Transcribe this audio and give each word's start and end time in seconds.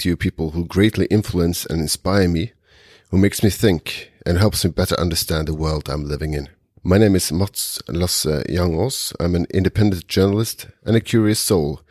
to 0.00 0.08
you 0.08 0.16
people 0.16 0.50
who 0.50 0.64
greatly 0.64 1.06
influence 1.06 1.64
and 1.66 1.80
inspire 1.80 2.28
me, 2.28 2.52
who 3.10 3.18
makes 3.18 3.42
me 3.42 3.50
think 3.50 4.10
and 4.26 4.38
helps 4.38 4.64
me 4.64 4.70
better 4.70 4.98
understand 4.98 5.48
the 5.48 5.54
world 5.54 5.88
I'm 5.88 6.04
living 6.04 6.34
in. 6.34 6.48
My 6.82 6.96
name 6.96 7.14
is 7.14 7.30
Mats 7.30 7.82
Lasse 7.88 8.44
Jangås. 8.48 9.12
Uh, 9.12 9.24
I'm 9.24 9.34
an 9.34 9.46
independent 9.52 10.08
journalist 10.08 10.68
and 10.84 10.96
a 10.96 11.00
curious 11.00 11.38
soul. 11.38 11.82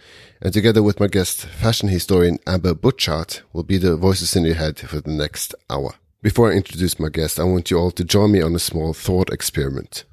And 0.42 0.52
together 0.52 0.82
with 0.82 1.00
my 1.00 1.08
guest, 1.08 1.46
fashion 1.46 1.90
historian 1.90 2.40
Amber 2.48 2.74
Butchart, 2.74 3.42
will 3.54 3.64
be 3.64 3.78
the 3.78 3.96
voices 3.96 4.36
in 4.36 4.46
your 4.46 4.56
head 4.56 4.80
for 4.80 5.00
the 5.00 5.12
next 5.12 5.54
hour. 5.70 5.94
Before 6.22 6.52
I 6.52 6.56
introduce 6.56 7.00
my 7.00 7.10
guest, 7.10 7.40
I 7.40 7.44
want 7.44 7.70
you 7.70 7.78
all 7.78 7.92
to 7.92 8.04
join 8.04 8.32
me 8.32 8.42
on 8.42 8.56
a 8.56 8.60
small 8.60 8.94
thought 8.94 9.30
experiment. 9.32 10.06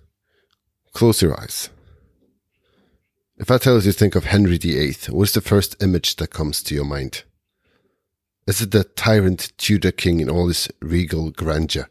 Close 0.93 1.23
your 1.23 1.41
eyes. 1.41 1.71
If 3.39 3.51
I 3.51 3.59
tell 3.59 3.77
you 3.77 3.81
to 3.81 3.93
think 3.93 4.15
of 4.15 4.25
Henry 4.25 4.59
VIII, 4.59 4.97
what's 5.11 5.33
the 5.33 5.41
first 5.41 5.83
image 5.83 6.17
that 6.17 6.29
comes 6.29 6.63
to 6.65 6.75
your 6.75 6.85
mind? 6.85 7.25
Is 8.47 8.61
it 8.61 8.71
the 8.71 8.85
tyrant 8.85 9.53
Tudor 9.59 9.93
king 9.93 10.21
in 10.21 10.31
all 10.31 10.49
his 10.49 10.69
regal 10.81 11.31
grandeur? 11.31 11.89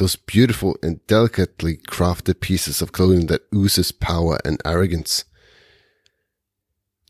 those 0.00 0.16
beautiful 0.16 0.76
and 0.82 1.06
delicately 1.06 1.76
crafted 1.76 2.40
pieces 2.40 2.80
of 2.80 2.90
clothing 2.90 3.26
that 3.26 3.46
oozes 3.54 3.92
power 3.92 4.38
and 4.46 4.60
arrogance. 4.64 5.26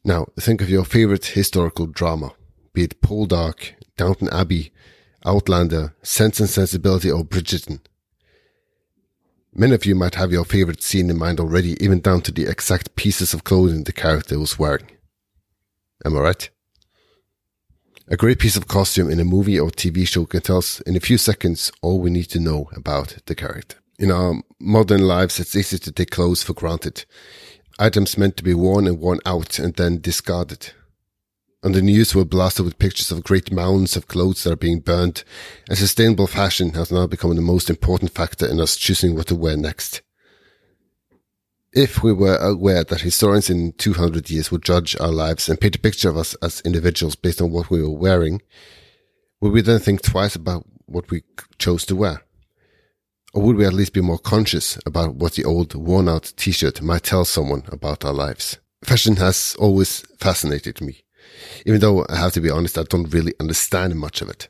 Now, 0.05 0.27
think 0.39 0.61
of 0.61 0.69
your 0.69 0.85
favorite 0.85 1.25
historical 1.27 1.87
drama, 1.87 2.33
be 2.73 2.83
it 2.83 3.01
Poldark, 3.01 3.75
Downton 3.97 4.29
Abbey, 4.31 4.73
Outlander, 5.25 5.95
Sense 6.03 6.41
and 6.41 6.49
Sensibility, 6.49 7.11
or 7.11 7.25
Bridgerton. 7.25 7.81
Many 9.55 9.75
of 9.75 9.87
you 9.87 9.95
might 9.95 10.17
have 10.17 10.33
your 10.33 10.45
favorite 10.45 10.83
scene 10.83 11.11
in 11.11 11.19
mind 11.19 11.39
already, 11.39 11.77
even 11.85 12.01
down 12.01 12.23
to 12.23 12.33
the 12.33 12.47
exact 12.47 12.97
pieces 12.97 13.33
of 13.33 13.45
clothing 13.45 13.85
the 13.85 13.93
character 13.93 14.39
was 14.39 14.59
wearing. 14.59 14.91
Am 16.05 16.17
I 16.17 16.21
right? 16.21 16.51
A 18.13 18.17
great 18.17 18.41
piece 18.41 18.57
of 18.57 18.67
costume 18.67 19.09
in 19.09 19.21
a 19.21 19.25
movie 19.25 19.61
or 19.61 19.71
TV 19.71 20.05
show 20.05 20.27
can 20.27 20.41
tell 20.41 20.59
us 20.59 20.81
in 20.81 20.97
a 20.97 21.01
few 21.01 21.17
seconds 21.17 21.71
all 21.81 22.01
we 22.01 22.11
need 22.11 22.25
to 22.31 22.41
know 22.41 22.69
about 22.75 23.17
the 23.27 23.37
character. 23.37 23.77
In 24.01 24.11
our 24.11 24.43
modern 24.59 25.03
lives, 25.03 25.39
it's 25.39 25.55
easy 25.55 25.79
to 25.79 25.93
take 25.93 26.11
clothes 26.11 26.43
for 26.43 26.53
granted. 26.53 27.05
Items 27.79 28.19
meant 28.19 28.37
to 28.39 28.43
be 28.43 28.53
worn 28.53 28.89
and 28.89 28.99
worn 28.99 29.21
out 29.25 29.61
and 29.61 29.75
then 29.75 30.01
discarded. 30.01 30.73
On 31.63 31.71
the 31.71 31.81
news, 31.81 32.13
we're 32.13 32.25
blasted 32.25 32.65
with 32.65 32.81
pictures 32.81 33.13
of 33.13 33.23
great 33.23 33.53
mounds 33.53 33.97
of 33.97 34.09
clothes 34.09 34.43
that 34.43 34.55
are 34.55 34.57
being 34.57 34.81
burned, 34.81 35.23
and 35.69 35.79
sustainable 35.79 36.27
fashion 36.27 36.71
has 36.71 36.91
now 36.91 37.07
become 37.07 37.37
the 37.37 37.41
most 37.41 37.71
important 37.71 38.11
factor 38.11 38.45
in 38.45 38.61
us 38.61 38.77
choosing 38.77 39.15
what 39.15 39.29
to 39.29 39.37
wear 39.37 39.57
next 39.57 40.03
if 41.73 42.03
we 42.03 42.13
were 42.13 42.37
aware 42.37 42.85
that 42.85 43.01
historians 43.01 43.49
in 43.49 43.73
200 43.73 44.29
years 44.31 44.51
would 44.51 44.63
judge 44.63 44.97
our 44.99 45.13
lives 45.13 45.49
and 45.49 45.61
paint 45.61 45.77
a 45.77 45.81
picture 45.81 46.09
of 46.09 46.17
us 46.17 46.35
as 46.43 46.61
individuals 46.63 47.15
based 47.15 47.41
on 47.41 47.53
what 47.53 47.71
we 47.71 47.81
were 47.81 47.91
wearing, 47.91 48.43
would 49.41 49.53
we 49.53 49.61
then 49.61 49.79
think 49.79 50.03
twice 50.03 50.35
about 50.35 50.67
what 50.87 51.11
we 51.11 51.23
chose 51.59 51.87
to 51.87 51.97
wear? 51.97 52.23
Or 53.33 53.43
would 53.43 53.57
we 53.57 53.65
at 53.65 53.73
least 53.73 53.93
be 53.93 54.01
more 54.01 54.19
conscious 54.19 54.79
about 54.85 55.15
what 55.15 55.35
the 55.35 55.45
old 55.45 55.75
worn 55.75 56.09
out 56.09 56.33
t-shirt 56.37 56.83
might 56.83 57.05
tell 57.05 57.25
someone 57.25 57.63
about 57.69 58.05
our 58.05 58.13
lives? 58.13 58.59
Fashion 58.83 59.17
has 59.17 59.55
always 59.59 60.01
fascinated 60.19 60.81
me, 60.81 61.05
even 61.65 61.81
though 61.81 62.05
I 62.09 62.17
have 62.17 62.33
to 62.33 62.41
be 62.41 62.51
honest, 62.51 62.77
I 62.77 62.83
don't 62.83 63.13
really 63.15 63.35
understand 63.39 63.95
much 63.95 64.21
of 64.21 64.29
it. 64.29 64.49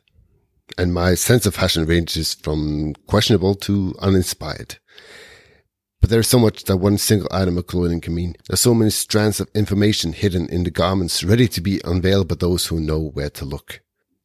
And 0.78 0.94
my 0.94 1.14
sense 1.14 1.44
of 1.44 1.54
fashion 1.54 1.84
ranges 1.84 2.34
from 2.34 2.94
questionable 3.06 3.56
to 3.56 3.94
uninspired. 3.98 4.78
But 6.10 6.16
there's 6.16 6.26
so 6.26 6.40
much 6.40 6.64
that 6.64 6.78
one 6.78 6.98
single 6.98 7.28
item 7.30 7.56
of 7.56 7.68
clothing 7.68 8.00
can 8.00 8.16
mean. 8.16 8.34
There's 8.48 8.58
so 8.58 8.74
many 8.74 8.90
strands 8.90 9.38
of 9.38 9.48
information 9.54 10.12
hidden 10.12 10.48
in 10.48 10.64
the 10.64 10.70
garments 10.72 11.22
ready 11.22 11.46
to 11.46 11.60
be 11.60 11.80
unveiled 11.84 12.26
by 12.26 12.34
those 12.34 12.66
who 12.66 12.80
know 12.80 12.98
where 12.98 13.30
to 13.30 13.44
look. 13.44 13.80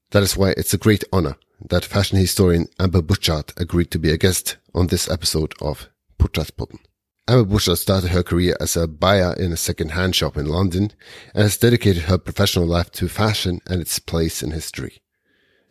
That 0.09 0.23
is 0.23 0.35
why 0.35 0.55
it's 0.57 0.73
a 0.73 0.79
great 0.79 1.03
honor 1.13 1.35
that 1.69 1.85
fashion 1.85 2.17
historian 2.17 2.69
Amber 2.79 3.03
Butchart 3.03 3.53
agreed 3.61 3.91
to 3.91 3.99
be 3.99 4.09
a 4.09 4.17
guest 4.17 4.57
on 4.73 4.87
this 4.87 5.07
episode 5.07 5.53
of 5.61 5.87
Porträttpodden. 6.17 6.79
Amber 7.27 7.53
Butchart 7.53 7.77
started 7.77 8.09
her 8.09 8.23
career 8.23 8.57
as 8.59 8.75
a 8.75 8.87
buyer 8.87 9.33
in 9.33 9.51
a 9.51 9.57
second-hand 9.57 10.15
shop 10.15 10.37
in 10.37 10.47
London 10.47 10.91
and 11.35 11.43
has 11.43 11.55
dedicated 11.55 12.05
her 12.05 12.17
professional 12.17 12.65
life 12.65 12.91
to 12.93 13.07
fashion 13.07 13.61
and 13.67 13.79
its 13.79 13.99
place 13.99 14.41
in 14.41 14.49
history. 14.49 15.03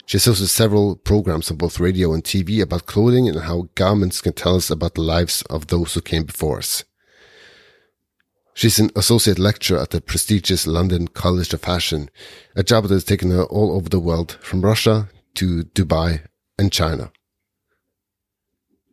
She 0.07 0.19
hosted 0.19 0.49
several 0.49 0.97
programs 0.97 1.51
on 1.51 1.57
both 1.57 1.81
radio 1.81 2.13
and 2.13 2.23
TV 2.23 2.61
about 2.61 2.87
clothing 2.87 3.27
and 3.27 3.41
how 3.41 3.69
garments 3.75 4.21
can 4.21 4.35
tell 4.35 4.57
us 4.57 4.71
about 4.71 4.95
the 4.95 5.01
lives 5.01 5.43
of 5.49 5.69
those 5.69 5.95
who 5.95 6.03
came 6.03 6.25
before 6.25 6.59
us. 6.59 6.85
She's 8.53 8.79
an 8.79 8.91
associate 8.95 9.39
lecturer 9.39 9.81
at 9.81 9.91
the 9.91 10.01
prestigious 10.01 10.67
London 10.67 11.09
College 11.09 11.53
of 11.55 11.63
Fashion, 11.63 12.11
a 12.55 12.63
job 12.63 12.85
that 12.85 12.95
has 12.95 13.05
taken 13.05 13.31
her 13.31 13.45
all 13.45 13.73
over 13.73 13.89
the 13.89 13.99
world, 13.99 14.39
from 14.43 14.61
Russia 14.61 15.09
to 15.37 15.65
Dubai 15.65 16.21
and 16.59 16.71
China. 16.71 17.11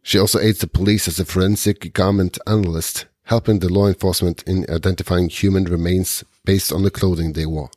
She 0.02 0.18
also 0.18 0.40
aids 0.40 0.60
the 0.60 0.68
police 0.68 1.08
as 1.08 1.20
a 1.20 1.26
forensic 1.26 1.94
garment 1.94 2.40
analyst, 2.48 3.06
helping 3.26 3.60
the 3.60 3.72
law 3.72 3.88
enforcement 3.88 4.42
in 4.48 4.66
identifying 4.68 5.30
human 5.30 5.66
remains 5.66 6.24
based 6.44 6.72
on 6.72 6.82
the 6.82 6.90
clothing 6.90 7.34
they 7.34 7.46
wore 7.46 7.70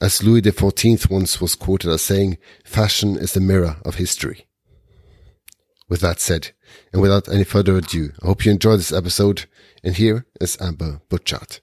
as 0.00 0.22
Louis 0.22 0.42
XIV 0.42 1.10
once 1.10 1.40
was 1.40 1.54
quoted 1.54 1.90
as 1.90 2.02
saying, 2.02 2.38
fashion 2.64 3.16
is 3.16 3.32
the 3.32 3.40
mirror 3.40 3.76
of 3.84 3.96
history. 3.96 4.46
With 5.88 6.00
that 6.00 6.20
said, 6.20 6.52
and 6.92 7.02
without 7.02 7.28
any 7.28 7.44
further 7.44 7.76
ado, 7.76 8.12
I 8.22 8.26
hope 8.26 8.44
you 8.44 8.52
enjoyed 8.52 8.78
this 8.78 8.92
episode, 8.92 9.46
and 9.82 9.96
here 9.96 10.26
is 10.40 10.56
Amber 10.60 11.00
Butchart. 11.10 11.60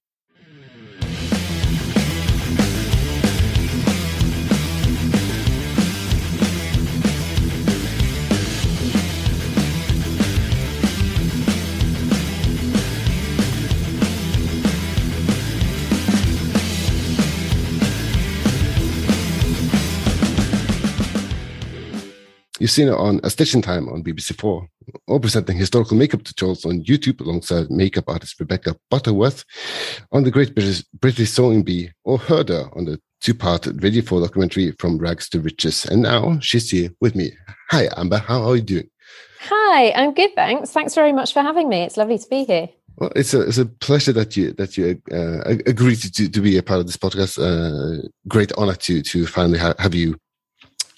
You've 22.60 22.72
seen 22.72 22.88
it 22.88 22.94
on 22.94 23.20
A 23.24 23.30
Stitch 23.30 23.54
in 23.54 23.62
Time 23.62 23.88
on 23.90 24.04
BBC4, 24.04 24.68
or 25.08 25.20
presenting 25.20 25.58
historical 25.58 25.96
makeup 25.96 26.24
tutorials 26.24 26.66
on 26.66 26.84
YouTube 26.84 27.22
alongside 27.22 27.70
makeup 27.70 28.06
artist 28.08 28.40
Rebecca 28.40 28.76
Butterworth 28.90 29.46
on 30.12 30.24
the 30.24 30.32
Great 30.32 30.56
British, 30.56 30.84
British 31.00 31.30
Sewing 31.30 31.64
Bee, 31.64 31.92
or 32.04 32.18
heard 32.18 32.50
her 32.50 32.70
on 32.74 32.86
the 32.86 33.00
two-part 33.22 33.68
Radio 33.76 34.02
4 34.02 34.22
documentary 34.22 34.72
From 34.80 34.98
Rags 34.98 35.30
to 35.30 35.40
Riches. 35.40 35.86
And 35.86 36.02
now 36.02 36.40
she's 36.40 36.72
here 36.72 36.90
with 37.00 37.16
me. 37.16 37.32
Hi, 37.70 37.90
Amber. 37.96 38.18
How 38.18 38.44
are 38.44 38.56
you 38.56 38.64
doing? 38.64 38.90
Hi, 39.42 39.92
I'm 39.92 40.14
good, 40.14 40.34
thanks. 40.34 40.72
Thanks 40.72 40.96
very 40.96 41.14
much 41.14 41.34
for 41.34 41.42
having 41.42 41.70
me. 41.70 41.84
It's 41.84 41.98
lovely 41.98 42.18
to 42.18 42.28
be 42.28 42.44
here. 42.44 42.70
Well, 42.98 43.12
it's 43.16 43.36
a 43.36 43.42
it's 43.42 43.60
a 43.60 43.68
pleasure 43.68 44.12
that 44.14 44.36
you 44.36 44.54
that 44.54 44.76
you 44.76 45.00
uh, 45.12 45.42
agreed 45.68 45.98
to, 45.98 46.12
to, 46.12 46.30
to 46.30 46.42
be 46.42 46.58
a 46.58 46.64
part 46.64 46.80
of 46.80 46.88
this 46.88 46.98
podcast. 46.98 47.38
Uh, 47.38 48.08
great 48.28 48.52
honor 48.58 48.74
to 48.74 49.04
to 49.04 49.28
finally 49.28 49.60
ha- 49.60 49.76
have 49.78 49.94
you 49.94 50.18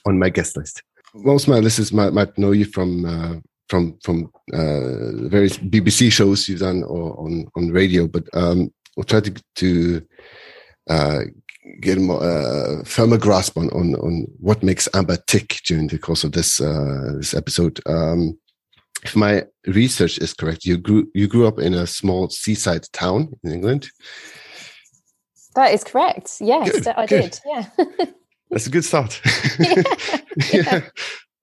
on 0.06 0.18
my 0.18 0.30
guest 0.30 0.56
list 0.56 0.82
most 1.14 1.48
of 1.48 1.54
my 1.54 1.60
listeners 1.60 1.92
might, 1.92 2.14
might 2.14 2.38
know 2.38 2.52
you 2.52 2.66
from 2.66 3.06
uh, 3.06 3.36
from 3.68 3.98
from 4.04 4.32
uh, 4.54 5.28
various 5.30 5.58
BBC 5.58 6.12
shows 6.12 6.48
you've 6.48 6.60
done 6.60 6.84
or 6.84 7.20
on 7.20 7.46
on 7.56 7.70
radio, 7.70 8.08
but 8.08 8.24
um, 8.34 8.72
we'll 8.96 9.04
try 9.04 9.22
to 9.22 9.34
to 9.56 10.08
uh, 10.90 11.20
get 11.82 11.98
a 11.98 12.02
more 12.02 12.24
uh, 12.24 12.84
firmer 12.84 13.18
grasp 13.18 13.58
on, 13.58 13.70
on 13.70 13.96
on 13.96 14.28
what 14.40 14.64
makes 14.64 14.90
Amber 14.94 15.18
tick 15.28 15.62
during 15.66 15.88
the 15.88 16.00
course 16.00 16.24
of 16.24 16.32
this 16.32 16.60
uh, 16.60 17.14
this 17.18 17.34
episode. 17.34 17.80
Um, 17.86 18.38
if 19.04 19.16
my 19.16 19.44
research 19.66 20.18
is 20.18 20.34
correct, 20.34 20.66
you 20.66 20.78
grew 20.78 21.10
you 21.14 21.28
grew 21.28 21.48
up 21.48 21.60
in 21.60 21.74
a 21.74 21.88
small 21.88 22.30
seaside 22.30 22.86
town 22.92 23.34
in 23.44 23.52
England. 23.52 23.90
That 25.56 25.74
is 25.74 25.84
correct. 25.84 26.38
Yes, 26.42 26.72
good, 26.72 26.88
I 26.88 27.06
good. 27.06 27.32
did. 27.32 27.40
Yeah. 27.46 28.06
That's 28.50 28.68
a 28.68 28.70
good 28.70 28.86
start. 28.86 29.22
yeah. 29.60 29.84
yeah. 30.54 30.82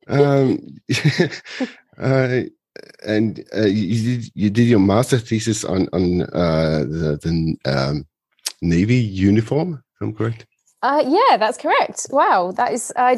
Um, 0.09 0.59
uh, 1.99 2.43
and 3.07 3.45
uh, 3.57 3.67
you 3.67 4.19
did 4.19 4.31
you 4.35 4.51
did 4.51 4.69
your 4.69 4.79
master 4.79 5.19
thesis 5.19 5.65
on 5.65 5.89
on 5.93 6.23
uh, 6.23 6.85
the, 6.89 7.19
the 7.23 7.71
um, 7.71 8.07
navy 8.63 8.97
uniform. 8.97 9.83
If 9.95 10.03
I'm 10.03 10.15
correct. 10.15 10.47
Uh, 10.83 11.03
yeah, 11.07 11.37
that's 11.37 11.57
correct. 11.57 12.07
Wow, 12.11 12.53
that 12.53 12.73
is 12.73 12.93
uh, 12.97 13.17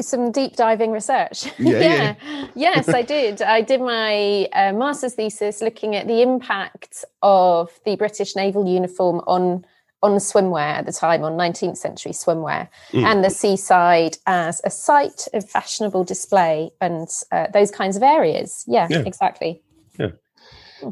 some 0.00 0.30
deep 0.30 0.56
diving 0.56 0.92
research. 0.92 1.46
Yeah, 1.58 1.78
yeah. 1.78 2.14
yeah. 2.24 2.46
yes, 2.54 2.88
I 2.88 3.02
did. 3.02 3.42
I 3.42 3.60
did 3.60 3.80
my 3.80 4.48
uh, 4.52 4.72
master's 4.72 5.14
thesis 5.14 5.60
looking 5.60 5.96
at 5.96 6.06
the 6.06 6.22
impact 6.22 7.04
of 7.20 7.68
the 7.84 7.96
British 7.96 8.36
naval 8.36 8.66
uniform 8.66 9.20
on 9.26 9.66
on 10.02 10.12
swimwear 10.12 10.78
at 10.78 10.86
the 10.86 10.92
time, 10.92 11.22
on 11.24 11.32
19th 11.32 11.76
century 11.76 12.12
swimwear, 12.12 12.68
mm. 12.92 13.04
and 13.04 13.24
the 13.24 13.30
seaside 13.30 14.16
as 14.26 14.60
a 14.64 14.70
site 14.70 15.28
of 15.34 15.48
fashionable 15.48 16.04
display 16.04 16.70
and 16.80 17.08
uh, 17.32 17.46
those 17.52 17.70
kinds 17.70 17.96
of 17.96 18.02
areas. 18.02 18.64
Yeah, 18.66 18.86
yeah, 18.90 19.02
exactly. 19.06 19.62
Yeah. 19.98 20.12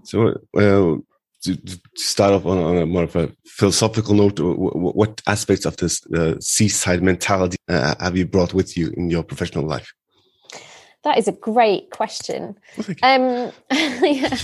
So, 0.05 0.35
well, 0.53 1.03
to, 1.43 1.59
start 1.95 2.33
off 2.35 2.47
on, 2.47 2.59
on, 2.59 2.77
a 2.77 2.87
more 2.87 3.05
of 3.05 3.17
a 3.17 3.33
philosophical 3.47 4.15
note, 4.15 4.39
what 4.41 5.23
aspects 5.27 5.65
of 5.65 5.77
this 5.77 6.05
uh, 6.07 6.35
seaside 6.41 7.03
mentality 7.03 7.57
uh, 7.69 7.95
have 8.01 8.17
you 8.17 8.27
brought 8.27 8.55
with 8.55 8.77
you 8.77 8.93
in 8.97 9.11
your 9.11 9.23
professional 9.23 9.65
life? 9.65 9.93
That 11.05 11.17
is 11.17 11.29
a 11.29 11.33
great 11.33 11.91
question. 11.91 12.57
Um, 13.03 13.53
yeah. 13.71 14.37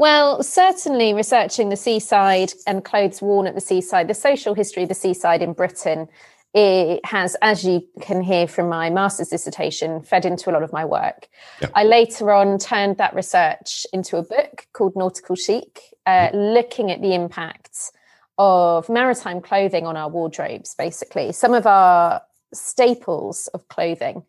Well, 0.00 0.42
certainly 0.42 1.12
researching 1.12 1.68
the 1.68 1.76
seaside 1.76 2.54
and 2.66 2.82
clothes 2.82 3.20
worn 3.20 3.46
at 3.46 3.54
the 3.54 3.60
seaside, 3.60 4.08
the 4.08 4.14
social 4.14 4.54
history 4.54 4.84
of 4.84 4.88
the 4.88 4.94
seaside 4.94 5.42
in 5.42 5.52
Britain, 5.52 6.08
it 6.54 7.04
has, 7.04 7.36
as 7.42 7.66
you 7.66 7.86
can 8.00 8.22
hear 8.22 8.48
from 8.48 8.70
my 8.70 8.88
master's 8.88 9.28
dissertation, 9.28 10.00
fed 10.00 10.24
into 10.24 10.48
a 10.48 10.52
lot 10.52 10.62
of 10.62 10.72
my 10.72 10.86
work. 10.86 11.28
I 11.74 11.84
later 11.84 12.32
on 12.32 12.58
turned 12.58 12.96
that 12.96 13.14
research 13.14 13.86
into 13.92 14.16
a 14.16 14.22
book 14.22 14.66
called 14.72 14.96
Nautical 14.96 15.36
Chic, 15.36 15.82
uh, 16.06 16.28
mm-hmm. 16.28 16.54
looking 16.54 16.90
at 16.90 17.02
the 17.02 17.12
impacts 17.12 17.92
of 18.38 18.88
maritime 18.88 19.42
clothing 19.42 19.86
on 19.86 19.98
our 19.98 20.08
wardrobes, 20.08 20.74
basically. 20.76 21.30
Some 21.32 21.52
of 21.52 21.66
our 21.66 22.22
staples 22.54 23.48
of 23.48 23.68
clothing, 23.68 24.22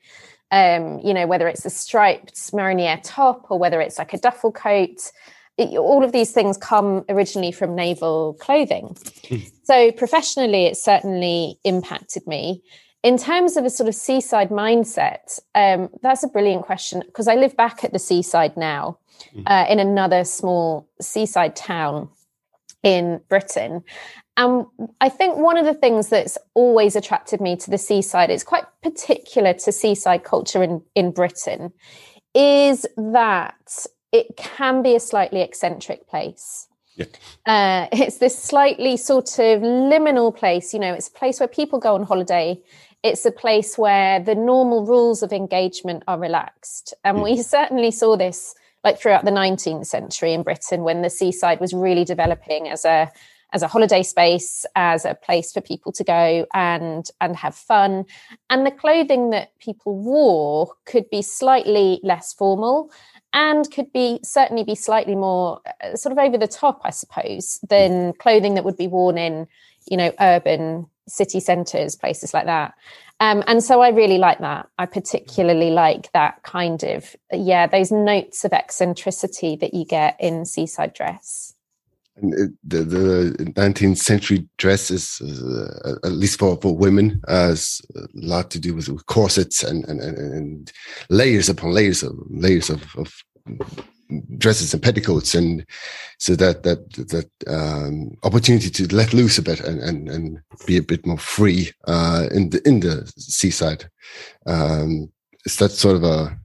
um, 0.51 0.99
you 0.99 1.13
know, 1.13 1.27
whether 1.27 1.47
it's 1.47 1.63
a 1.63 1.69
striped 1.69 2.35
mariniere 2.51 2.99
top 3.01 3.49
or 3.49 3.57
whether 3.57 3.79
it's 3.79 3.97
like 3.97 4.13
a 4.13 4.17
duffel 4.17 4.51
coat, 4.51 5.13
it, 5.57 5.77
all 5.77 6.03
of 6.03 6.11
these 6.11 6.31
things 6.31 6.57
come 6.57 7.03
originally 7.09 7.51
from 7.51 7.75
naval 7.75 8.35
clothing. 8.39 8.95
Hmm. 9.27 9.37
so 9.63 9.91
professionally, 9.91 10.65
it 10.65 10.77
certainly 10.77 11.59
impacted 11.63 12.25
me. 12.27 12.63
In 13.03 13.17
terms 13.17 13.57
of 13.57 13.65
a 13.65 13.69
sort 13.69 13.89
of 13.89 13.95
seaside 13.95 14.49
mindset, 14.49 15.39
um, 15.55 15.89
that's 16.03 16.23
a 16.23 16.27
brilliant 16.27 16.63
question 16.63 17.01
because 17.05 17.27
I 17.27 17.35
live 17.35 17.57
back 17.57 17.83
at 17.83 17.93
the 17.93 17.99
seaside 17.99 18.55
now 18.57 18.99
hmm. 19.33 19.41
uh, 19.45 19.65
in 19.69 19.79
another 19.79 20.23
small 20.23 20.87
seaside 21.01 21.55
town 21.55 22.09
in 22.83 23.21
Britain. 23.29 23.83
And 24.37 24.65
I 25.01 25.09
think 25.09 25.37
one 25.37 25.57
of 25.57 25.65
the 25.65 25.73
things 25.73 26.09
that's 26.09 26.37
always 26.53 26.95
attracted 26.95 27.41
me 27.41 27.55
to 27.57 27.69
the 27.69 27.77
seaside, 27.77 28.29
it's 28.29 28.43
quite 28.43 28.63
particular 28.81 29.53
to 29.53 29.71
seaside 29.71 30.23
culture 30.23 30.63
in, 30.63 30.81
in 30.95 31.11
Britain, 31.11 31.73
is 32.33 32.85
that 32.95 33.85
it 34.11 34.35
can 34.37 34.81
be 34.81 34.95
a 34.95 34.99
slightly 34.99 35.41
eccentric 35.41 36.07
place. 36.07 36.67
Yeah. 36.95 37.05
Uh, 37.45 37.87
it's 37.91 38.17
this 38.17 38.37
slightly 38.37 38.97
sort 38.97 39.39
of 39.39 39.61
liminal 39.61 40.35
place. 40.35 40.73
You 40.73 40.79
know, 40.79 40.93
it's 40.93 41.07
a 41.07 41.11
place 41.11 41.39
where 41.39 41.47
people 41.47 41.79
go 41.79 41.95
on 41.95 42.03
holiday. 42.03 42.59
It's 43.03 43.25
a 43.25 43.31
place 43.31 43.77
where 43.77 44.19
the 44.19 44.35
normal 44.35 44.85
rules 44.85 45.23
of 45.23 45.31
engagement 45.33 46.03
are 46.07 46.19
relaxed. 46.19 46.93
And 47.03 47.17
mm. 47.17 47.23
we 47.23 47.41
certainly 47.41 47.91
saw 47.91 48.15
this 48.15 48.55
like 48.83 48.99
throughout 48.99 49.25
the 49.25 49.31
19th 49.31 49.85
century 49.85 50.33
in 50.33 50.43
Britain 50.43 50.83
when 50.83 51.01
the 51.01 51.09
seaside 51.09 51.59
was 51.59 51.73
really 51.73 52.03
developing 52.03 52.67
as 52.67 52.85
a 52.85 53.11
as 53.53 53.61
a 53.61 53.67
holiday 53.67 54.01
space, 54.01 54.65
as 54.77 55.03
a 55.03 55.13
place 55.13 55.51
for 55.51 55.59
people 55.59 55.91
to 55.91 56.03
go 56.03 56.45
and 56.53 57.09
and 57.19 57.35
have 57.35 57.55
fun. 57.55 58.05
And 58.49 58.65
the 58.65 58.71
clothing 58.71 59.31
that 59.31 59.57
people 59.59 59.97
wore 59.97 60.73
could 60.85 61.09
be 61.09 61.21
slightly 61.21 61.99
less 62.03 62.33
formal 62.33 62.91
and 63.33 63.69
could 63.71 63.91
be 63.93 64.19
certainly 64.23 64.63
be 64.63 64.75
slightly 64.75 65.15
more 65.15 65.61
uh, 65.83 65.95
sort 65.95 66.11
of 66.11 66.19
over 66.19 66.37
the 66.37 66.47
top, 66.47 66.81
I 66.83 66.89
suppose, 66.89 67.59
than 67.67 68.13
clothing 68.13 68.55
that 68.55 68.65
would 68.65 68.77
be 68.77 68.87
worn 68.87 69.17
in, 69.17 69.47
you 69.89 69.97
know, 69.97 70.11
urban 70.19 70.87
city 71.07 71.39
centres, 71.39 71.95
places 71.95 72.33
like 72.33 72.45
that. 72.45 72.73
Um, 73.19 73.43
and 73.45 73.63
so 73.63 73.81
I 73.81 73.89
really 73.89 74.17
like 74.17 74.39
that. 74.39 74.67
I 74.79 74.87
particularly 74.87 75.69
like 75.69 76.11
that 76.13 76.41
kind 76.43 76.83
of, 76.83 77.15
yeah, 77.31 77.67
those 77.67 77.91
notes 77.91 78.43
of 78.43 78.51
eccentricity 78.51 79.55
that 79.57 79.73
you 79.73 79.85
get 79.85 80.17
in 80.19 80.45
seaside 80.45 80.93
dress. 80.93 81.50
And 82.21 82.55
the, 82.63 82.83
the 82.83 83.51
19th 83.55 83.97
century 83.97 84.47
dress 84.57 84.91
is, 84.91 85.21
uh, 85.21 85.95
at 86.03 86.11
least 86.11 86.39
for, 86.39 86.57
for 86.61 86.75
women, 86.75 87.21
has 87.27 87.81
a 87.95 88.07
lot 88.13 88.51
to 88.51 88.59
do 88.59 88.75
with, 88.75 88.89
with 88.89 89.05
corsets 89.07 89.63
and, 89.63 89.83
and, 89.85 89.99
and, 89.99 90.71
layers 91.09 91.49
upon 91.49 91.71
layers 91.71 92.03
of 92.03 92.13
layers 92.29 92.69
of, 92.69 92.83
of 92.95 93.23
dresses 94.37 94.73
and 94.73 94.83
petticoats. 94.83 95.35
And 95.35 95.65
so 96.17 96.35
that 96.35 96.63
that 96.63 96.91
that 96.93 97.29
um, 97.47 98.17
opportunity 98.23 98.69
to 98.69 98.95
let 98.95 99.13
loose 99.13 99.37
a 99.37 99.41
bit 99.41 99.59
and 99.61 99.79
and, 99.79 100.09
and 100.09 100.41
be 100.65 100.77
a 100.77 100.83
bit 100.83 101.05
more 101.05 101.17
free 101.17 101.71
uh, 101.87 102.27
in 102.31 102.49
the 102.49 102.61
in 102.67 102.81
the 102.81 103.11
seaside. 103.17 103.89
Um, 104.45 105.11
is 105.45 105.55
that 105.57 105.71
sort 105.71 105.95
of 105.95 106.03
a 106.03 106.37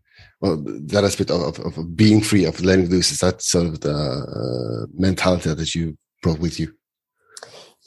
well, 0.46 0.62
that 0.64 1.04
aspect 1.04 1.30
of, 1.30 1.58
of, 1.58 1.78
of, 1.78 1.96
being 1.96 2.20
free, 2.20 2.44
of 2.44 2.62
letting 2.62 2.88
loose, 2.88 3.12
is 3.12 3.20
that 3.20 3.42
sort 3.42 3.66
of 3.66 3.80
the 3.80 3.92
uh, 3.92 4.86
mentality 4.94 5.52
that 5.52 5.74
you 5.74 5.96
brought 6.22 6.38
with 6.38 6.60
you? 6.60 6.72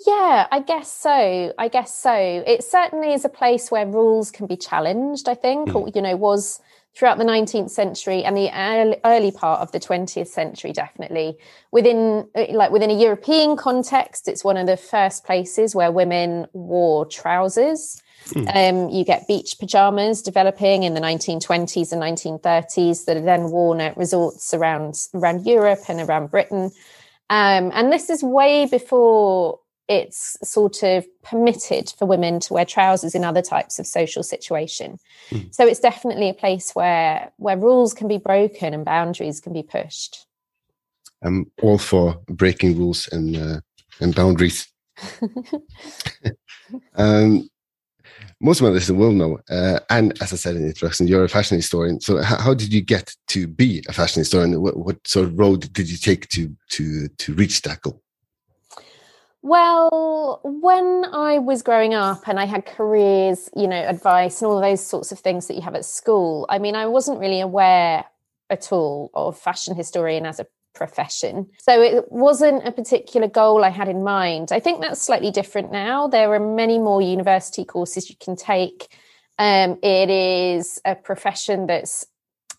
Yeah, 0.05 0.47
I 0.51 0.61
guess 0.61 0.91
so. 0.91 1.53
I 1.57 1.67
guess 1.67 1.93
so. 1.93 2.13
It 2.13 2.63
certainly 2.63 3.13
is 3.13 3.25
a 3.25 3.29
place 3.29 3.69
where 3.69 3.85
rules 3.85 4.31
can 4.31 4.47
be 4.47 4.55
challenged, 4.55 5.27
I 5.27 5.35
think, 5.35 5.69
mm. 5.69 5.75
or, 5.75 5.89
you 5.93 6.01
know, 6.01 6.15
was 6.15 6.59
throughout 6.95 7.17
the 7.17 7.23
19th 7.23 7.69
century 7.69 8.23
and 8.23 8.35
the 8.35 8.49
early, 8.53 8.97
early 9.05 9.31
part 9.31 9.61
of 9.61 9.71
the 9.71 9.79
20th 9.79 10.27
century, 10.27 10.71
definitely. 10.71 11.37
Within, 11.71 12.27
like, 12.51 12.71
within 12.71 12.89
a 12.89 12.99
European 12.99 13.55
context, 13.55 14.27
it's 14.27 14.43
one 14.43 14.57
of 14.57 14.67
the 14.67 14.77
first 14.77 15.25
places 15.25 15.75
where 15.75 15.91
women 15.91 16.47
wore 16.53 17.05
trousers. 17.05 18.01
Mm. 18.33 18.55
Um, 18.55 18.89
you 18.89 19.03
get 19.03 19.27
beach 19.27 19.57
pajamas 19.59 20.21
developing 20.21 20.83
in 20.83 20.93
the 20.93 21.01
1920s 21.01 21.91
and 21.91 22.01
1930s 22.01 23.05
that 23.05 23.17
are 23.17 23.21
then 23.21 23.51
worn 23.51 23.81
at 23.81 23.97
resorts 23.97 24.53
around 24.53 24.95
around 25.13 25.45
Europe 25.45 25.81
and 25.87 25.99
around 25.99 26.31
Britain. 26.31 26.71
Um, 27.29 27.71
and 27.73 27.91
this 27.91 28.09
is 28.09 28.23
way 28.23 28.65
before 28.65 29.59
it's 29.87 30.37
sort 30.43 30.83
of 30.83 31.05
permitted 31.23 31.93
for 31.97 32.05
women 32.05 32.39
to 32.39 32.53
wear 32.53 32.65
trousers 32.65 33.15
in 33.15 33.23
other 33.23 33.41
types 33.41 33.79
of 33.79 33.87
social 33.87 34.21
situation. 34.21 34.99
Mm. 35.31 35.53
So 35.53 35.65
it's 35.65 35.79
definitely 35.79 36.29
a 36.29 36.33
place 36.33 36.71
where 36.73 37.31
where 37.37 37.57
rules 37.57 37.93
can 37.93 38.07
be 38.07 38.17
broken 38.17 38.73
and 38.73 38.85
boundaries 38.85 39.39
can 39.39 39.51
be 39.51 39.63
pushed. 39.63 40.25
I'm 41.23 41.51
all 41.61 41.79
for 41.79 42.21
breaking 42.27 42.77
rules 42.77 43.07
and 43.11 43.35
uh, 43.35 43.61
and 43.99 44.15
boundaries. 44.15 44.67
um, 46.95 47.49
most 48.41 48.61
of 48.61 48.67
my 48.67 48.69
listeners 48.69 48.97
will 48.97 49.11
know. 49.11 49.39
Uh, 49.49 49.79
and 49.89 50.19
as 50.21 50.31
I 50.31 50.37
said 50.37 50.55
in 50.55 50.61
the 50.61 50.69
introduction, 50.69 51.07
you're 51.07 51.23
a 51.23 51.29
fashion 51.29 51.57
historian. 51.57 51.99
So 51.99 52.21
how, 52.21 52.37
how 52.37 52.53
did 52.53 52.73
you 52.73 52.81
get 52.81 53.15
to 53.27 53.47
be 53.47 53.83
a 53.87 53.93
fashion 53.93 54.21
historian? 54.21 54.61
What, 54.61 54.77
what, 54.77 55.07
sort 55.07 55.27
of 55.27 55.37
road 55.37 55.71
did 55.73 55.89
you 55.89 55.97
take 55.97 56.27
to 56.29 56.55
to 56.69 57.07
to 57.07 57.33
reach 57.33 57.61
that 57.63 57.81
goal? 57.81 58.01
Well, 59.41 60.41
when 60.43 61.05
I 61.13 61.39
was 61.39 61.61
growing 61.61 61.93
up 61.93 62.27
and 62.27 62.39
I 62.39 62.45
had 62.45 62.65
careers, 62.65 63.49
you 63.55 63.67
know, 63.67 63.77
advice 63.77 64.41
and 64.41 64.51
all 64.51 64.59
those 64.59 64.85
sorts 64.85 65.13
of 65.13 65.19
things 65.19 65.47
that 65.47 65.55
you 65.55 65.61
have 65.61 65.75
at 65.75 65.85
school, 65.85 66.45
I 66.49 66.59
mean, 66.59 66.75
I 66.75 66.87
wasn't 66.87 67.19
really 67.19 67.39
aware 67.39 68.03
at 68.49 68.71
all 68.71 69.11
of 69.13 69.37
fashion 69.37 69.75
historian 69.75 70.25
as 70.25 70.39
a 70.39 70.47
profession. 70.73 71.47
So 71.59 71.81
it 71.81 72.11
wasn't 72.11 72.67
a 72.67 72.71
particular 72.71 73.27
goal 73.27 73.63
I 73.63 73.69
had 73.69 73.89
in 73.89 74.03
mind. 74.03 74.51
I 74.51 74.59
think 74.59 74.81
that's 74.81 75.01
slightly 75.01 75.31
different 75.31 75.71
now. 75.71 76.07
There 76.07 76.33
are 76.33 76.39
many 76.39 76.77
more 76.77 77.01
university 77.01 77.65
courses 77.65 78.09
you 78.09 78.15
can 78.19 78.35
take. 78.35 78.87
Um, 79.37 79.77
it 79.81 80.09
is 80.09 80.81
a 80.85 80.95
profession 80.95 81.67
that's 81.67 82.05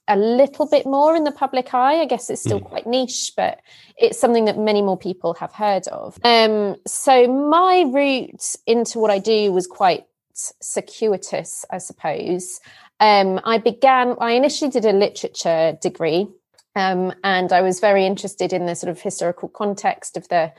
a 0.09 0.17
little 0.17 0.67
bit 0.67 0.87
more 0.87 1.15
in 1.15 1.25
the 1.25 1.31
public 1.31 1.73
eye. 1.73 2.01
I 2.01 2.05
guess 2.05 2.31
it's 2.31 2.43
still 2.43 2.61
mm. 2.61 2.65
quite 2.65 2.87
niche, 2.87 3.33
but 3.37 3.61
it's 3.97 4.19
something 4.19 4.47
that 4.47 4.59
many 4.59 4.83
more 4.83 4.99
people 4.99 5.35
have 5.35 5.53
heard 5.53 5.87
of. 5.89 6.19
Um, 6.25 6.77
so 6.87 7.29
my 7.29 7.85
route 7.87 8.57
into 8.67 8.99
what 8.99 9.11
I 9.11 9.19
do 9.19 9.53
was 9.53 9.67
quite 9.67 10.07
circuitous, 10.35 11.65
I 11.71 11.79
suppose. 11.79 12.61
Um, 12.99 13.41
I 13.45 13.59
began, 13.59 14.17
I 14.21 14.33
initially 14.33 14.71
did 14.71 14.85
a 14.85 14.93
literature 14.93 15.79
degree 15.81 16.29
um, 16.77 17.13
and 17.25 17.53
I 17.53 17.63
was 17.63 17.81
very 17.81 18.07
interested 18.07 18.53
in 18.53 18.67
the 18.67 18.75
sort 18.75 18.91
of 18.91 19.01
historical 19.01 19.49
context 19.49 20.17
of 20.17 20.29
the 20.29 20.53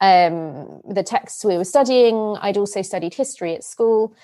um, 0.00 0.80
the 0.88 1.02
texts 1.02 1.44
we 1.44 1.58
were 1.58 1.64
studying. 1.64 2.36
I'd 2.40 2.56
also 2.56 2.80
studied 2.80 3.14
history 3.14 3.54
at 3.54 3.64
school. 3.64 4.14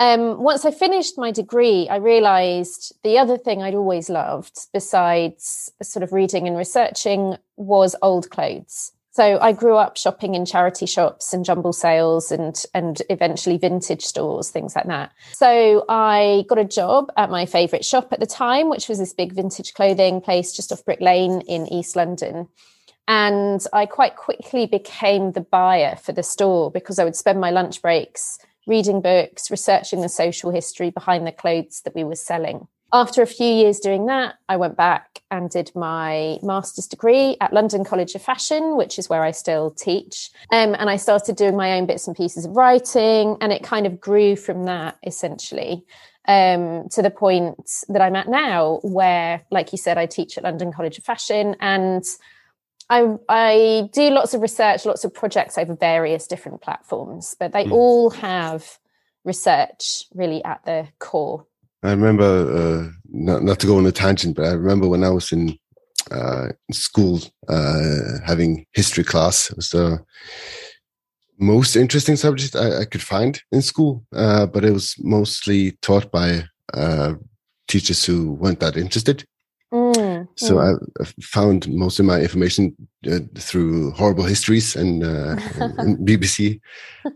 Um, 0.00 0.42
once 0.42 0.64
I 0.64 0.70
finished 0.70 1.18
my 1.18 1.32
degree, 1.32 1.88
I 1.88 1.96
realized 1.96 2.94
the 3.02 3.18
other 3.18 3.36
thing 3.36 3.62
I'd 3.62 3.74
always 3.74 4.08
loved, 4.08 4.56
besides 4.72 5.70
sort 5.82 6.02
of 6.02 6.12
reading 6.12 6.46
and 6.46 6.56
researching, 6.56 7.36
was 7.56 7.96
old 8.00 8.30
clothes. 8.30 8.92
So 9.10 9.38
I 9.40 9.52
grew 9.52 9.76
up 9.76 9.96
shopping 9.96 10.34
in 10.34 10.44
charity 10.44 10.86
shops 10.86 11.32
and 11.32 11.44
jumble 11.44 11.72
sales 11.72 12.30
and 12.30 12.62
and 12.74 13.00
eventually 13.10 13.56
vintage 13.56 14.04
stores, 14.04 14.50
things 14.50 14.76
like 14.76 14.86
that. 14.86 15.12
So 15.32 15.84
I 15.88 16.44
got 16.48 16.58
a 16.58 16.64
job 16.64 17.10
at 17.16 17.30
my 17.30 17.46
favorite 17.46 17.84
shop 17.84 18.12
at 18.12 18.20
the 18.20 18.26
time, 18.26 18.68
which 18.68 18.88
was 18.88 18.98
this 18.98 19.14
big 19.14 19.32
vintage 19.32 19.74
clothing 19.74 20.20
place 20.20 20.52
just 20.52 20.72
off 20.72 20.84
Brick 20.84 21.00
Lane 21.00 21.40
in 21.42 21.66
East 21.72 21.96
London. 21.96 22.48
And 23.08 23.64
I 23.72 23.86
quite 23.86 24.16
quickly 24.16 24.66
became 24.66 25.32
the 25.32 25.40
buyer 25.40 25.96
for 25.96 26.12
the 26.12 26.22
store 26.22 26.70
because 26.70 26.98
I 26.98 27.04
would 27.04 27.16
spend 27.16 27.40
my 27.40 27.50
lunch 27.50 27.80
breaks 27.80 28.38
reading 28.66 29.00
books, 29.00 29.50
researching 29.50 30.02
the 30.02 30.08
social 30.10 30.50
history 30.50 30.90
behind 30.90 31.26
the 31.26 31.32
clothes 31.32 31.80
that 31.84 31.94
we 31.94 32.04
were 32.04 32.14
selling. 32.14 32.68
After 32.92 33.22
a 33.22 33.26
few 33.26 33.46
years 33.46 33.80
doing 33.80 34.06
that, 34.06 34.36
I 34.48 34.56
went 34.56 34.76
back 34.76 35.22
and 35.30 35.50
did 35.50 35.70
my 35.74 36.38
master's 36.42 36.86
degree 36.86 37.36
at 37.40 37.52
London 37.52 37.84
College 37.84 38.14
of 38.14 38.22
Fashion, 38.22 38.76
which 38.76 38.98
is 38.98 39.08
where 39.08 39.22
I 39.22 39.30
still 39.30 39.70
teach. 39.70 40.30
Um, 40.50 40.74
and 40.78 40.88
I 40.88 40.96
started 40.96 41.36
doing 41.36 41.56
my 41.56 41.72
own 41.72 41.86
bits 41.86 42.06
and 42.06 42.16
pieces 42.16 42.46
of 42.46 42.56
writing, 42.56 43.36
and 43.40 43.52
it 43.52 43.62
kind 43.62 43.86
of 43.86 44.00
grew 44.00 44.36
from 44.36 44.64
that 44.64 44.96
essentially 45.04 45.84
um, 46.28 46.88
to 46.90 47.00
the 47.02 47.10
point 47.10 47.70
that 47.88 48.02
I'm 48.02 48.14
at 48.14 48.28
now, 48.28 48.80
where, 48.82 49.42
like 49.50 49.72
you 49.72 49.78
said, 49.78 49.96
I 49.98 50.06
teach 50.06 50.36
at 50.36 50.44
London 50.44 50.72
College 50.72 50.98
of 50.98 51.04
Fashion 51.04 51.56
and 51.58 52.04
I, 52.90 53.16
I 53.28 53.88
do 53.92 54.10
lots 54.10 54.34
of 54.34 54.42
research, 54.42 54.84
lots 54.84 55.04
of 55.04 55.12
projects 55.12 55.58
over 55.58 55.74
various 55.74 56.26
different 56.26 56.60
platforms, 56.60 57.34
but 57.38 57.52
they 57.52 57.64
mm. 57.64 57.72
all 57.72 58.10
have 58.10 58.78
research 59.24 60.04
really 60.14 60.44
at 60.44 60.64
the 60.64 60.88
core. 60.98 61.46
I 61.82 61.90
remember, 61.90 62.24
uh, 62.24 62.90
not, 63.08 63.42
not 63.42 63.60
to 63.60 63.66
go 63.66 63.78
on 63.78 63.86
a 63.86 63.92
tangent, 63.92 64.36
but 64.36 64.46
I 64.46 64.52
remember 64.52 64.88
when 64.88 65.04
I 65.04 65.10
was 65.10 65.32
in, 65.32 65.56
uh, 66.10 66.48
school 66.72 67.20
uh, 67.48 68.18
having 68.26 68.66
history 68.72 69.04
class. 69.04 69.50
It 69.50 69.56
was 69.56 69.70
the 69.70 70.04
most 71.38 71.76
interesting 71.76 72.16
subject 72.16 72.56
I, 72.56 72.80
I 72.80 72.84
could 72.84 73.02
find 73.02 73.40
in 73.52 73.62
school, 73.62 74.04
uh, 74.14 74.46
but 74.46 74.64
it 74.64 74.72
was 74.72 74.94
mostly 74.98 75.72
taught 75.82 76.10
by 76.10 76.44
uh, 76.74 77.14
teachers 77.68 78.04
who 78.04 78.32
weren't 78.32 78.60
that 78.60 78.76
interested. 78.76 79.24
Mm, 79.72 80.26
so 80.36 80.56
mm. 80.56 80.78
I, 81.00 81.04
found 81.20 81.68
most 81.68 82.00
of 82.00 82.06
my 82.06 82.20
information 82.20 82.74
uh, 83.10 83.18
through 83.36 83.90
horrible 83.92 84.24
histories 84.24 84.74
and, 84.74 85.04
uh, 85.04 85.36
and 85.78 85.98
BBC. 86.08 86.60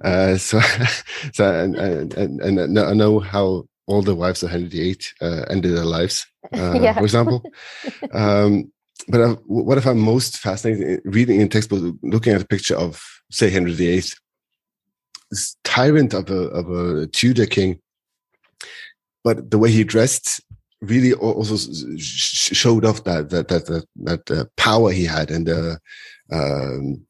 Uh, 0.04 0.37
so, 0.37 0.61
so 1.33 1.61
and, 1.61 1.76
and, 1.76 2.40
and, 2.40 2.78
I 2.78 2.92
know 2.92 3.21
how 3.21 3.64
all 3.87 4.03
the 4.03 4.15
wives 4.15 4.43
of 4.43 4.51
Henry 4.51 4.69
VIII 4.69 4.99
uh, 5.21 5.45
ended 5.51 5.77
their 5.77 5.85
lives, 5.85 6.27
uh, 6.53 6.79
yeah. 6.81 6.95
for 6.95 7.03
example. 7.03 7.43
Um, 8.12 8.73
but 9.09 9.21
I, 9.21 9.29
what 9.47 9.79
if 9.79 9.85
I 9.85 9.91
found 9.91 10.01
most 10.01 10.39
fascinating 10.39 11.01
reading 11.05 11.41
in 11.41 11.49
textbooks, 11.49 11.83
looking 12.03 12.35
at 12.35 12.43
a 12.43 12.47
picture 12.47 12.77
of, 12.77 13.03
say, 13.31 13.51
Henry 13.51 13.73
VIII, 13.73 14.05
this 15.31 15.57
tyrant 15.65 16.15
of 16.15 16.31
a 16.31 16.43
of 16.51 16.71
a 16.71 17.07
Tudor 17.09 17.47
king, 17.47 17.81
but 19.25 19.51
the 19.51 19.59
way 19.59 19.73
he 19.73 19.83
dressed 19.83 20.41
really 20.83 21.15
also 21.15 21.57
showed 21.97 22.85
off 22.85 23.03
that 23.05 23.31
that 23.31 23.49
that 23.49 23.67
that, 23.67 23.87
that 23.97 24.31
uh, 24.31 24.45
power 24.57 24.93
he 24.93 25.05
had 25.05 25.31
and 25.31 25.47
the 25.47 25.79
um, 26.33 27.05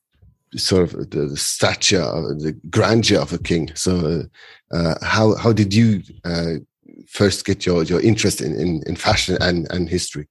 sort 0.56 0.82
of 0.82 1.10
the 1.10 1.36
stature, 1.36 2.02
of 2.02 2.40
the 2.40 2.52
grandeur 2.70 3.20
of 3.20 3.32
a 3.32 3.38
king. 3.38 3.70
So, 3.74 4.24
uh, 4.72 4.94
how 5.02 5.34
how 5.36 5.52
did 5.52 5.74
you 5.74 6.02
uh, 6.24 6.54
first 7.06 7.44
get 7.44 7.66
your 7.66 7.82
your 7.82 8.00
interest 8.00 8.40
in 8.40 8.54
in, 8.58 8.82
in 8.86 8.96
fashion 8.96 9.36
and 9.40 9.70
and 9.70 9.88
history? 9.88 10.28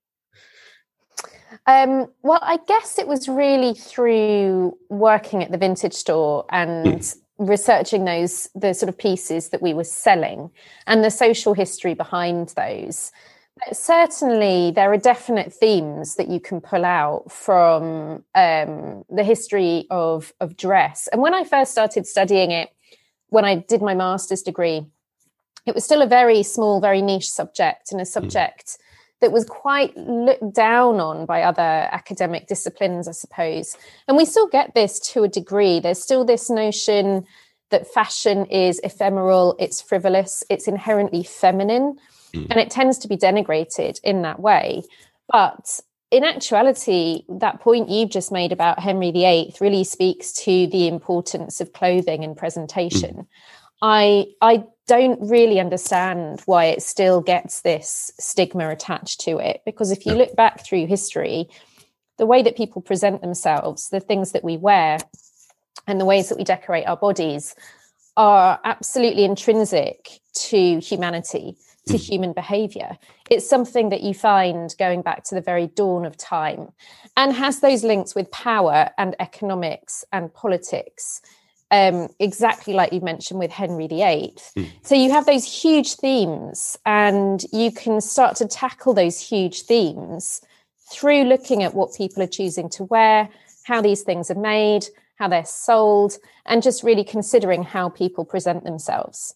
Um, 1.68 2.08
well, 2.24 2.40
I 2.42 2.58
guess 2.68 2.98
it 2.98 3.08
was 3.08 3.30
really 3.30 3.76
through 3.76 4.78
working 4.90 5.44
at 5.44 5.52
the 5.52 5.58
vintage 5.58 5.94
store 5.94 6.46
and 6.50 6.88
mm. 6.88 7.18
researching 7.38 8.06
those 8.06 8.50
the 8.56 8.74
sort 8.74 8.90
of 8.90 8.98
pieces 8.98 9.50
that 9.50 9.62
we 9.62 9.74
were 9.74 9.84
selling 9.84 10.50
and 10.88 11.04
the 11.04 11.12
social 11.12 11.54
history 11.54 11.94
behind 11.94 12.50
those. 12.50 13.12
But 13.64 13.78
certainly 13.78 14.72
there 14.72 14.92
are 14.92 14.98
definite 14.98 15.54
themes 15.54 16.16
that 16.16 16.30
you 16.30 16.40
can 16.40 16.62
pull 16.62 16.84
out 16.84 17.32
from 17.32 18.24
um, 18.34 19.06
the 19.10 19.24
history 19.24 19.86
of 19.92 20.34
of 20.40 20.58
dress. 20.58 21.08
And 21.12 21.22
when 21.22 21.36
i 21.36 21.44
first 21.44 21.72
started 21.72 22.08
studying 22.08 22.50
it 22.50 22.70
when 23.32 23.44
i 23.44 23.56
did 23.56 23.82
my 23.82 23.96
master's 23.96 24.44
degree 24.44 24.86
it 25.66 25.76
was 25.76 25.84
still 25.84 26.02
a 26.02 26.08
very 26.08 26.44
small 26.44 26.80
very 26.80 27.02
niche 27.02 27.30
subject 27.30 27.92
and 27.92 28.00
a 28.00 28.04
hmm. 28.04 28.10
subject 28.10 28.68
mm 28.68 28.78
that 29.22 29.32
was 29.32 29.46
quite 29.46 29.96
looked 29.96 30.54
down 30.54 31.00
on 31.00 31.26
by 31.26 31.44
other 31.44 31.62
academic 31.62 32.48
disciplines, 32.48 33.08
I 33.08 33.12
suppose. 33.12 33.78
And 34.08 34.18
we 34.18 34.26
still 34.26 34.48
get 34.48 34.74
this 34.74 35.00
to 35.12 35.24
a 35.24 35.28
degree. 35.28 35.80
There's 35.80 36.02
still 36.02 36.26
this 36.26 36.50
notion 36.50 37.26
that 37.70 37.88
fashion 37.88 38.46
is 38.48 38.82
ephemeral, 38.84 39.56
it's 39.58 39.82
frivolous, 39.82 40.44
it's 40.50 40.68
inherently 40.68 41.24
feminine, 41.24 41.98
mm. 42.34 42.48
and 42.50 42.60
it 42.60 42.70
tends 42.70 42.98
to 42.98 43.08
be 43.08 43.16
denigrated 43.16 44.00
in 44.04 44.24
that 44.24 44.40
way. 44.40 44.84
But 45.32 45.80
in 46.12 46.26
actuality, 46.26 47.24
that 47.30 47.62
point 47.62 47.90
you've 47.90 48.10
just 48.10 48.32
made 48.32 48.52
about 48.52 48.80
Henry 48.80 49.12
VIII 49.12 49.56
really 49.62 49.86
speaks 49.86 50.34
to 50.34 50.68
the 50.68 50.88
importance 50.88 51.62
of 51.62 51.74
clothing 51.74 52.24
and 52.24 52.36
presentation. 52.36 53.16
Mm. 53.16 53.28
I 53.82 54.26
I 54.42 54.64
don't 54.88 55.20
really 55.22 55.60
understand 55.60 56.42
why 56.46 56.66
it 56.66 56.82
still 56.82 57.22
gets 57.22 57.62
this 57.62 58.12
stigma 58.20 58.70
attached 58.70 59.22
to 59.22 59.38
it. 59.38 59.62
Because 59.66 59.90
if 59.90 60.06
you 60.06 60.14
look 60.14 60.36
back 60.36 60.66
through 60.66 60.86
history, 60.86 61.48
the 62.18 62.26
way 62.26 62.44
that 62.44 62.58
people 62.58 62.82
present 62.82 63.22
themselves, 63.22 63.90
the 63.90 64.02
things 64.02 64.34
that 64.34 64.44
we 64.44 64.58
wear, 64.58 65.00
and 65.88 66.00
the 66.00 66.06
ways 66.06 66.30
that 66.30 66.38
we 66.38 66.44
decorate 66.44 66.88
our 66.88 66.98
bodies 66.98 67.56
are 68.18 68.60
absolutely 68.66 69.24
intrinsic 69.24 70.20
to 70.34 70.80
humanity, 70.80 71.56
to 71.88 71.94
mm. 71.94 72.10
human 72.10 72.34
behavior. 72.34 72.98
It's 73.30 73.50
something 73.50 73.90
that 73.90 74.02
you 74.02 74.14
find 74.14 74.74
going 74.78 75.02
back 75.02 75.24
to 75.26 75.36
the 75.36 75.42
very 75.42 75.68
dawn 75.68 76.06
of 76.06 76.18
time 76.18 76.70
and 77.18 77.34
has 77.34 77.60
those 77.60 77.84
links 77.84 78.14
with 78.16 78.30
power 78.32 78.90
and 78.98 79.16
economics 79.20 80.06
and 80.12 80.34
politics 80.34 81.22
um, 81.72 82.10
exactly 82.20 82.74
like 82.74 82.92
you 82.92 83.00
mentioned 83.00 83.40
with 83.40 83.50
Henry 83.50 83.88
VIII. 83.88 84.36
Mm. 84.58 84.68
So 84.84 84.94
you 84.94 85.10
have 85.12 85.26
those 85.26 85.46
huge 85.46 85.96
themes, 85.96 86.78
and 86.86 87.44
you 87.54 87.72
can 87.72 88.02
start 88.02 88.36
to 88.38 88.48
tackle 88.48 88.94
those 88.94 89.20
huge 89.20 89.62
themes 89.64 90.42
through 90.92 91.24
looking 91.24 91.64
at 91.64 91.74
what 91.74 91.96
people 91.96 92.22
are 92.22 92.28
choosing 92.28 92.70
to 92.70 92.84
wear, 92.84 93.30
how 93.64 93.82
these 93.82 94.02
things 94.02 94.30
are 94.30 94.36
made, 94.36 94.86
how 95.16 95.30
they're 95.30 95.46
sold, 95.46 96.18
and 96.46 96.62
just 96.62 96.84
really 96.84 97.06
considering 97.06 97.64
how 97.64 97.88
people 97.88 98.26
present 98.26 98.66
themselves. 98.66 99.34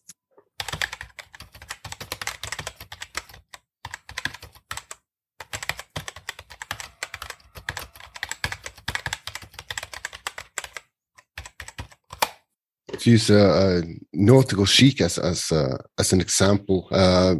Use 13.05 13.29
a, 13.29 13.83
nautical 14.13 14.65
chic 14.65 15.01
as 15.01 15.17
as 15.17 15.51
uh, 15.51 15.77
as 15.99 16.13
an 16.13 16.21
example 16.21 16.87
uh, 16.91 17.35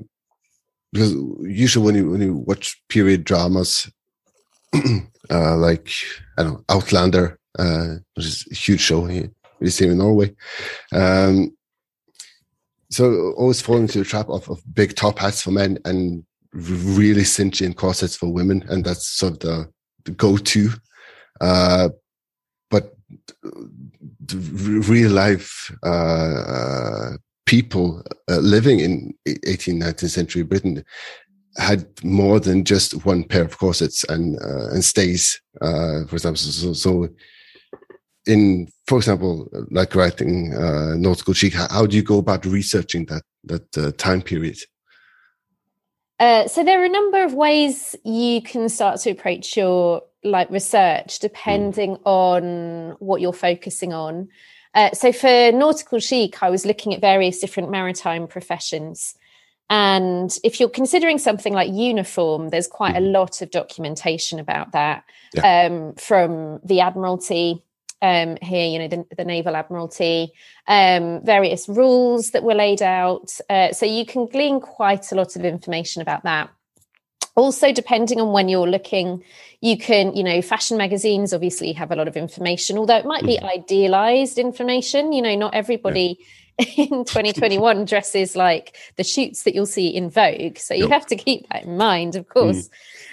because 0.91 1.13
usually 1.41 1.85
when 1.85 1.95
you 1.95 2.09
when 2.11 2.21
you 2.21 2.35
watch 2.35 2.81
period 2.89 3.23
dramas 3.23 3.89
uh, 5.31 5.55
like 5.57 5.89
I 6.37 6.43
don't 6.43 6.53
know 6.53 6.65
Outlander, 6.69 7.39
uh, 7.57 7.95
which 8.15 8.25
is 8.25 8.47
a 8.51 8.55
huge 8.55 8.81
show 8.81 9.05
here, 9.05 9.31
see 9.65 9.87
in 9.87 9.97
Norway. 9.97 10.35
Um, 10.93 11.55
so 12.89 13.33
always 13.37 13.61
fall 13.61 13.77
into 13.77 13.99
the 13.99 14.05
trap 14.05 14.29
of, 14.29 14.49
of 14.49 14.61
big 14.73 14.95
top 14.95 15.19
hats 15.19 15.41
for 15.41 15.51
men 15.51 15.79
and 15.85 16.23
really 16.53 17.23
cinching 17.23 17.73
corsets 17.73 18.15
for 18.15 18.31
women, 18.31 18.63
and 18.69 18.85
that's 18.85 19.07
sort 19.07 19.33
of 19.33 19.39
the, 19.39 19.69
the 20.05 20.11
go-to. 20.11 20.69
Uh, 21.41 21.89
real 24.33 25.11
life 25.11 25.71
uh, 25.83 25.89
uh, 25.89 27.11
people 27.45 28.03
uh, 28.29 28.37
living 28.37 28.79
in 28.79 29.13
18th, 29.27 29.81
19th 29.81 30.09
century 30.09 30.43
Britain 30.43 30.83
had 31.57 31.87
more 32.03 32.39
than 32.39 32.65
just 32.65 33.05
one 33.05 33.23
pair 33.23 33.43
of 33.43 33.57
corsets 33.57 34.03
and 34.09 34.37
uh, 34.41 34.69
and 34.71 34.83
stays, 34.83 35.39
uh, 35.61 36.03
for 36.05 36.15
example. 36.15 36.37
So, 36.37 36.73
so, 36.73 37.07
in, 38.27 38.67
for 38.87 38.97
example, 38.97 39.47
like 39.71 39.95
writing 39.95 40.53
uh, 40.53 40.95
nautical 40.97 41.33
chic, 41.33 41.53
how, 41.53 41.85
do 41.85 41.95
you 41.95 42.03
go 42.03 42.17
about 42.17 42.45
researching 42.45 43.05
that 43.05 43.23
that 43.45 43.97
time 43.97 44.21
period? 44.21 44.57
so 46.19 46.63
there 46.63 46.81
are 46.81 46.85
a 46.85 46.89
number 46.89 47.23
of 47.23 47.33
ways 47.33 47.95
you 48.03 48.41
can 48.41 48.67
start 48.69 48.99
to 49.01 49.11
approach 49.11 49.55
your 49.55 50.01
like 50.25 50.49
research 50.49 51.19
depending 51.19 51.97
mm. 51.97 52.01
on 52.05 52.95
what 52.99 53.21
you're 53.21 53.33
focusing 53.33 53.93
on. 53.93 54.29
Uh, 54.73 54.91
so 54.91 55.13
for 55.13 55.51
nautical 55.53 55.99
chic, 55.99 56.43
I 56.43 56.49
was 56.49 56.65
looking 56.65 56.93
at 56.93 56.99
various 56.99 57.39
different 57.39 57.71
maritime 57.71 58.27
professions. 58.27 59.15
And 59.69 60.37
if 60.43 60.59
you're 60.59 60.69
considering 60.69 61.17
something 61.17 61.53
like 61.53 61.71
uniform, 61.71 62.49
there's 62.49 62.67
quite 62.67 62.95
a 62.95 62.99
mm-hmm. 62.99 63.13
lot 63.13 63.41
of 63.41 63.51
documentation 63.51 64.39
about 64.39 64.73
that 64.73 65.05
yeah. 65.33 65.67
um, 65.67 65.93
from 65.95 66.59
the 66.63 66.81
Admiralty 66.81 67.63
um, 68.01 68.37
here, 68.41 68.67
you 68.67 68.77
know, 68.79 68.87
the, 68.87 69.05
the 69.15 69.25
Naval 69.25 69.55
Admiralty, 69.55 70.31
um, 70.67 71.25
various 71.25 71.67
rules 71.67 72.31
that 72.31 72.43
were 72.43 72.53
laid 72.53 72.81
out. 72.81 73.39
Uh, 73.49 73.71
so 73.71 73.85
you 73.85 74.05
can 74.05 74.27
glean 74.27 74.59
quite 74.59 75.11
a 75.11 75.15
lot 75.15 75.35
of 75.35 75.45
information 75.45 76.01
about 76.01 76.23
that 76.23 76.49
also 77.35 77.71
depending 77.71 78.19
on 78.19 78.31
when 78.31 78.49
you're 78.49 78.67
looking 78.67 79.23
you 79.61 79.77
can 79.77 80.15
you 80.15 80.23
know 80.23 80.41
fashion 80.41 80.77
magazines 80.77 81.33
obviously 81.33 81.73
have 81.73 81.91
a 81.91 81.95
lot 81.95 82.07
of 82.07 82.17
information 82.17 82.77
although 82.77 82.97
it 82.97 83.05
might 83.05 83.23
be 83.23 83.37
mm. 83.37 83.53
idealized 83.53 84.37
information 84.37 85.11
you 85.11 85.21
know 85.21 85.35
not 85.35 85.53
everybody 85.53 86.19
in 86.77 87.03
2021 87.03 87.83
dresses 87.85 88.35
like 88.35 88.77
the 88.95 89.03
shoots 89.03 89.43
that 89.43 89.53
you'll 89.53 89.65
see 89.65 89.87
in 89.87 90.09
Vogue. 90.09 90.57
So 90.57 90.73
you 90.73 90.83
yep. 90.83 90.91
have 90.91 91.05
to 91.07 91.17
keep 91.17 91.47
that 91.49 91.63
in 91.63 91.75
mind, 91.75 92.15
of 92.15 92.29
course. 92.29 92.69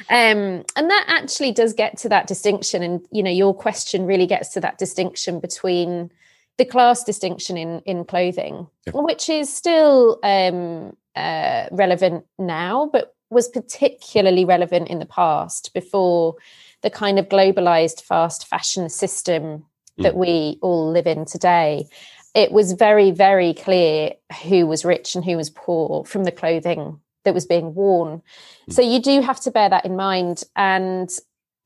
Mm. 0.08 0.58
Um, 0.58 0.64
and 0.76 0.90
that 0.90 1.04
actually 1.08 1.50
does 1.50 1.72
get 1.72 1.98
to 1.98 2.08
that 2.10 2.28
distinction. 2.28 2.84
And, 2.84 3.04
you 3.10 3.20
know, 3.22 3.30
your 3.30 3.52
question 3.52 4.06
really 4.06 4.26
gets 4.26 4.50
to 4.50 4.60
that 4.60 4.78
distinction 4.78 5.40
between 5.40 6.12
the 6.56 6.64
class 6.64 7.02
distinction 7.02 7.56
in, 7.56 7.80
in 7.80 8.04
clothing, 8.04 8.68
yep. 8.86 8.94
which 8.94 9.28
is 9.28 9.52
still 9.52 10.20
um, 10.22 10.96
uh, 11.16 11.66
relevant 11.72 12.24
now, 12.38 12.88
but 12.92 13.14
was 13.32 13.48
particularly 13.48 14.44
relevant 14.44 14.88
in 14.88 14.98
the 14.98 15.06
past 15.06 15.72
before 15.74 16.36
the 16.82 16.90
kind 16.90 17.18
of 17.18 17.28
globalized 17.28 18.02
fast 18.02 18.46
fashion 18.46 18.88
system 18.88 19.64
that 19.98 20.14
mm. 20.14 20.18
we 20.18 20.58
all 20.62 20.90
live 20.90 21.06
in 21.06 21.24
today 21.24 21.86
it 22.34 22.50
was 22.50 22.72
very, 22.72 23.10
very 23.10 23.54
clear 23.54 24.12
who 24.44 24.66
was 24.66 24.84
rich 24.84 25.14
and 25.14 25.24
who 25.24 25.36
was 25.36 25.50
poor 25.50 26.04
from 26.04 26.24
the 26.24 26.32
clothing 26.32 27.00
that 27.24 27.34
was 27.34 27.46
being 27.46 27.74
worn. 27.74 28.22
Mm. 28.68 28.72
So 28.72 28.82
you 28.82 29.00
do 29.00 29.20
have 29.20 29.40
to 29.40 29.50
bear 29.50 29.68
that 29.68 29.84
in 29.84 29.96
mind. 29.96 30.44
And 30.56 31.10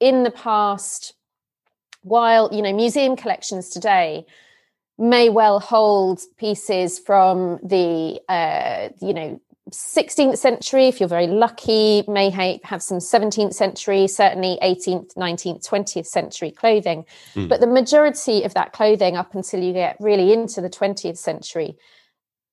in 0.01 0.25
the 0.25 0.31
past, 0.31 1.15
while 2.03 2.49
you 2.53 2.63
know 2.63 2.73
museum 2.73 3.17
collections 3.17 3.69
today 3.69 4.27
may 4.99 5.29
well 5.29 5.61
hold 5.61 6.21
pieces 6.37 6.99
from 6.99 7.59
the 7.63 8.21
uh, 8.29 8.91
you 9.01 9.15
know 9.15 9.41
16th 9.71 10.39
century, 10.39 10.87
if 10.87 11.01
you're 11.01 11.09
very 11.09 11.27
lucky, 11.27 12.05
may 12.07 12.31
have 12.63 12.83
some 12.83 12.99
17th 12.99 13.53
century, 13.53 14.07
certainly 14.07 14.59
18th, 14.63 15.15
19th, 15.15 15.69
20th 15.69 16.07
century 16.07 16.53
clothing. 16.53 17.05
Mm. 17.35 17.49
But 17.49 17.61
the 17.61 17.67
majority 17.67 18.45
of 18.45 18.55
that 18.55 18.73
clothing, 18.73 19.17
up 19.17 19.35
until 19.35 19.61
you 19.61 19.73
get 19.73 19.97
really 19.99 20.33
into 20.33 20.61
the 20.61 20.71
20th 20.71 21.19
century, 21.19 21.77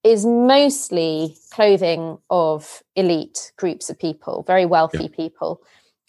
is 0.04 0.26
mostly 0.26 1.38
clothing 1.52 2.18
of 2.30 2.82
elite 2.96 3.52
groups 3.58 3.90
of 3.90 4.00
people, 4.00 4.44
very 4.48 4.66
wealthy 4.66 5.04
yeah. 5.04 5.16
people. 5.16 5.62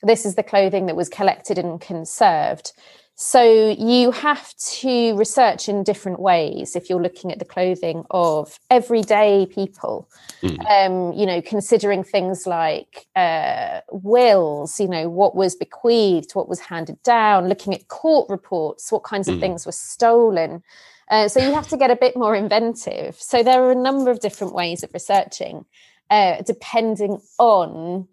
This 0.03 0.25
is 0.25 0.35
the 0.35 0.43
clothing 0.43 0.87
that 0.87 0.97
was 0.97 1.09
collected 1.09 1.59
and 1.59 1.81
conserved. 1.81 2.73
So 3.17 3.71
you 3.79 4.11
have 4.11 4.53
to 4.57 5.17
research 5.17 5.69
in 5.69 5.85
different 5.85 6.19
ways 6.19 6.75
if 6.75 6.91
you're 6.91 7.03
looking 7.03 7.31
at 7.31 7.39
the 7.39 7.45
clothing 7.45 8.05
of 8.11 8.59
everyday 8.71 9.47
people. 9.47 10.09
Mm. 10.43 10.59
Um, 10.69 11.13
you 11.19 11.25
know, 11.25 11.41
considering 11.41 12.03
things 12.03 12.45
like 12.45 13.07
uh, 13.15 13.81
wills, 13.93 14.81
you 14.81 14.89
know, 14.89 15.09
what 15.09 15.37
was 15.37 15.55
bequeathed, 15.55 16.33
what 16.35 16.49
was 16.49 16.59
handed 16.59 17.01
down, 17.05 17.49
looking 17.49 17.73
at 17.73 17.87
court 17.87 18.29
reports, 18.29 18.91
what 18.91 19.05
kinds 19.05 19.29
of 19.29 19.37
mm. 19.37 19.41
things 19.41 19.65
were 19.65 19.73
stolen. 19.73 20.65
Uh, 21.09 21.29
so 21.29 21.39
you 21.39 21.55
have 21.55 21.69
to 21.69 21.77
get 21.77 21.93
a 21.93 21.97
bit 21.97 22.17
more 22.17 22.35
inventive. 22.35 23.15
So 23.21 23.45
there 23.45 23.63
are 23.63 23.71
a 23.71 23.77
number 23.77 24.11
of 24.11 24.19
different 24.19 24.55
ways 24.55 24.83
of 24.83 24.93
researching, 24.93 25.67
uh, 26.11 26.43
depending 26.43 27.21
on 27.39 28.09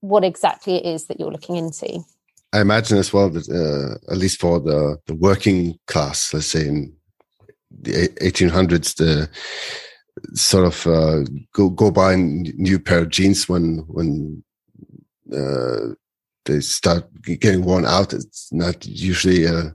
what 0.00 0.24
exactly 0.24 0.76
it 0.76 0.84
is 0.84 1.06
that 1.06 1.20
you're 1.20 1.30
looking 1.30 1.54
into. 1.54 2.04
I 2.52 2.60
imagine 2.60 2.98
as 2.98 3.12
well 3.12 3.30
that 3.30 3.48
uh, 3.48 4.12
at 4.12 4.18
least 4.18 4.40
for 4.40 4.60
the, 4.60 4.98
the 5.06 5.14
working 5.14 5.78
class, 5.86 6.34
let's 6.34 6.46
say 6.46 6.68
in 6.68 6.94
the 7.70 8.08
1800s, 8.20 8.94
the 8.96 9.30
sort 10.34 10.66
of 10.66 10.86
uh, 10.86 11.24
go 11.54 11.70
go 11.70 11.90
buy 11.90 12.12
a 12.12 12.16
new 12.16 12.78
pair 12.78 13.00
of 13.00 13.08
jeans 13.08 13.48
when 13.48 13.78
when 13.88 14.44
uh, 15.34 15.94
they 16.44 16.60
start 16.60 17.08
getting 17.22 17.64
worn 17.64 17.86
out. 17.86 18.12
It's 18.12 18.52
not 18.52 18.84
usually 18.84 19.46
uh, 19.46 19.70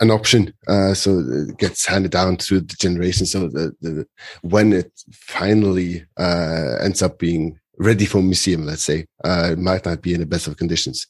an 0.00 0.10
option, 0.10 0.54
uh, 0.66 0.94
so 0.94 1.18
it 1.18 1.58
gets 1.58 1.84
handed 1.84 2.12
down 2.12 2.38
through 2.38 2.60
the 2.60 2.76
generation. 2.76 3.26
So 3.26 3.48
the, 3.48 3.74
the 3.82 4.06
when 4.40 4.72
it 4.72 4.92
finally 5.12 6.06
uh, 6.18 6.76
ends 6.80 7.02
up 7.02 7.18
being 7.18 7.58
ready 7.78 8.06
for 8.06 8.22
museum, 8.22 8.64
let's 8.64 8.82
say, 8.84 9.06
it 9.24 9.58
might 9.58 9.84
not 9.84 10.00
be 10.00 10.14
in 10.14 10.20
the 10.20 10.26
best 10.26 10.46
of 10.46 10.56
conditions. 10.56 11.06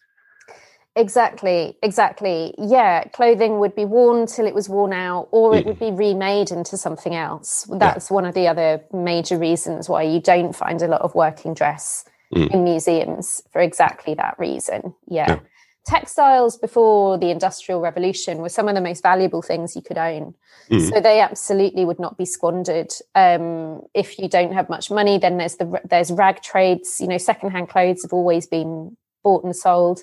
Exactly, 0.97 1.77
exactly. 1.83 2.55
Yeah, 2.57 3.05
clothing 3.05 3.59
would 3.59 3.75
be 3.75 3.85
worn 3.85 4.27
till 4.27 4.47
it 4.47 4.55
was 4.55 4.69
worn 4.69 4.93
out, 4.93 5.29
or 5.33 5.57
it 5.57 5.67
would 5.67 5.81
be 5.81 5.91
remade 5.91 6.53
into 6.53 6.77
something 6.77 7.15
else. 7.17 7.69
That's 7.69 8.11
yeah. 8.11 8.15
one 8.15 8.25
of 8.25 8.35
the 8.35 8.47
other 8.47 8.81
major 8.93 9.37
reasons 9.37 9.89
why 9.89 10.05
you 10.05 10.21
don't 10.21 10.55
find 10.55 10.81
a 10.83 10.87
lot 10.87 11.01
of 11.01 11.15
working 11.17 11.53
dress 11.53 12.05
mm. 12.33 12.49
in 12.49 12.63
museums 12.63 13.43
for 13.53 13.61
exactly 13.61 14.15
that 14.15 14.39
reason. 14.39 14.95
Yeah. 15.09 15.27
yeah. 15.29 15.41
Textiles 15.85 16.57
before 16.57 17.19
the 17.19 17.31
Industrial 17.31 17.81
Revolution 17.81 18.39
were 18.39 18.49
some 18.49 18.69
of 18.69 18.75
the 18.75 18.81
most 18.81 19.03
valuable 19.03 19.43
things 19.43 19.77
you 19.77 19.83
could 19.83 19.99
own. 19.99 20.35
Mm. 20.71 20.91
So 20.91 21.01
they 21.01 21.21
absolutely 21.21 21.85
would 21.85 21.99
not 21.99 22.17
be 22.17 22.25
squandered. 22.25 22.93
Um, 23.17 23.83
if 23.95 24.19
you 24.19 24.29
don't 24.29 24.55
have 24.55 24.71
much 24.71 24.91
money, 24.91 25.19
then 25.19 25.39
there's 25.39 25.57
the 25.57 25.81
there's 25.85 26.13
rag 26.13 26.41
trades. 26.41 27.01
You 27.01 27.09
know, 27.09 27.19
secondhand 27.19 27.69
clothes 27.69 28.03
have 28.03 28.13
always 28.13 28.47
been 28.47 28.97
bought 29.25 29.45
and 29.45 29.55
sold. 29.55 30.03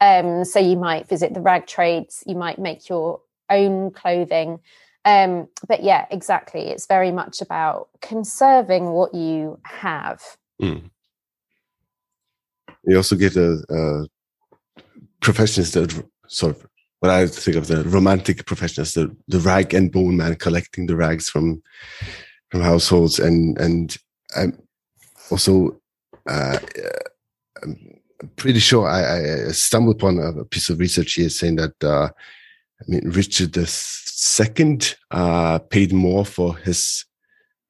Um, 0.00 0.44
so 0.44 0.58
you 0.58 0.76
might 0.76 1.08
visit 1.08 1.34
the 1.34 1.40
rag 1.40 1.66
trades, 1.66 2.22
you 2.26 2.36
might 2.36 2.58
make 2.58 2.88
your 2.88 3.20
own 3.50 3.90
clothing. 3.90 4.60
Um, 5.04 5.48
but 5.66 5.82
yeah, 5.82 6.06
exactly. 6.10 6.68
It's 6.68 6.86
very 6.86 7.10
much 7.10 7.40
about 7.40 7.88
conserving 8.00 8.90
what 8.90 9.14
you 9.14 9.58
have. 9.64 10.22
Mm. 10.60 10.90
You 12.84 12.96
also 12.96 13.16
get 13.16 13.36
a, 13.36 13.62
a 13.70 14.06
that 15.20 16.04
sort 16.26 16.56
of 16.56 16.66
what 17.00 17.10
I 17.10 17.26
think 17.26 17.56
of 17.56 17.68
the 17.68 17.84
romantic 17.84 18.44
professions, 18.46 18.94
the, 18.94 19.14
the 19.28 19.40
rag 19.40 19.74
and 19.74 19.90
bone 19.90 20.16
man 20.16 20.34
collecting 20.36 20.86
the 20.86 20.96
rags 20.96 21.28
from 21.28 21.62
from 22.50 22.62
households 22.62 23.18
and 23.18 23.58
and 23.58 23.96
um, 24.36 24.58
also 25.30 25.80
uh, 26.28 26.58
um, 27.62 27.97
pretty 28.36 28.58
sure 28.58 28.86
I, 28.86 29.48
I, 29.48 29.52
stumbled 29.52 29.96
upon 29.96 30.18
a 30.18 30.44
piece 30.44 30.70
of 30.70 30.78
research 30.78 31.14
here 31.14 31.28
saying 31.28 31.56
that 31.56 31.84
uh, 31.84 32.08
I 32.80 32.84
mean 32.86 33.10
Richard 33.10 33.56
II 33.56 34.78
uh, 35.10 35.58
paid 35.58 35.92
more 35.92 36.24
for 36.24 36.56
his 36.56 37.04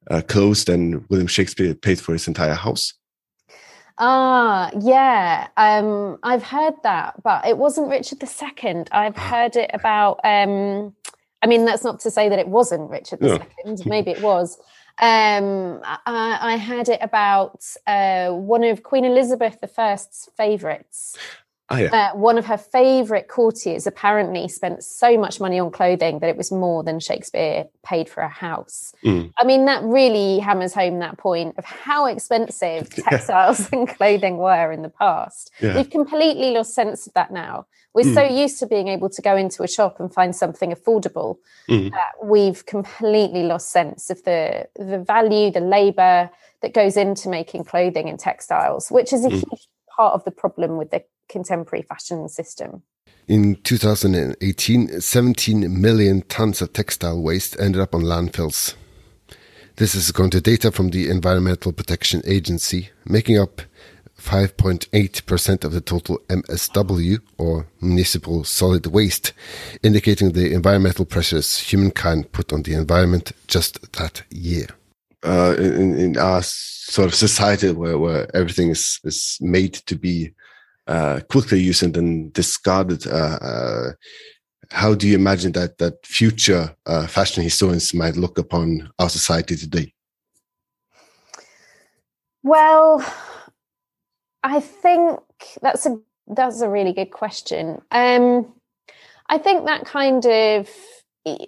uh, 0.09 0.21
clothes 0.21 0.65
than 0.65 1.05
William 1.09 1.27
Shakespeare 1.27 1.75
paid 1.75 1.99
for 1.99 2.13
his 2.13 2.27
entire 2.27 2.55
house. 2.55 2.93
Ah, 3.99 4.71
yeah. 4.79 5.47
Um, 5.57 6.17
I've 6.23 6.43
heard 6.43 6.75
that, 6.83 7.21
but 7.21 7.45
it 7.45 7.57
wasn't 7.57 7.89
Richard 7.89 8.23
II. 8.23 8.85
I've 8.91 9.17
ah. 9.17 9.19
heard 9.19 9.55
it 9.57 9.69
about. 9.73 10.19
Um, 10.23 10.95
I 11.41 11.47
mean, 11.47 11.65
that's 11.65 11.83
not 11.83 11.99
to 12.01 12.11
say 12.11 12.29
that 12.29 12.39
it 12.39 12.47
wasn't 12.47 12.89
Richard 12.89 13.21
II. 13.21 13.39
No. 13.65 13.75
Maybe 13.85 14.11
it 14.11 14.21
was. 14.21 14.57
Um, 15.01 15.79
I, 15.83 16.37
I, 16.41 16.55
had 16.57 16.89
it 16.89 16.99
about 17.01 17.63
uh, 17.87 18.31
one 18.31 18.65
of 18.65 18.83
Queen 18.83 19.05
Elizabeth 19.05 19.57
I's 19.77 20.29
favourites. 20.35 21.17
Oh, 21.71 21.77
yeah. 21.77 22.11
uh, 22.13 22.17
one 22.17 22.37
of 22.37 22.45
her 22.47 22.57
favourite 22.57 23.27
courtiers 23.27 23.85
apparently 23.85 24.47
spent 24.47 24.83
so 24.83 25.17
much 25.17 25.39
money 25.39 25.59
on 25.59 25.69
clothing 25.69 26.19
that 26.19 26.29
it 26.29 26.37
was 26.37 26.51
more 26.51 26.83
than 26.83 26.99
Shakespeare 26.99 27.65
paid 27.83 28.09
for 28.09 28.21
a 28.21 28.29
house. 28.29 28.93
Mm. 29.03 29.31
I 29.37 29.43
mean, 29.43 29.65
that 29.65 29.83
really 29.83 30.39
hammers 30.39 30.73
home 30.73 30.99
that 30.99 31.17
point 31.17 31.55
of 31.57 31.65
how 31.65 32.07
expensive 32.07 32.89
textiles 32.95 33.59
yeah. 33.59 33.79
and 33.79 33.87
clothing 33.87 34.37
were 34.37 34.71
in 34.71 34.81
the 34.81 34.89
past. 34.89 35.51
Yeah. 35.61 35.75
We've 35.75 35.89
completely 35.89 36.51
lost 36.51 36.73
sense 36.73 37.05
of 37.05 37.13
that 37.13 37.31
now. 37.31 37.67
We're 37.93 38.03
mm. 38.03 38.13
so 38.13 38.23
used 38.23 38.59
to 38.59 38.67
being 38.67 38.87
able 38.87 39.09
to 39.09 39.21
go 39.21 39.35
into 39.35 39.63
a 39.63 39.67
shop 39.67 39.99
and 39.99 40.13
find 40.13 40.35
something 40.35 40.71
affordable 40.71 41.37
mm. 41.67 41.91
that 41.91 42.13
we've 42.23 42.65
completely 42.65 43.43
lost 43.43 43.71
sense 43.71 44.09
of 44.09 44.23
the 44.23 44.67
the 44.75 44.99
value, 44.99 45.51
the 45.51 45.59
labour 45.59 46.29
that 46.61 46.73
goes 46.73 46.97
into 46.97 47.29
making 47.29 47.63
clothing 47.63 48.09
and 48.09 48.19
textiles, 48.19 48.89
which 48.89 49.11
is 49.13 49.25
a 49.25 49.29
mm. 49.29 49.33
huge 49.33 49.67
part 49.95 50.13
of 50.13 50.23
the 50.23 50.31
problem 50.31 50.77
with 50.77 50.91
the 50.91 51.03
contemporary 51.29 51.83
fashion 51.83 52.27
system. 52.27 52.83
In 53.27 53.55
2018, 53.63 55.01
17 55.01 55.81
million 55.81 56.23
tons 56.23 56.61
of 56.61 56.73
textile 56.73 57.21
waste 57.21 57.55
ended 57.59 57.81
up 57.81 57.93
on 57.93 58.01
landfills. 58.01 58.73
This 59.75 59.95
is 59.95 60.09
according 60.09 60.31
to 60.31 60.41
data 60.41 60.71
from 60.71 60.89
the 60.89 61.09
Environmental 61.09 61.71
Protection 61.71 62.21
Agency, 62.25 62.89
making 63.05 63.37
up 63.37 63.61
5.8% 64.19 65.63
of 65.63 65.71
the 65.71 65.79
total 65.79 66.19
MSW, 66.27 67.19
or 67.37 67.67
municipal 67.79 68.43
solid 68.43 68.87
waste, 68.87 69.31
indicating 69.81 70.33
the 70.33 70.53
environmental 70.53 71.05
pressures 71.05 71.59
humankind 71.59 72.31
put 72.31 72.51
on 72.51 72.63
the 72.63 72.73
environment 72.73 73.31
just 73.47 73.91
that 73.93 74.23
year. 74.29 74.67
Uh, 75.23 75.55
in, 75.57 75.97
in, 75.97 76.17
our 76.17 76.41
sort 76.41 77.07
of 77.07 77.15
society 77.15 77.71
where, 77.71 77.97
where 77.97 78.33
everything 78.35 78.69
is, 78.69 78.99
is 79.03 79.37
made 79.41 79.73
to 79.73 79.95
be 79.95 80.31
uh, 80.89 81.21
quickly 81.29 81.61
used 81.61 81.83
and 81.83 81.93
then 81.93 82.31
discarded, 82.31 83.07
uh, 83.07 83.39
uh 83.41 83.91
how 84.71 84.93
do 84.93 85.07
you 85.07 85.15
imagine 85.15 85.51
that, 85.53 85.77
that 85.79 86.05
future 86.05 86.75
uh, 86.85 87.07
fashion 87.07 87.43
historians 87.43 87.93
might 87.93 88.15
look 88.15 88.37
upon 88.37 88.91
our 88.99 89.09
society 89.09 89.55
today? 89.55 89.93
Well, 92.43 93.03
I 94.43 94.59
think 94.59 95.19
that's 95.61 95.85
a 95.85 95.99
that's 96.27 96.61
a 96.61 96.69
really 96.69 96.93
good 96.93 97.11
question. 97.11 97.81
Um, 97.91 98.53
I 99.27 99.37
think 99.39 99.65
that 99.65 99.85
kind 99.85 100.25
of 100.25 100.69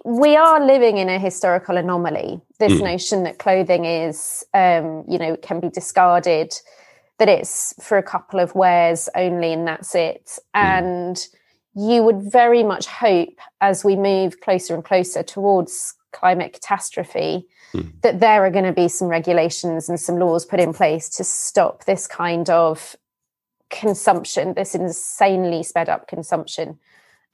we 0.04 0.36
are 0.36 0.64
living 0.64 0.98
in 0.98 1.08
a 1.08 1.18
historical 1.18 1.76
anomaly. 1.76 2.40
This 2.58 2.72
mm. 2.72 2.82
notion 2.82 3.22
that 3.22 3.38
clothing 3.38 3.84
is, 3.84 4.44
um, 4.52 5.04
you 5.08 5.18
know, 5.18 5.36
can 5.36 5.60
be 5.60 5.68
discarded, 5.70 6.52
that 7.18 7.28
it's 7.28 7.74
for 7.80 7.98
a 7.98 8.02
couple 8.02 8.40
of 8.40 8.54
wears 8.54 9.08
only, 9.14 9.52
and 9.52 9.66
that's 9.66 9.94
it. 9.94 10.38
Mm. 10.56 10.62
And 10.62 11.26
you 11.74 12.02
would 12.02 12.22
very 12.30 12.62
much 12.62 12.86
hope, 12.86 13.38
as 13.60 13.84
we 13.84 13.96
move 13.96 14.40
closer 14.40 14.74
and 14.74 14.84
closer 14.84 15.22
towards 15.22 15.94
climate 16.12 16.52
catastrophe, 16.52 17.46
mm. 17.72 17.92
that 18.02 18.20
there 18.20 18.44
are 18.44 18.50
going 18.50 18.64
to 18.64 18.72
be 18.72 18.88
some 18.88 19.08
regulations 19.08 19.88
and 19.88 19.98
some 19.98 20.18
laws 20.18 20.44
put 20.44 20.60
in 20.60 20.72
place 20.72 21.08
to 21.08 21.24
stop 21.24 21.84
this 21.84 22.06
kind 22.06 22.50
of 22.50 22.96
consumption, 23.70 24.54
this 24.54 24.74
insanely 24.74 25.62
sped 25.62 25.88
up 25.88 26.06
consumption 26.06 26.78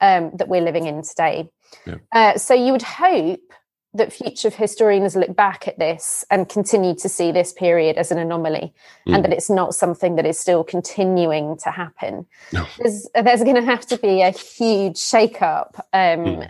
um, 0.01 0.31
that 0.35 0.47
we're 0.47 0.61
living 0.61 0.85
in 0.85 1.01
today. 1.01 1.49
Yeah. 1.85 1.95
Uh, 2.11 2.37
so 2.37 2.53
you 2.53 2.71
would 2.71 2.81
hope 2.81 3.53
that 3.93 4.13
future 4.13 4.51
historians 4.51 5.15
look 5.15 5.35
back 5.35 5.67
at 5.67 5.79
this 5.79 6.23
and 6.29 6.47
continue 6.47 6.93
to 6.93 7.09
see 7.09 7.31
this 7.31 7.51
period 7.51 7.97
as 7.97 8.11
an 8.11 8.19
anomaly 8.19 8.73
mm. 9.07 9.15
and 9.15 9.23
that 9.23 9.33
it's 9.33 9.49
not 9.49 9.73
something 9.73 10.15
that 10.15 10.27
is 10.27 10.37
still 10.37 10.63
continuing 10.63 11.57
to 11.57 11.71
happen. 11.71 12.25
No. 12.53 12.67
There's, 12.77 13.07
there's 13.15 13.43
going 13.43 13.55
to 13.55 13.63
have 13.63 13.87
to 13.87 13.97
be 13.97 14.21
a 14.21 14.29
huge 14.29 14.97
shakeup, 14.97 15.79
um, 15.91 16.25
mm. 16.25 16.49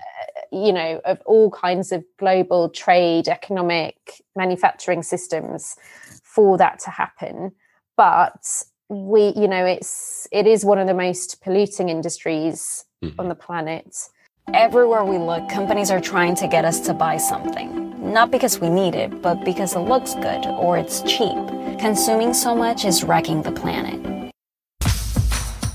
you 0.52 0.74
know, 0.74 1.00
of 1.06 1.22
all 1.26 1.50
kinds 1.50 1.94
of 1.94 2.04
global 2.18 2.70
trade, 2.70 3.30
economic, 3.30 4.22
manufacturing 4.36 5.02
systems 5.02 5.78
for 6.24 6.58
that 6.58 6.80
to 6.80 6.90
happen. 6.90 7.54
But 7.96 8.64
we, 8.90 9.34
you 9.36 9.48
know, 9.48 9.66
it's 9.66 10.28
it 10.32 10.46
is 10.46 10.66
one 10.66 10.80
of 10.80 10.88
the 10.88 10.94
most 10.94 11.42
polluting 11.42 11.88
industries 11.88 12.86
mm. 13.04 13.14
on 13.18 13.30
the 13.30 13.36
planet 13.36 13.96
Everywhere 14.54 15.06
we 15.06 15.20
look, 15.20 15.48
companies 15.48 15.92
are 15.92 16.02
trying 16.02 16.34
to 16.38 16.48
get 16.48 16.66
us 16.66 16.80
to 16.82 16.94
buy 16.94 17.18
something. 17.18 17.94
Not 18.12 18.32
because 18.32 18.60
we 18.60 18.68
need 18.68 18.96
it, 18.96 19.22
but 19.22 19.46
because 19.46 19.76
it 19.76 19.82
looks 19.82 20.16
good 20.16 20.44
or 20.48 20.76
it's 20.76 21.04
cheap. 21.04 21.38
Consuming 21.78 22.34
so 22.34 22.56
much 22.56 22.84
is 22.84 23.04
wrecking 23.04 23.44
the 23.44 23.52
planet. 23.52 24.32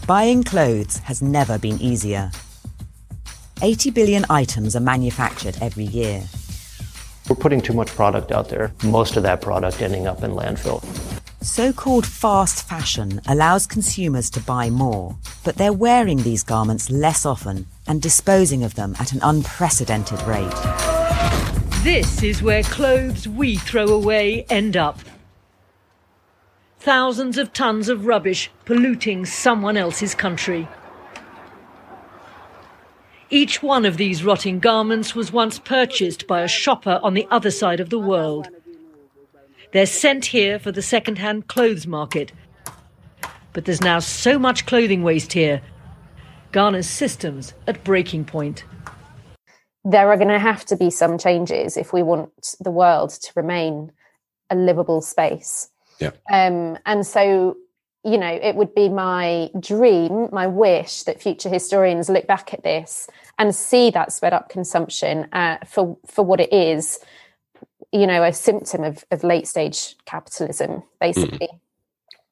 Buying 0.08 0.42
clothes 0.42 0.98
has 0.98 1.22
never 1.22 1.56
been 1.56 1.80
easier. 1.80 2.32
80 3.62 3.90
billion 3.90 4.26
items 4.28 4.74
are 4.74 4.80
manufactured 4.80 5.56
every 5.60 5.84
year. 5.84 6.24
We're 7.28 7.36
putting 7.36 7.60
too 7.60 7.74
much 7.74 7.90
product 7.90 8.32
out 8.32 8.48
there, 8.48 8.72
most 8.82 9.16
of 9.16 9.22
that 9.22 9.40
product 9.40 9.82
ending 9.82 10.08
up 10.08 10.24
in 10.24 10.32
landfill. 10.32 10.82
So 11.42 11.72
called 11.72 12.06
fast 12.06 12.66
fashion 12.66 13.20
allows 13.28 13.68
consumers 13.68 14.30
to 14.30 14.40
buy 14.40 14.68
more, 14.68 15.16
but 15.44 15.54
they're 15.56 15.72
wearing 15.72 16.22
these 16.22 16.42
garments 16.42 16.90
less 16.90 17.24
often 17.24 17.66
and 17.86 18.00
disposing 18.00 18.64
of 18.64 18.74
them 18.74 18.94
at 18.98 19.12
an 19.12 19.20
unprecedented 19.22 20.20
rate. 20.22 20.52
This 21.82 22.22
is 22.22 22.42
where 22.42 22.62
clothes 22.62 23.28
we 23.28 23.56
throw 23.56 23.88
away 23.88 24.46
end 24.48 24.76
up. 24.76 24.98
Thousands 26.78 27.38
of 27.38 27.52
tons 27.52 27.88
of 27.88 28.06
rubbish 28.06 28.50
polluting 28.64 29.26
someone 29.26 29.76
else's 29.76 30.14
country. 30.14 30.68
Each 33.30 33.62
one 33.62 33.84
of 33.84 33.96
these 33.96 34.22
rotting 34.22 34.60
garments 34.60 35.14
was 35.14 35.32
once 35.32 35.58
purchased 35.58 36.26
by 36.26 36.42
a 36.42 36.48
shopper 36.48 37.00
on 37.02 37.14
the 37.14 37.26
other 37.30 37.50
side 37.50 37.80
of 37.80 37.90
the 37.90 37.98
world. 37.98 38.48
They're 39.72 39.86
sent 39.86 40.26
here 40.26 40.58
for 40.58 40.70
the 40.70 40.82
second-hand 40.82 41.48
clothes 41.48 41.86
market. 41.86 42.32
But 43.52 43.64
there's 43.64 43.80
now 43.80 43.98
so 43.98 44.38
much 44.38 44.66
clothing 44.66 45.02
waste 45.02 45.32
here. 45.32 45.62
Ghana's 46.54 46.88
systems 46.88 47.52
at 47.66 47.82
breaking 47.82 48.24
point. 48.26 48.62
There 49.84 50.08
are 50.08 50.16
going 50.16 50.28
to 50.28 50.38
have 50.38 50.64
to 50.66 50.76
be 50.76 50.88
some 50.88 51.18
changes 51.18 51.76
if 51.76 51.92
we 51.92 52.04
want 52.04 52.54
the 52.60 52.70
world 52.70 53.10
to 53.10 53.32
remain 53.34 53.90
a 54.50 54.54
livable 54.54 55.02
space. 55.02 55.68
Yeah. 55.98 56.12
Um, 56.30 56.78
and 56.86 57.04
so, 57.04 57.56
you 58.04 58.16
know, 58.16 58.38
it 58.40 58.54
would 58.54 58.72
be 58.72 58.88
my 58.88 59.50
dream, 59.58 60.28
my 60.30 60.46
wish 60.46 61.02
that 61.02 61.20
future 61.20 61.48
historians 61.48 62.08
look 62.08 62.28
back 62.28 62.54
at 62.54 62.62
this 62.62 63.08
and 63.36 63.52
see 63.52 63.90
that 63.90 64.12
sped 64.12 64.32
up 64.32 64.48
consumption 64.48 65.26
uh, 65.32 65.58
for 65.66 65.98
for 66.06 66.24
what 66.24 66.38
it 66.38 66.52
is 66.52 67.00
you 67.94 68.08
know, 68.08 68.24
a 68.24 68.32
symptom 68.32 68.82
of, 68.82 69.04
of 69.12 69.22
late 69.22 69.46
stage 69.46 69.94
capitalism, 70.04 70.82
basically. 71.00 71.46
Mm. 71.46 71.60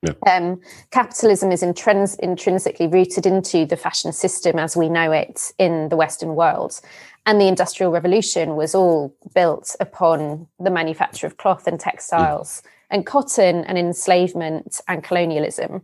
Yeah. 0.03 0.15
Um, 0.27 0.61
capitalism 0.91 1.53
is 1.53 1.63
intrins- 1.63 2.19
intrinsically 2.19 2.89
rooted 2.89 3.25
into 3.25 3.67
the 3.67 3.77
fashion 3.77 4.13
system 4.13 4.59
as 4.59 4.77
we 4.77 4.89
know 4.89 5.13
it 5.13 5.53
in 5.59 5.89
the 5.91 5.97
Western 5.97 6.35
world. 6.35 6.81
And 7.25 7.41
the 7.41 7.47
Industrial 7.47 7.93
Revolution 7.93 8.57
was 8.57 8.75
all 8.75 9.15
built 9.33 9.77
upon 9.79 10.49
the 10.59 10.71
manufacture 10.71 11.27
of 11.27 11.37
cloth 11.37 11.69
and 11.69 11.79
textiles 11.79 12.63
mm. 12.65 12.69
and 12.91 13.07
cotton 13.07 13.65
and 13.65 13.79
enslavement 13.79 14.81
and 14.89 15.05
colonialism. 15.05 15.83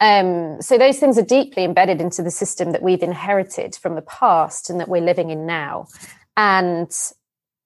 Um, 0.00 0.60
so 0.60 0.76
those 0.76 0.98
things 0.98 1.16
are 1.16 1.24
deeply 1.24 1.64
embedded 1.64 2.02
into 2.02 2.22
the 2.22 2.30
system 2.30 2.72
that 2.72 2.82
we've 2.82 3.02
inherited 3.02 3.74
from 3.76 3.94
the 3.94 4.02
past 4.02 4.68
and 4.68 4.78
that 4.78 4.88
we're 4.88 5.00
living 5.00 5.30
in 5.30 5.46
now. 5.46 5.88
And 6.36 6.92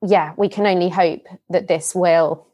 yeah, 0.00 0.32
we 0.36 0.48
can 0.48 0.66
only 0.66 0.88
hope 0.88 1.26
that 1.50 1.66
this 1.66 1.94
will 1.94 2.46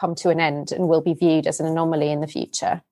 come 0.00 0.14
to 0.14 0.30
an 0.30 0.40
end 0.40 0.72
and 0.72 0.88
will 0.88 1.02
be 1.02 1.12
viewed 1.12 1.46
as 1.46 1.60
an 1.60 1.66
anomaly 1.66 2.10
in 2.10 2.20
the 2.20 2.26
future. 2.26 2.82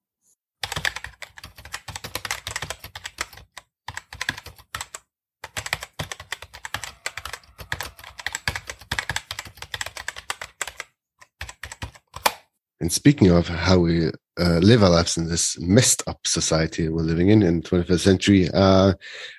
And 12.81 12.93
speaking 12.93 13.31
of 13.31 13.49
how 13.49 13.79
we 13.79 14.09
uh, 14.39 14.59
live 14.59 14.85
our 14.85 14.91
lives 14.91 15.17
in 15.17 15.29
this 15.29 15.59
messed 15.61 16.03
up 16.07 16.25
society 16.25 16.89
we're 16.89 17.03
living 17.03 17.29
in 17.29 17.43
in 17.43 17.61
the 17.61 17.69
21st 17.69 18.01
century, 18.01 18.49
uh, 18.55 18.95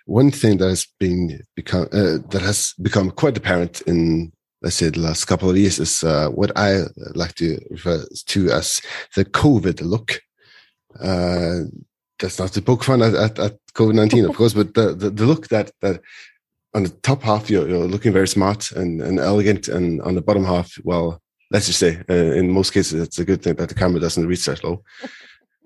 one 0.06 0.30
thing 0.30 0.58
that 0.58 0.68
has 0.68 0.88
been 1.00 1.40
become 1.56 1.84
uh, 1.94 2.18
that 2.32 2.42
has 2.42 2.74
become 2.82 3.12
quite 3.12 3.38
apparent 3.38 3.82
in 3.82 4.32
let's 4.62 4.76
say 4.76 4.90
the 4.90 5.00
last 5.00 5.26
couple 5.26 5.50
of 5.50 5.58
years 5.58 5.80
is 5.80 6.04
uh, 6.04 6.30
what 6.30 6.52
I 6.58 6.82
like 7.16 7.36
to 7.36 7.60
refer 7.70 8.06
to 8.28 8.52
as 8.52 8.82
the 9.16 9.26
COVID 9.26 9.82
look. 9.82 10.22
Uh, 11.00 11.62
that's 12.20 12.40
not 12.40 12.52
to 12.54 12.62
poke 12.62 12.84
fun 12.84 13.02
at, 13.02 13.14
at, 13.14 13.40
at 13.40 13.58
COVID 13.74 13.94
nineteen, 13.94 14.26
of 14.26 14.36
course, 14.38 14.54
but 14.54 14.74
the, 14.74 14.94
the, 14.94 15.10
the 15.10 15.26
look 15.26 15.48
that 15.50 15.72
that 15.82 16.02
on 16.74 16.84
the 16.84 16.90
top 16.90 17.24
half 17.24 17.50
you're, 17.50 17.68
you're 17.68 17.88
looking 17.88 18.14
very 18.14 18.28
smart 18.28 18.72
and, 18.74 19.02
and 19.02 19.20
elegant, 19.20 19.68
and 19.68 20.02
on 20.02 20.16
the 20.16 20.22
bottom 20.22 20.44
half, 20.44 20.78
well, 20.84 21.22
let's 21.52 21.68
just 21.68 21.80
say 21.80 22.02
uh, 22.10 22.14
in 22.14 22.52
most 22.52 22.72
cases 22.72 23.02
it's 23.02 23.20
a 23.20 23.26
good 23.26 23.42
thing 23.42 23.56
that 23.56 23.70
the 23.70 23.76
camera 23.76 24.00
doesn't 24.00 24.28
reach 24.28 24.46
that 24.46 24.64
low. 24.64 24.84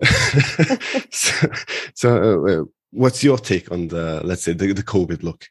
so, 1.10 1.48
so 1.94 2.46
uh, 2.46 2.64
what's 2.90 3.22
your 3.22 3.38
take 3.38 3.70
on 3.70 3.88
the 3.88 4.20
let's 4.24 4.42
say 4.42 4.52
the, 4.52 4.72
the 4.72 4.82
COVID 4.82 5.22
look? 5.22 5.46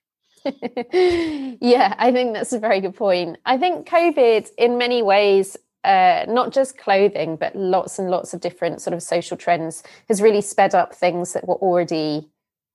yeah, 1.61 1.95
I 1.97 2.11
think 2.11 2.33
that's 2.33 2.53
a 2.53 2.59
very 2.59 2.81
good 2.81 2.95
point. 2.95 3.37
I 3.45 3.57
think 3.57 3.87
COVID, 3.87 4.49
in 4.57 4.77
many 4.77 5.01
ways, 5.01 5.57
uh, 5.83 6.25
not 6.27 6.53
just 6.53 6.77
clothing, 6.77 7.35
but 7.35 7.55
lots 7.55 7.99
and 7.99 8.09
lots 8.09 8.33
of 8.33 8.41
different 8.41 8.81
sort 8.81 8.93
of 8.93 9.03
social 9.03 9.37
trends, 9.37 9.83
has 10.07 10.21
really 10.21 10.41
sped 10.41 10.75
up 10.75 10.95
things 10.95 11.33
that 11.33 11.47
were 11.47 11.55
already 11.55 12.29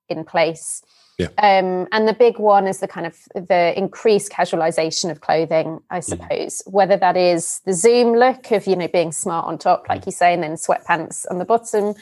in 0.08 0.24
place. 0.24 0.82
Yeah. 1.18 1.28
Um, 1.38 1.88
and 1.90 2.06
the 2.06 2.12
big 2.12 2.38
one 2.38 2.68
is 2.68 2.78
the 2.78 2.86
kind 2.86 3.04
of 3.04 3.16
the 3.34 3.76
increased 3.76 4.30
casualization 4.30 5.10
of 5.10 5.20
clothing, 5.20 5.80
I 5.90 5.98
mm. 5.98 6.04
suppose. 6.04 6.62
Mm. 6.62 6.72
Whether 6.72 6.96
that 6.96 7.16
is 7.16 7.60
the 7.64 7.72
Zoom 7.72 8.12
look 8.12 8.52
of 8.52 8.66
you 8.66 8.76
know 8.76 8.88
being 8.88 9.10
smart 9.10 9.46
on 9.46 9.58
top, 9.58 9.88
like 9.88 10.02
mm. 10.02 10.06
you 10.06 10.12
say, 10.12 10.32
and 10.32 10.42
then 10.42 10.52
sweatpants 10.52 11.26
on 11.28 11.38
the 11.38 11.44
bottom, 11.44 11.94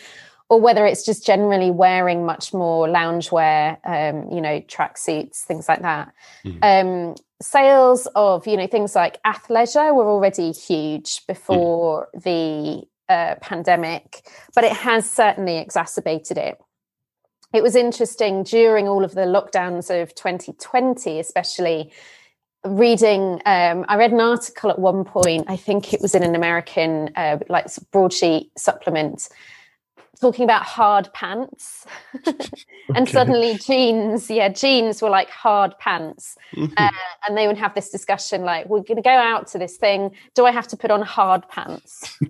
or 0.49 0.61
whether 0.61 0.87
it's 0.87 1.05
just 1.05 1.27
generally 1.27 1.71
wearing 1.71 2.25
much 2.25 2.55
more 2.55 2.87
loungewear, 2.87 3.79
um, 3.85 4.31
you 4.31 4.41
know, 4.41 4.61
tracksuits, 4.63 5.41
things 5.41 5.69
like 5.69 5.83
that. 5.83 6.13
Mm. 6.45 7.11
Um, 7.11 7.15
sales 7.43 8.07
of, 8.15 8.47
you 8.47 8.57
know, 8.57 8.67
things 8.67 8.95
like 8.95 9.21
athleisure 9.25 9.95
were 9.95 10.09
already 10.09 10.53
huge 10.53 11.27
before 11.27 12.09
mm. 12.15 12.23
the 12.23 13.13
uh, 13.13 13.35
pandemic, 13.41 14.23
but 14.55 14.65
it 14.65 14.73
has 14.73 15.11
certainly 15.11 15.59
exacerbated 15.59 16.39
it. 16.39 16.59
It 17.53 17.63
was 17.63 17.75
interesting 17.75 18.43
during 18.43 18.87
all 18.87 19.05
of 19.05 19.15
the 19.15 19.23
lockdowns 19.23 19.91
of 19.91 20.15
2020, 20.15 21.19
especially 21.19 21.93
reading 22.65 23.41
um, 23.47 23.85
i 23.89 23.97
read 23.97 24.11
an 24.11 24.21
article 24.21 24.71
at 24.71 24.79
one 24.81 25.05
point 25.05 25.45
i 25.47 25.57
think 25.57 25.95
it 25.95 26.01
was 26.01 26.17
in 26.17 26.25
an 26.25 26.35
american 26.35 27.11
uh, 27.15 27.39
like 27.49 27.67
broadsheet 27.93 28.51
supplement 28.59 29.29
talking 30.21 30.45
about 30.45 30.63
hard 30.63 31.13
pants. 31.13 31.87
And 32.95 33.09
suddenly 33.09 33.59
jeans 33.59 34.31
yeah 34.31 34.49
jeans 34.49 35.03
were 35.03 35.11
like 35.11 35.29
hard 35.29 35.77
pants. 35.79 36.37
Mm-hmm. 36.55 36.75
uh, 36.77 36.91
and 37.27 37.37
they 37.37 37.47
would 37.47 37.59
have 37.59 37.75
this 37.75 37.91
discussion 37.91 38.43
like 38.43 38.67
we're 38.67 38.81
going 38.81 38.97
to 38.97 39.03
go 39.03 39.11
out 39.11 39.49
to 39.49 39.59
this 39.59 39.77
thing. 39.77 40.13
Do 40.35 40.47
i 40.47 40.51
have 40.51 40.69
to 40.69 40.77
put 40.77 40.91
on 40.91 41.03
hard 41.03 41.49
pants? 41.49 42.19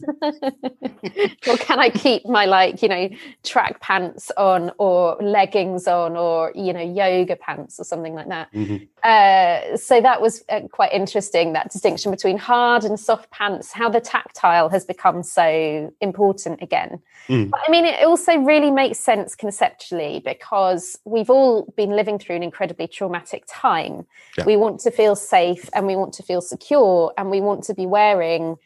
Or 1.49 1.57
can 1.59 1.79
i 1.79 1.91
keep 1.91 2.27
my 2.27 2.47
like 2.47 2.83
you 2.83 2.89
know 2.89 3.09
track 3.45 3.81
pants 3.81 4.33
on 4.37 4.73
or 4.79 5.17
leggings 5.21 5.87
on 5.87 6.17
or 6.17 6.53
you 6.55 6.73
know 6.73 6.81
yoga 6.81 7.37
pants 7.37 7.79
or 7.79 7.85
something 7.85 8.15
like 8.15 8.29
that? 8.29 8.53
Mm-hmm. 8.53 8.85
uh, 9.05 9.77
so 9.77 10.01
that 10.01 10.21
was 10.21 10.45
uh, 10.49 10.63
quite 10.73 10.93
interesting 10.93 11.53
that 11.53 11.71
distinction 11.71 12.11
between 12.11 12.39
hard 12.39 12.85
and 12.85 12.99
soft 12.99 13.31
pants 13.31 13.73
how 13.73 13.89
the 13.89 14.01
tactile 14.01 14.69
has 14.71 14.85
become 14.85 15.23
so 15.23 15.93
important 16.01 16.63
again. 16.63 17.01
Mm. 17.29 17.51
but 17.51 17.61
i 17.67 17.71
mean 17.71 17.76
mean, 17.83 17.95
it 17.95 18.05
also 18.05 18.37
really 18.39 18.71
makes 18.71 18.99
sense 18.99 19.35
conceptually 19.35 20.21
because 20.25 20.99
we've 21.05 21.31
all 21.31 21.73
been 21.77 21.91
living 21.91 22.19
through 22.19 22.37
an 22.37 22.43
incredibly 22.43 22.89
traumatic 22.89 23.45
time. 23.49 24.07
Yeah. 24.39 24.45
We 24.45 24.57
want 24.57 24.81
to 24.81 24.91
feel 24.91 25.17
safe 25.17 25.69
and 25.75 25.87
we 25.87 25.97
want 25.97 26.15
to 26.15 26.23
feel 26.23 26.41
secure 26.41 27.13
and 27.17 27.31
we 27.31 27.41
want 27.41 27.65
to 27.65 27.75
be 27.75 27.87
wearing 27.87 28.57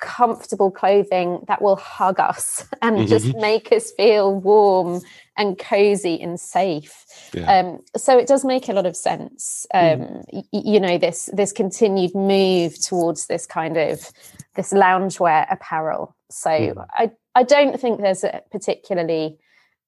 comfortable 0.00 0.70
clothing 0.70 1.44
that 1.48 1.60
will 1.60 1.76
hug 1.76 2.20
us 2.20 2.66
and 2.82 2.98
mm-hmm. 2.98 3.06
just 3.06 3.34
make 3.36 3.72
us 3.72 3.90
feel 3.92 4.34
warm 4.34 5.00
and 5.36 5.58
cozy 5.58 6.20
and 6.20 6.38
safe. 6.38 7.04
Yeah. 7.32 7.60
Um, 7.60 7.80
so 7.96 8.18
it 8.18 8.26
does 8.26 8.44
make 8.44 8.68
a 8.68 8.72
lot 8.72 8.86
of 8.86 8.96
sense. 8.96 9.66
Um, 9.72 10.00
mm. 10.00 10.24
y- 10.32 10.44
you 10.52 10.80
know, 10.80 10.98
this 10.98 11.30
this 11.32 11.52
continued 11.52 12.14
move 12.14 12.80
towards 12.80 13.26
this 13.26 13.46
kind 13.46 13.76
of 13.76 14.10
this 14.56 14.72
loungewear 14.72 15.46
apparel. 15.50 16.16
So 16.30 16.50
mm. 16.50 16.86
I 16.92 17.12
I 17.38 17.44
don't 17.44 17.80
think 17.80 18.00
there's 18.00 18.24
a 18.24 18.42
particularly 18.50 19.38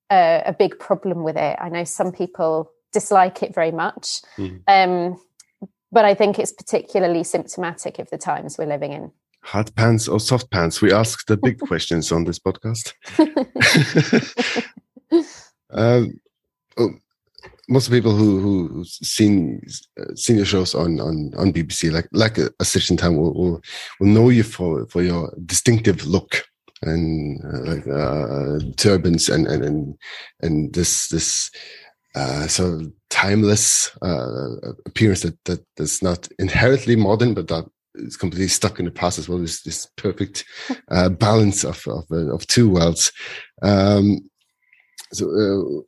uh, 0.08 0.42
a 0.46 0.52
big 0.52 0.78
problem 0.78 1.24
with 1.24 1.36
it. 1.36 1.56
I 1.60 1.68
know 1.68 1.82
some 1.82 2.12
people 2.12 2.70
dislike 2.92 3.42
it 3.42 3.52
very 3.52 3.72
much. 3.72 4.20
Mm. 4.38 4.62
Um, 4.68 5.20
but 5.90 6.04
I 6.04 6.14
think 6.14 6.38
it's 6.38 6.52
particularly 6.52 7.24
symptomatic 7.24 7.98
of 7.98 8.08
the 8.10 8.18
times 8.18 8.56
we're 8.56 8.66
living 8.66 8.92
in. 8.92 9.10
Hard 9.42 9.74
pants 9.74 10.06
or 10.06 10.20
soft 10.20 10.48
pants? 10.52 10.80
We 10.80 10.92
ask 10.92 11.26
the 11.26 11.36
big 11.36 11.58
questions 11.70 12.12
on 12.12 12.22
this 12.22 12.38
podcast. 12.38 12.92
um, 15.72 16.20
oh, 16.78 16.90
most 17.68 17.90
people 17.90 18.14
who 18.14 18.38
who 18.38 18.84
seen 18.84 19.60
uh, 19.98 20.14
seen 20.14 20.36
your 20.36 20.46
shows 20.46 20.76
on 20.76 21.00
on 21.00 21.32
on 21.36 21.52
BBC, 21.52 21.90
like 21.90 22.06
like 22.12 22.38
a, 22.38 22.50
a 22.60 22.64
Stitch 22.64 22.92
in 22.92 22.96
Time, 22.96 23.16
will, 23.16 23.34
will 23.34 23.60
will 23.98 24.06
know 24.06 24.28
you 24.28 24.44
for 24.44 24.86
for 24.86 25.02
your 25.02 25.34
distinctive 25.46 26.06
look 26.06 26.44
and 26.82 27.40
uh, 27.44 27.60
like 27.70 27.86
uh, 27.86 28.58
turbans 28.76 29.28
and 29.28 29.46
and 29.46 29.64
and 29.64 29.98
and 30.40 30.72
this 30.72 31.08
this 31.08 31.50
uh, 32.14 32.46
sort 32.46 32.82
of 32.82 32.92
timeless 33.10 33.90
uh, 34.02 34.72
appearance 34.86 35.22
that 35.22 35.36
that 35.44 35.64
that's 35.76 36.02
not 36.02 36.28
inherently 36.38 36.96
modern, 36.96 37.34
but 37.34 37.48
that 37.48 37.64
is 37.94 38.16
completely 38.16 38.48
stuck 38.48 38.78
in 38.78 38.84
the 38.84 38.90
past 38.90 39.18
as 39.18 39.28
well. 39.28 39.38
This 39.38 39.62
this 39.62 39.86
perfect 39.96 40.44
uh, 40.90 41.08
balance 41.10 41.64
of 41.64 41.82
of, 41.86 42.04
uh, 42.10 42.32
of 42.32 42.46
two 42.46 42.70
worlds. 42.70 43.12
Um, 43.62 44.30
so, 45.12 45.26
uh, 45.26 45.82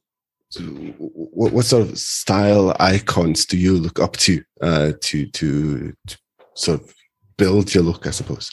so 0.48 0.61
what, 0.98 1.52
what, 1.52 1.64
sort 1.64 1.88
of 1.88 1.98
style 1.98 2.76
icons 2.81 3.46
do 3.46 3.57
you 3.57 3.78
look 3.78 4.00
up 4.00 4.16
to 4.18 4.42
uh, 4.61 4.92
to 5.00 5.26
to 5.26 5.92
to 6.07 6.18
sort 6.55 6.81
of 6.81 6.94
build 7.37 7.74
your 7.74 7.85
look? 7.85 8.07
I 8.07 8.11
suppose. 8.11 8.50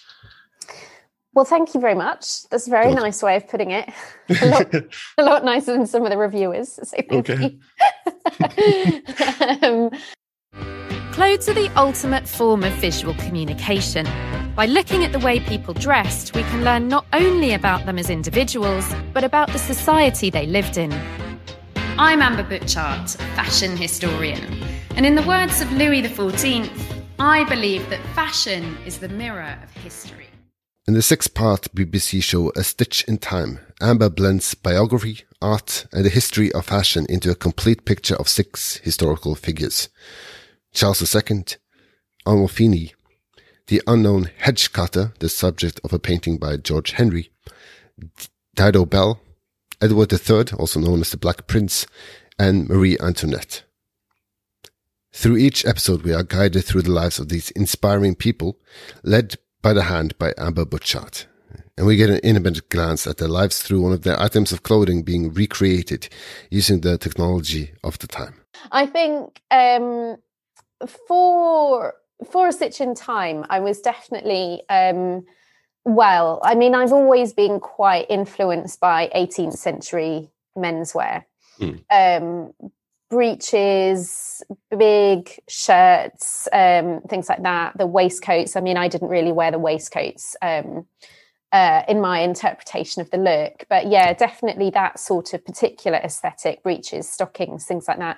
Well, 1.33 1.45
thank 1.45 1.73
you 1.73 1.79
very 1.79 1.95
much. 1.95 2.43
That's 2.49 2.67
a 2.67 2.69
very 2.69 2.89
Good. 2.89 2.95
nice 2.95 3.21
way 3.21 3.35
of 3.35 3.47
putting 3.47 3.71
it. 3.71 3.89
A 4.41 4.45
lot, 4.47 4.73
a 5.17 5.23
lot, 5.23 5.45
nicer 5.45 5.73
than 5.73 5.85
some 5.85 6.03
of 6.03 6.09
the 6.09 6.17
reviewers. 6.17 6.73
So 6.73 6.97
thank 7.09 7.29
okay. 7.29 7.57
you. 8.39 9.59
um, 9.61 9.91
Clothes 11.11 11.49
are 11.49 11.53
the 11.53 11.69
ultimate 11.75 12.27
form 12.27 12.63
of 12.63 12.71
visual 12.75 13.13
communication. 13.15 14.07
By 14.55 14.65
looking 14.67 15.03
at 15.03 15.11
the 15.11 15.19
way 15.19 15.41
people 15.41 15.73
dressed, 15.73 16.33
we 16.33 16.43
can 16.43 16.63
learn 16.63 16.87
not 16.87 17.05
only 17.11 17.53
about 17.53 17.85
them 17.85 17.99
as 17.99 18.09
individuals, 18.09 18.89
but 19.13 19.25
about 19.25 19.51
the 19.51 19.59
society 19.59 20.29
they 20.29 20.47
lived 20.47 20.77
in. 20.77 20.93
I'm 21.97 22.21
Amber 22.21 22.43
Butchart, 22.43 23.17
fashion 23.35 23.75
historian. 23.75 24.63
And 24.95 25.05
in 25.05 25.15
the 25.15 25.23
words 25.23 25.59
of 25.59 25.69
Louis 25.73 26.01
XIV, 26.03 26.71
I 27.19 27.43
believe 27.49 27.89
that 27.89 27.99
fashion 28.15 28.77
is 28.85 28.99
the 28.99 29.09
mirror 29.09 29.57
of 29.61 29.71
history. 29.83 30.28
In 30.89 30.95
the 30.95 31.03
six-part 31.03 31.67
BBC 31.75 32.23
show 32.23 32.51
A 32.55 32.63
Stitch 32.63 33.03
in 33.03 33.19
Time, 33.19 33.59
Amber 33.79 34.09
blends 34.09 34.55
biography, 34.55 35.21
art, 35.39 35.85
and 35.93 36.03
the 36.03 36.09
history 36.09 36.51
of 36.53 36.65
fashion 36.65 37.05
into 37.07 37.29
a 37.29 37.35
complete 37.35 37.85
picture 37.85 38.15
of 38.15 38.27
six 38.27 38.77
historical 38.77 39.35
figures. 39.35 39.89
Charles 40.73 41.03
II, 41.15 41.43
Arnolfini, 42.25 42.93
the 43.67 43.83
unknown 43.85 44.31
hedge 44.39 44.73
cutter, 44.73 45.13
the 45.19 45.29
subject 45.29 45.79
of 45.83 45.93
a 45.93 45.99
painting 45.99 46.39
by 46.39 46.57
George 46.57 46.93
Henry, 46.93 47.29
Dido 48.55 48.83
Belle, 48.83 49.21
Edward 49.79 50.11
III, 50.11 50.57
also 50.57 50.79
known 50.79 51.01
as 51.01 51.11
the 51.11 51.17
Black 51.17 51.45
Prince, 51.45 51.85
and 52.39 52.67
Marie 52.67 52.97
Antoinette. 52.99 53.61
Through 55.13 55.37
each 55.37 55.67
episode, 55.67 56.01
we 56.01 56.15
are 56.15 56.23
guided 56.23 56.65
through 56.65 56.81
the 56.81 56.91
lives 56.91 57.19
of 57.19 57.29
these 57.29 57.51
inspiring 57.51 58.15
people, 58.15 58.57
led 59.03 59.35
by 59.61 59.73
the 59.73 59.83
Hand 59.83 60.17
by 60.17 60.33
Amber 60.37 60.65
Butchart. 60.65 61.25
And 61.77 61.87
we 61.87 61.95
get 61.95 62.09
an 62.09 62.19
intimate 62.19 62.67
glance 62.69 63.07
at 63.07 63.17
their 63.17 63.27
lives 63.27 63.61
through 63.61 63.81
one 63.81 63.93
of 63.93 64.01
their 64.01 64.19
items 64.21 64.51
of 64.51 64.63
clothing 64.63 65.01
being 65.01 65.33
recreated 65.33 66.09
using 66.49 66.81
the 66.81 66.97
technology 66.97 67.71
of 67.83 67.97
the 67.99 68.07
time. 68.07 68.35
I 68.71 68.85
think 68.85 69.41
um, 69.49 70.17
for 71.07 71.93
for 72.29 72.49
a 72.49 72.51
stitch 72.51 72.81
in 72.81 72.95
time, 72.95 73.45
I 73.49 73.61
was 73.61 73.79
definitely 73.79 74.61
um, 74.69 75.25
well. 75.85 76.41
I 76.43 76.55
mean, 76.55 76.75
I've 76.75 76.91
always 76.91 77.31
been 77.33 77.61
quite 77.61 78.07
influenced 78.09 78.81
by 78.81 79.09
18th 79.15 79.57
century 79.57 80.29
menswear. 80.57 81.23
Mm. 81.59 81.81
Um, 81.89 82.53
breeches, 83.09 84.43
big 84.77 85.31
shirts, 85.47 86.47
um, 86.53 87.01
things 87.09 87.29
like 87.29 87.43
that. 87.43 87.77
The 87.77 87.87
waistcoats. 87.87 88.55
I 88.55 88.61
mean, 88.61 88.77
I 88.77 88.87
didn't 88.87 89.09
really 89.09 89.31
wear 89.31 89.51
the 89.51 89.59
waistcoats 89.59 90.35
um, 90.41 90.85
uh, 91.51 91.83
in 91.87 92.01
my 92.01 92.19
interpretation 92.19 93.01
of 93.01 93.09
the 93.11 93.17
look, 93.17 93.65
but 93.69 93.87
yeah, 93.87 94.13
definitely 94.13 94.69
that 94.71 94.99
sort 94.99 95.33
of 95.33 95.45
particular 95.45 95.97
aesthetic: 95.97 96.63
breeches, 96.63 97.09
stockings, 97.09 97.65
things 97.65 97.87
like 97.87 97.99
that. 97.99 98.17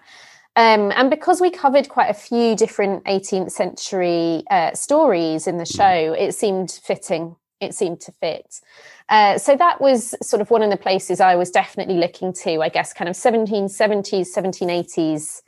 Um, 0.57 0.91
and 0.95 1.09
because 1.09 1.39
we 1.39 1.49
covered 1.49 1.87
quite 1.87 2.09
a 2.09 2.13
few 2.13 2.57
different 2.57 3.05
18th 3.05 3.51
century 3.51 4.43
uh, 4.51 4.73
stories 4.73 5.47
in 5.47 5.57
the 5.57 5.63
mm. 5.63 5.75
show, 5.75 6.13
it 6.13 6.33
seemed 6.33 6.71
fitting. 6.71 7.37
It 7.61 7.75
seemed 7.75 8.01
to 8.01 8.11
fit. 8.13 8.59
Uh, 9.07 9.37
so 9.37 9.55
that 9.55 9.79
was 9.79 10.15
sort 10.23 10.41
of 10.41 10.49
one 10.49 10.63
of 10.63 10.71
the 10.71 10.77
places 10.77 11.21
I 11.21 11.35
was 11.35 11.51
definitely 11.51 11.95
looking 11.95 12.33
to, 12.43 12.59
I 12.61 12.69
guess, 12.69 12.91
kind 12.91 13.07
of 13.07 13.15
1770s, 13.15 14.35
1780s 14.35 15.43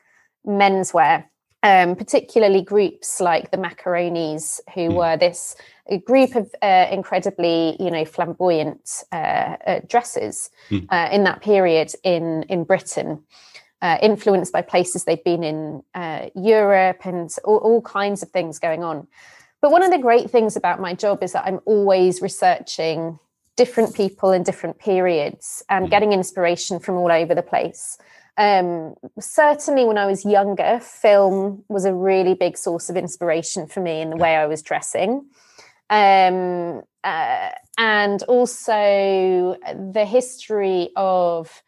menswear, 0.46 1.26
um, 1.64 1.96
particularly 1.96 2.62
groups 2.62 3.20
like 3.20 3.50
the 3.50 3.58
Macaronis, 3.58 4.60
who 4.76 4.90
mm. 4.90 4.94
were 4.94 5.18
this 5.18 5.56
group 6.06 6.36
of 6.36 6.54
uh, 6.62 6.88
incredibly, 6.92 7.76
you 7.80 7.90
know, 7.90 8.06
flamboyant 8.06 9.04
uh, 9.12 9.58
uh 9.66 9.80
dresses 9.90 10.52
mm. 10.70 11.12
in 11.12 11.24
that 11.24 11.42
period 11.42 11.94
in 12.04 12.44
in 12.44 12.64
Britain. 12.64 13.24
influenced 14.02 14.54
by 14.54 14.62
places 14.62 15.04
they've 15.04 15.24
been 15.26 15.44
in 15.44 15.84
Europe 16.36 17.06
and 17.06 17.36
all, 17.44 17.58
all 17.58 17.82
kinds 17.82 18.22
of 18.24 18.30
things 18.30 18.60
going 18.60 18.84
on. 18.84 19.08
But 19.64 19.72
one 19.72 19.82
of 19.82 19.92
the 19.92 19.98
great 19.98 20.30
things 20.30 20.58
about 20.58 20.82
my 20.82 20.94
job 20.94 21.24
is 21.24 21.32
that 21.32 21.46
I'm 21.46 21.62
always 21.64 22.22
researching 22.22 23.18
different 23.56 23.96
people 23.96 24.34
in 24.34 24.44
different 24.44 24.78
periods 24.78 25.64
and 25.70 25.88
mm. 25.88 25.90
getting 25.90 26.12
inspiration 26.12 26.80
from 26.80 26.96
all 26.96 27.10
over 27.10 27.34
the 27.34 27.42
place. 27.42 27.98
Um, 28.36 28.96
certainly, 29.22 29.86
when 29.86 29.98
I 29.98 30.06
was 30.06 30.26
younger, 30.26 30.82
film 30.82 31.64
was 31.70 31.86
a 31.86 31.94
really 31.94 32.34
big 32.34 32.58
source 32.58 32.90
of 32.90 32.98
inspiration 32.98 33.66
for 33.66 33.80
me 33.80 34.02
in 34.02 34.10
the 34.10 34.18
way 34.18 34.36
I 34.36 34.48
was 34.48 34.62
dressing. 34.62 35.28
Um, 35.90 36.82
uh, 37.06 37.52
and 37.78 38.22
also 38.24 39.56
the 39.64 40.06
history 40.06 40.90
of 40.98 41.64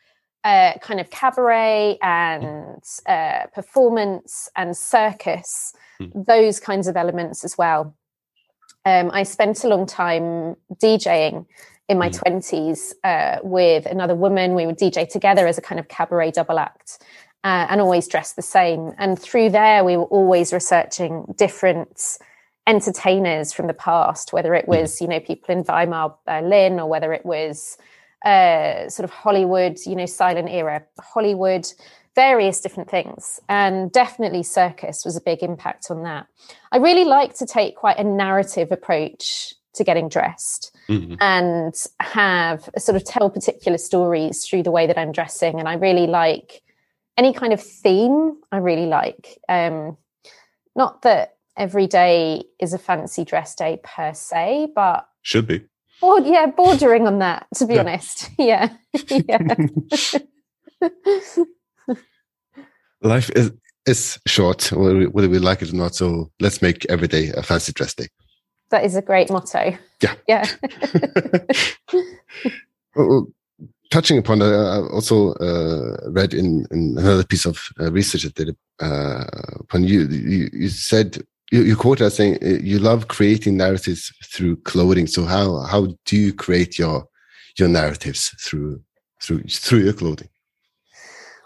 uh, 0.45 0.73
kind 0.79 0.99
of 0.99 1.09
cabaret 1.09 1.97
and 2.03 2.81
uh, 3.07 3.47
performance 3.53 4.47
and 4.55 4.77
circus, 4.77 5.73
mm. 5.99 6.25
those 6.25 6.59
kinds 6.59 6.87
of 6.87 6.95
elements 6.95 7.43
as 7.43 7.57
well. 7.57 7.95
Um, 8.85 9.09
I 9.11 9.23
spent 9.23 9.63
a 9.63 9.67
long 9.67 9.87
time 9.87 10.55
DJing 10.75 11.47
in 11.89 11.97
my 11.97 12.09
mm. 12.09 12.19
20s 12.19 12.93
uh, 13.03 13.39
with 13.43 13.87
another 13.87 14.13
woman. 14.13 14.53
We 14.53 14.67
would 14.67 14.77
DJ 14.77 15.09
together 15.09 15.47
as 15.47 15.57
a 15.57 15.61
kind 15.61 15.79
of 15.79 15.87
cabaret 15.87 16.31
double 16.31 16.59
act 16.59 16.99
uh, 17.43 17.65
and 17.67 17.81
always 17.81 18.07
dressed 18.07 18.35
the 18.35 18.43
same. 18.43 18.93
And 18.99 19.17
through 19.17 19.49
there, 19.49 19.83
we 19.83 19.97
were 19.97 20.05
always 20.05 20.53
researching 20.53 21.33
different 21.35 22.19
entertainers 22.67 23.51
from 23.51 23.65
the 23.65 23.73
past, 23.73 24.31
whether 24.31 24.53
it 24.53 24.67
was, 24.67 25.01
you 25.01 25.07
know, 25.07 25.19
people 25.19 25.55
in 25.55 25.63
Weimar, 25.63 26.15
Berlin, 26.27 26.79
or 26.79 26.87
whether 26.87 27.13
it 27.13 27.25
was 27.25 27.79
uh, 28.23 28.89
sort 28.89 29.03
of 29.03 29.11
Hollywood, 29.11 29.77
you 29.85 29.95
know, 29.95 30.05
silent 30.05 30.49
era, 30.49 30.83
Hollywood, 30.99 31.67
various 32.15 32.61
different 32.61 32.89
things. 32.89 33.39
And 33.49 33.91
definitely 33.91 34.43
circus 34.43 35.03
was 35.05 35.17
a 35.17 35.21
big 35.21 35.43
impact 35.43 35.87
on 35.89 36.03
that. 36.03 36.27
I 36.71 36.77
really 36.77 37.05
like 37.05 37.35
to 37.35 37.45
take 37.45 37.75
quite 37.75 37.97
a 37.97 38.03
narrative 38.03 38.71
approach 38.71 39.53
to 39.73 39.83
getting 39.83 40.07
dressed 40.07 40.75
mm-hmm. 40.87 41.15
and 41.19 41.73
have 41.99 42.69
sort 42.77 42.95
of 42.95 43.03
tell 43.03 43.29
particular 43.29 43.77
stories 43.77 44.45
through 44.45 44.63
the 44.63 44.71
way 44.71 44.87
that 44.87 44.97
I'm 44.97 45.11
dressing. 45.11 45.59
And 45.59 45.67
I 45.67 45.73
really 45.75 46.07
like 46.07 46.61
any 47.17 47.33
kind 47.33 47.53
of 47.53 47.61
theme, 47.61 48.37
I 48.51 48.57
really 48.57 48.85
like. 48.85 49.37
Um, 49.47 49.97
not 50.75 51.01
that 51.03 51.35
every 51.57 51.87
day 51.87 52.43
is 52.59 52.73
a 52.73 52.77
fancy 52.77 53.23
dress 53.23 53.55
day 53.55 53.79
per 53.83 54.13
se, 54.13 54.71
but 54.75 55.07
should 55.21 55.47
be. 55.47 55.65
Or 56.01 56.19
yeah, 56.19 56.47
bordering 56.47 57.07
on 57.07 57.19
that, 57.19 57.47
to 57.55 57.65
be 57.65 57.75
yeah. 57.75 57.79
honest. 57.81 58.29
Yeah. 58.37 58.69
yeah. 59.09 59.55
Life 63.01 63.29
is 63.35 63.51
is 63.85 64.19
short, 64.25 64.71
whether 64.71 65.29
we 65.29 65.39
like 65.39 65.61
it 65.61 65.71
or 65.71 65.75
not. 65.75 65.95
So 65.95 66.31
let's 66.39 66.61
make 66.61 66.85
every 66.89 67.07
day 67.07 67.29
a 67.29 67.43
fancy 67.43 67.71
dress 67.71 67.93
day. 67.93 68.07
That 68.71 68.83
is 68.83 68.95
a 68.95 69.01
great 69.01 69.29
motto. 69.29 69.77
Yeah. 70.01 70.15
Yeah. 70.27 70.45
well, 72.95 73.27
touching 73.91 74.17
upon 74.17 74.39
that, 74.39 74.53
I 74.53 74.93
also 74.93 75.33
uh, 75.33 76.09
read 76.09 76.33
in, 76.33 76.65
in, 76.71 76.95
another 76.97 77.23
piece 77.23 77.45
of 77.45 77.61
uh, 77.79 77.91
research 77.91 78.23
that 78.23 78.33
did 78.33 78.57
uh, 78.81 79.25
upon 79.59 79.83
you, 79.83 80.07
you, 80.07 80.49
you 80.51 80.69
said 80.69 81.23
you, 81.55 81.63
you 81.63 81.75
quoted 81.75 82.05
as 82.05 82.15
saying 82.15 82.37
uh, 82.43 82.59
you 82.61 82.79
love 82.79 83.07
creating 83.07 83.57
narratives 83.57 84.11
through 84.23 84.57
clothing. 84.57 85.07
So 85.07 85.25
how 85.25 85.59
how 85.61 85.87
do 86.05 86.17
you 86.17 86.33
create 86.33 86.77
your 86.77 87.07
your 87.57 87.69
narratives 87.69 88.35
through 88.39 88.81
through 89.21 89.43
through 89.43 89.79
your 89.79 89.93
clothing? 89.93 90.29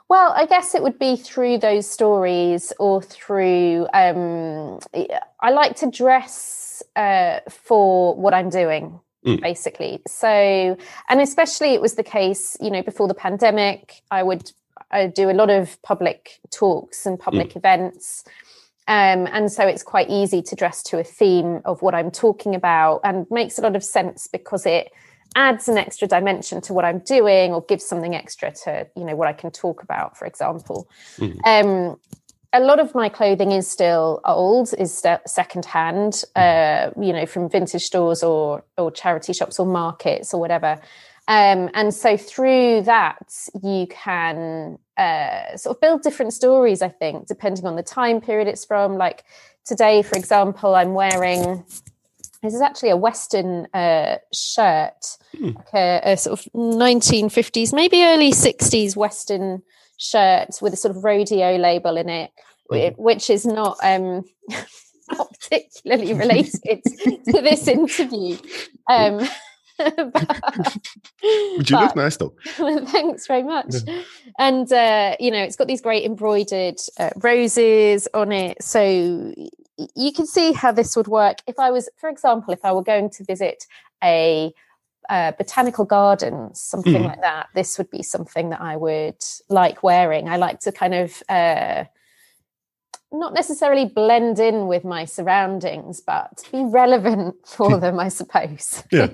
Well, 0.09 0.33
I 0.35 0.47
guess 0.47 0.73
it 0.73 0.81
would 0.81 0.97
be 0.97 1.15
through 1.15 1.59
those 1.59 1.87
stories 1.87 2.73
or 2.79 3.01
through. 3.01 3.87
Um, 3.93 4.79
I 5.39 5.51
like 5.51 5.75
to 5.77 5.91
dress 5.91 6.81
uh, 6.95 7.41
for 7.47 8.15
what 8.15 8.33
I'm 8.33 8.49
doing, 8.49 8.99
mm. 9.23 9.39
basically. 9.39 10.01
So, 10.07 10.75
and 11.09 11.21
especially 11.21 11.75
it 11.75 11.81
was 11.81 11.93
the 11.93 12.03
case, 12.03 12.57
you 12.59 12.71
know, 12.71 12.81
before 12.81 13.07
the 13.07 13.13
pandemic, 13.13 14.01
I 14.09 14.23
would 14.23 14.51
I 14.89 15.05
do 15.05 15.29
a 15.29 15.37
lot 15.41 15.51
of 15.51 15.79
public 15.83 16.39
talks 16.49 17.05
and 17.05 17.19
public 17.19 17.49
mm. 17.49 17.57
events. 17.57 18.23
Um, 18.89 19.27
and 19.31 19.51
so 19.51 19.67
it's 19.67 19.83
quite 19.83 20.09
easy 20.09 20.41
to 20.41 20.55
dress 20.55 20.81
to 20.83 20.97
a 20.97 21.03
theme 21.03 21.61
of 21.63 21.83
what 21.83 21.93
I'm 21.93 22.09
talking 22.09 22.55
about 22.55 23.01
and 23.03 23.27
makes 23.29 23.59
a 23.59 23.61
lot 23.61 23.75
of 23.75 23.83
sense 23.83 24.25
because 24.25 24.65
it 24.65 24.91
adds 25.35 25.69
an 25.69 25.77
extra 25.77 26.07
dimension 26.07 26.59
to 26.61 26.73
what 26.73 26.83
I'm 26.83 26.97
doing 26.97 27.53
or 27.53 27.61
gives 27.61 27.85
something 27.85 28.15
extra 28.15 28.51
to, 28.63 28.87
you 28.95 29.05
know, 29.05 29.15
what 29.15 29.27
I 29.27 29.33
can 29.33 29.51
talk 29.51 29.83
about, 29.83 30.17
for 30.17 30.25
example. 30.25 30.89
Mm. 31.17 31.37
Um, 31.45 31.99
a 32.51 32.59
lot 32.61 32.79
of 32.79 32.95
my 32.95 33.09
clothing 33.09 33.51
is 33.51 33.67
still 33.67 34.21
old, 34.25 34.73
is 34.79 34.91
st- 34.91 35.21
secondhand, 35.27 36.23
uh, 36.35 36.89
you 36.99 37.13
know, 37.13 37.27
from 37.27 37.47
vintage 37.47 37.83
stores 37.83 38.23
or 38.23 38.63
or 38.75 38.89
charity 38.89 39.33
shops 39.33 39.59
or 39.59 39.67
markets 39.67 40.33
or 40.33 40.39
whatever. 40.39 40.81
Um, 41.29 41.69
and 41.75 41.93
so 41.93 42.17
through 42.17 42.81
that, 42.81 43.31
you 43.61 43.85
can 43.87 44.79
uh, 44.97 45.55
sort 45.55 45.77
of 45.77 45.79
build 45.79 46.01
different 46.01 46.33
stories, 46.33 46.81
I 46.81 46.89
think, 46.89 47.27
depending 47.27 47.67
on 47.67 47.75
the 47.75 47.83
time 47.83 48.19
period 48.19 48.47
it's 48.47 48.65
from. 48.65 48.97
Like 48.97 49.23
today, 49.63 50.01
for 50.01 50.17
example, 50.17 50.73
I'm 50.73 50.95
wearing 50.95 51.63
this 52.41 52.55
is 52.55 52.61
actually 52.61 52.89
a 52.89 52.97
Western 52.97 53.67
uh, 53.75 54.17
shirt, 54.33 55.17
mm. 55.35 55.55
like 55.55 55.73
a, 55.73 56.13
a, 56.13 56.17
sort 56.17 56.39
of 56.39 56.51
1950s, 56.53 57.73
maybe 57.73 58.03
early 58.03 58.31
60s 58.31 58.95
Western 58.95 59.61
shirt 59.97 60.57
with 60.63 60.73
a 60.73 60.77
sort 60.77 60.95
of 60.95 61.03
rodeo 61.03 61.57
label 61.57 61.95
in 61.95 62.09
it, 62.09 62.31
mm. 62.71 62.97
which 62.97 63.29
is 63.29 63.45
not 63.45 63.77
um, 63.83 64.23
not 65.11 65.29
particularly 65.39 66.13
related 66.13 66.81
to 67.03 67.41
this 67.41 67.67
interview. 67.67 68.35
Um, 68.89 69.29
but, 70.13 70.77
you 71.21 71.77
look 71.77 71.95
nice 71.95 72.17
though. 72.17 72.33
thanks 72.87 73.27
very 73.27 73.43
much. 73.43 73.75
Yeah. 73.85 74.01
And 74.37 74.71
uh, 74.71 75.15
you 75.19 75.31
know, 75.31 75.41
it's 75.41 75.55
got 75.55 75.67
these 75.67 75.81
great 75.81 76.05
embroidered 76.05 76.79
uh, 76.99 77.11
roses 77.17 78.07
on 78.13 78.31
it, 78.31 78.61
so 78.61 79.33
you 79.95 80.11
can 80.11 80.27
see 80.27 80.51
how 80.51 80.71
this 80.71 80.95
would 80.95 81.07
work. 81.07 81.37
If 81.47 81.59
I 81.59 81.71
was, 81.71 81.89
for 81.97 82.09
example, 82.09 82.53
if 82.53 82.65
I 82.65 82.73
were 82.73 82.83
going 82.83 83.09
to 83.11 83.23
visit 83.23 83.65
a 84.03 84.53
uh, 85.09 85.31
botanical 85.31 85.85
gardens, 85.85 86.59
something 86.59 86.93
mm. 86.93 87.05
like 87.05 87.21
that, 87.21 87.47
this 87.55 87.77
would 87.77 87.89
be 87.89 88.03
something 88.03 88.49
that 88.49 88.61
I 88.61 88.75
would 88.75 89.23
like 89.49 89.81
wearing. 89.81 90.27
I 90.27 90.35
like 90.35 90.59
to 90.61 90.71
kind 90.71 90.93
of 90.93 91.23
uh, 91.29 91.85
not 93.11 93.33
necessarily 93.33 93.85
blend 93.85 94.39
in 94.39 94.67
with 94.67 94.83
my 94.83 95.05
surroundings, 95.05 96.01
but 96.01 96.43
be 96.51 96.63
relevant 96.63 97.35
for 97.45 97.79
them, 97.79 97.99
I 97.99 98.09
suppose. 98.09 98.83
Yeah. 98.91 99.09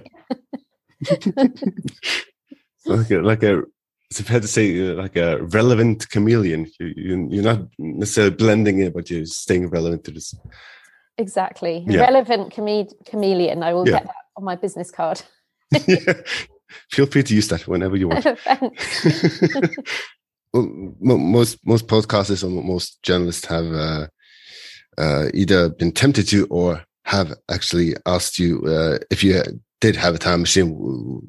like 2.86 3.12
a, 3.12 3.18
like 3.18 3.44
a 3.44 3.64
it's 4.10 4.22
fair 4.22 4.40
to 4.40 4.48
say 4.48 4.92
uh, 4.92 4.94
like 4.94 5.16
a 5.16 5.42
relevant 5.44 6.10
chameleon. 6.10 6.72
You, 6.80 6.94
you 6.96 7.28
you're 7.32 7.44
not 7.44 7.68
necessarily 7.78 8.36
blending 8.36 8.80
in, 8.80 8.92
but 8.92 9.10
you're 9.10 9.26
staying 9.26 9.70
relevant 9.70 10.04
to 10.06 10.12
this. 10.12 10.36
Exactly, 11.18 11.84
yeah. 11.88 12.02
relevant 12.02 12.54
chame- 12.54 12.94
chameleon. 13.06 13.64
I 13.64 13.74
will 13.74 13.88
yeah. 13.88 14.00
get 14.00 14.04
that 14.06 14.16
on 14.38 14.44
my 14.44 14.56
business 14.56 14.92
card. 14.92 15.22
yeah. 15.88 16.14
Feel 16.92 17.06
free 17.06 17.24
to 17.24 17.36
use 17.36 17.48
that 17.48 17.68
whenever 17.68 17.96
you 17.96 18.10
want. 18.10 18.26
well, 20.54 20.68
most 21.18 21.66
most 21.66 21.88
podcasters 21.88 22.44
or 22.44 22.50
most 22.50 23.02
journalists 23.04 23.46
have 23.46 23.66
uh, 23.66 24.08
uh, 24.98 25.30
either 25.34 25.70
been 25.70 25.92
tempted 25.92 26.28
to 26.30 26.46
or 26.48 26.84
have 27.06 27.34
actually 27.50 27.96
asked 28.06 28.40
you 28.40 28.62
uh, 28.66 28.98
if 29.12 29.24
you 29.24 29.42
did 29.86 29.96
have 29.96 30.16
a 30.16 30.18
time 30.18 30.42
machine 30.42 30.72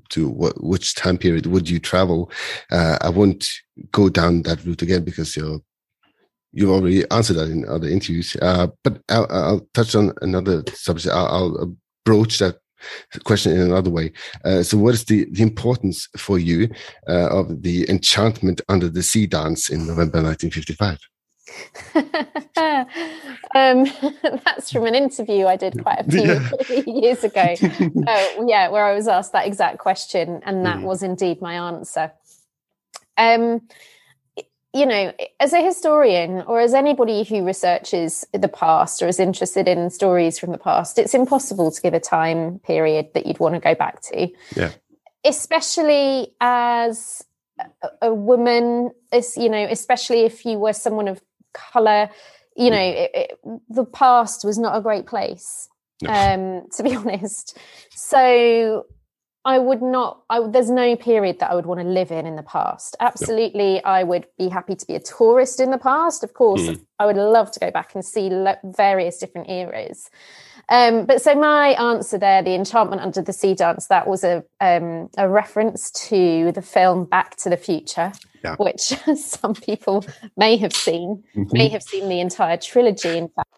to 0.09 0.29
what 0.29 0.55
which 0.65 0.95
time 0.95 1.19
period 1.19 1.47
would 1.47 1.69
you 1.69 1.79
travel? 1.79 2.31
Uh, 2.73 2.97
i 3.03 3.09
won't 3.09 3.45
go 3.93 4.09
down 4.09 4.43
that 4.43 4.65
route 4.65 4.83
again 4.83 5.05
because 5.05 5.37
you're 5.37 5.61
you 6.53 6.73
already 6.73 7.01
answered 7.11 7.37
that 7.37 7.51
in 7.51 7.69
other 7.69 7.89
interviews. 7.89 8.35
Uh, 8.41 8.69
but 8.83 9.03
I'll, 9.11 9.27
I'll, 9.31 9.69
touch 9.75 9.95
on 9.95 10.13
another 10.23 10.65
subject. 10.73 11.15
I'll, 11.15 11.27
I'll, 11.27 11.77
broach 12.07 12.39
that 12.39 12.57
question 13.25 13.51
in 13.53 13.61
another 13.61 13.91
way. 13.91 14.13
Uh, 14.45 14.63
so 14.63 14.79
what 14.79 14.95
is 14.95 15.05
the, 15.05 15.27
the 15.33 15.43
importance 15.43 16.09
for 16.17 16.39
you 16.39 16.71
uh, 17.09 17.29
of 17.39 17.63
the 17.63 17.85
enchantment 17.91 18.61
under 18.69 18.89
the 18.89 19.03
sea 19.03 19.27
dance 19.27 19.71
in 19.71 19.81
november 19.81 20.23
1955 20.23 21.01
um, 23.55 23.87
that's 24.45 24.71
from 24.73 24.87
an 24.87 24.95
interview 24.95 25.47
I 25.47 25.57
did 25.57 25.83
quite 25.83 26.01
a 26.01 26.05
few 26.11 26.23
yeah. 26.23 26.83
years 26.87 27.25
ago. 27.25 27.41
uh, 27.41 28.45
yeah, 28.47 28.69
where 28.69 28.85
I 28.85 28.95
was 28.95 29.09
asked 29.09 29.33
that 29.33 29.47
exact 29.47 29.79
question, 29.79 30.43
and 30.45 30.65
that 30.67 30.79
mm. 30.79 30.83
was 30.83 31.03
indeed 31.03 31.41
my 31.41 31.55
answer. 31.55 32.13
Um, 33.17 33.63
you 34.75 34.85
know, 34.85 35.13
as 35.41 35.55
a 35.55 35.65
historian 35.65 36.43
or 36.43 36.61
as 36.61 36.75
anybody 36.75 37.25
who 37.25 37.47
researches 37.47 38.27
the 38.35 38.49
past 38.49 39.03
or 39.03 39.09
is 39.09 39.19
interested 39.19 39.67
in 39.67 39.89
stories 39.89 40.39
from 40.39 40.53
the 40.53 40.59
past, 40.59 40.99
it's 40.99 41.15
impossible 41.15 41.71
to 41.71 41.81
give 41.81 41.95
a 41.95 42.01
time 42.01 42.59
period 42.59 43.09
that 43.15 43.25
you'd 43.25 43.41
want 43.41 43.55
to 43.55 43.61
go 43.61 43.75
back 43.75 44.03
to. 44.03 44.29
Yeah. 44.55 44.73
Especially 45.25 46.35
as 46.43 47.25
a 48.03 48.13
woman, 48.13 48.91
is 49.13 49.35
you 49.39 49.49
know, 49.49 49.67
especially 49.71 50.21
if 50.25 50.45
you 50.45 50.59
were 50.59 50.75
someone 50.75 51.09
of 51.09 51.23
color 51.73 52.09
you 52.57 52.71
know 52.71 52.79
it, 52.79 53.11
it, 53.15 53.39
the 53.69 53.85
past 53.85 54.45
was 54.45 54.59
not 54.59 54.77
a 54.77 54.81
great 54.81 55.07
place 55.07 55.69
no. 56.03 56.11
um 56.11 56.67
to 56.77 56.83
be 56.83 56.95
honest 56.95 57.59
so 57.91 58.87
i 59.45 59.59
would 59.59 59.83
not 59.83 60.23
I, 60.31 60.47
there's 60.49 60.71
no 60.71 60.97
period 60.97 61.39
that 61.41 61.51
i 61.51 61.55
would 61.55 61.67
want 61.67 61.81
to 61.81 61.87
live 61.87 62.11
in 62.11 62.27
in 62.27 62.37
the 62.37 62.43
past 62.43 62.97
absolutely 63.01 63.75
no. 63.75 63.81
i 63.85 64.03
would 64.03 64.27
be 64.39 64.49
happy 64.49 64.75
to 64.75 64.87
be 64.87 64.95
a 64.95 65.01
tourist 65.01 65.61
in 65.61 65.71
the 65.71 65.79
past 65.79 66.25
of 66.25 66.35
course 66.35 66.63
mm. 66.63 66.81
i 66.99 67.07
would 67.07 67.17
love 67.17 67.51
to 67.53 67.61
go 67.61 67.71
back 67.71 67.95
and 67.95 68.05
see 68.05 68.31
various 68.65 69.19
different 69.19 69.49
eras 69.51 70.11
um, 70.69 71.07
but 71.07 71.23
so 71.23 71.35
my 71.35 71.69
answer 71.71 72.19
there, 72.19 72.43
the 72.43 72.55
enchantment 72.55 73.01
under 73.01 73.23
the 73.23 73.33
sea 73.33 73.55
dance, 73.55 73.87
that 73.87 74.07
was 74.07 74.25
a 74.25 74.43
um, 74.61 75.09
a 75.17 75.29
reference 75.29 75.91
to 76.09 76.51
the 76.53 76.63
film 76.63 77.05
Back 77.05 77.37
to 77.37 77.51
the 77.51 77.57
Future, 77.57 78.13
yeah. 78.43 78.57
which 78.57 78.81
some 79.17 79.55
people 79.55 80.05
may 80.37 80.57
have 80.57 80.73
seen, 80.73 81.23
mm-hmm. 81.37 81.57
may 81.57 81.69
have 81.69 81.83
seen 81.83 82.09
the 82.09 82.21
entire 82.21 82.57
trilogy. 82.57 83.17
In 83.17 83.29
fact. 83.29 83.49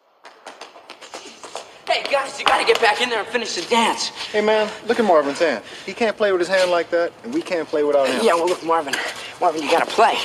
Hey 2.38 2.44
guys, 2.44 2.60
you 2.60 2.66
gotta 2.66 2.72
get 2.72 2.80
back 2.80 3.00
in 3.00 3.10
there 3.10 3.18
and 3.18 3.28
finish 3.28 3.54
the 3.56 3.62
dance. 3.68 4.08
Hey 4.08 4.40
man, 4.40 4.70
look 4.86 5.00
at 5.00 5.04
Marvin's 5.04 5.40
hand. 5.40 5.64
He 5.84 5.92
can't 5.92 6.16
play 6.16 6.30
with 6.30 6.40
his 6.40 6.48
hand 6.48 6.70
like 6.70 6.88
that, 6.90 7.12
and 7.24 7.34
we 7.34 7.42
can't 7.42 7.66
play 7.66 7.82
without 7.82 8.08
him. 8.08 8.24
Yeah, 8.24 8.34
well 8.34 8.46
look, 8.46 8.64
Marvin, 8.64 8.94
Marvin, 9.40 9.62
you 9.62 9.70
gotta 9.70 9.90
play. 9.90 10.16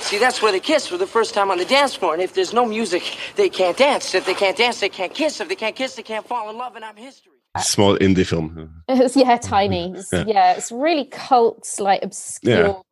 See, 0.00 0.18
that's 0.18 0.42
where 0.42 0.50
they 0.50 0.58
kiss 0.58 0.88
for 0.88 0.96
the 0.96 1.06
first 1.06 1.32
time 1.32 1.48
on 1.50 1.58
the 1.58 1.64
dance 1.64 1.94
floor. 1.94 2.14
And 2.14 2.22
if 2.22 2.34
there's 2.34 2.52
no 2.52 2.66
music, 2.66 3.04
they 3.36 3.48
can't 3.48 3.76
dance. 3.76 4.14
If 4.14 4.26
they 4.26 4.34
can't 4.34 4.56
dance, 4.56 4.80
they 4.80 4.88
can't 4.88 5.14
kiss. 5.14 5.40
If 5.40 5.48
they 5.48 5.54
can't 5.54 5.76
kiss, 5.76 5.94
they 5.94 6.02
can't 6.02 6.26
fall 6.26 6.50
in 6.50 6.56
love, 6.56 6.74
and 6.74 6.84
I'm 6.84 6.96
history. 6.96 7.32
small 7.60 7.96
indie 7.98 8.26
film. 8.26 8.82
It's, 8.88 9.14
yeah, 9.14 9.36
tiny. 9.36 9.94
Yeah. 10.12 10.24
yeah. 10.26 10.52
it's 10.54 10.72
really 10.72 11.04
cult, 11.04 11.68
like 11.78 12.02
obscure 12.02 12.66
yeah. 12.66 12.82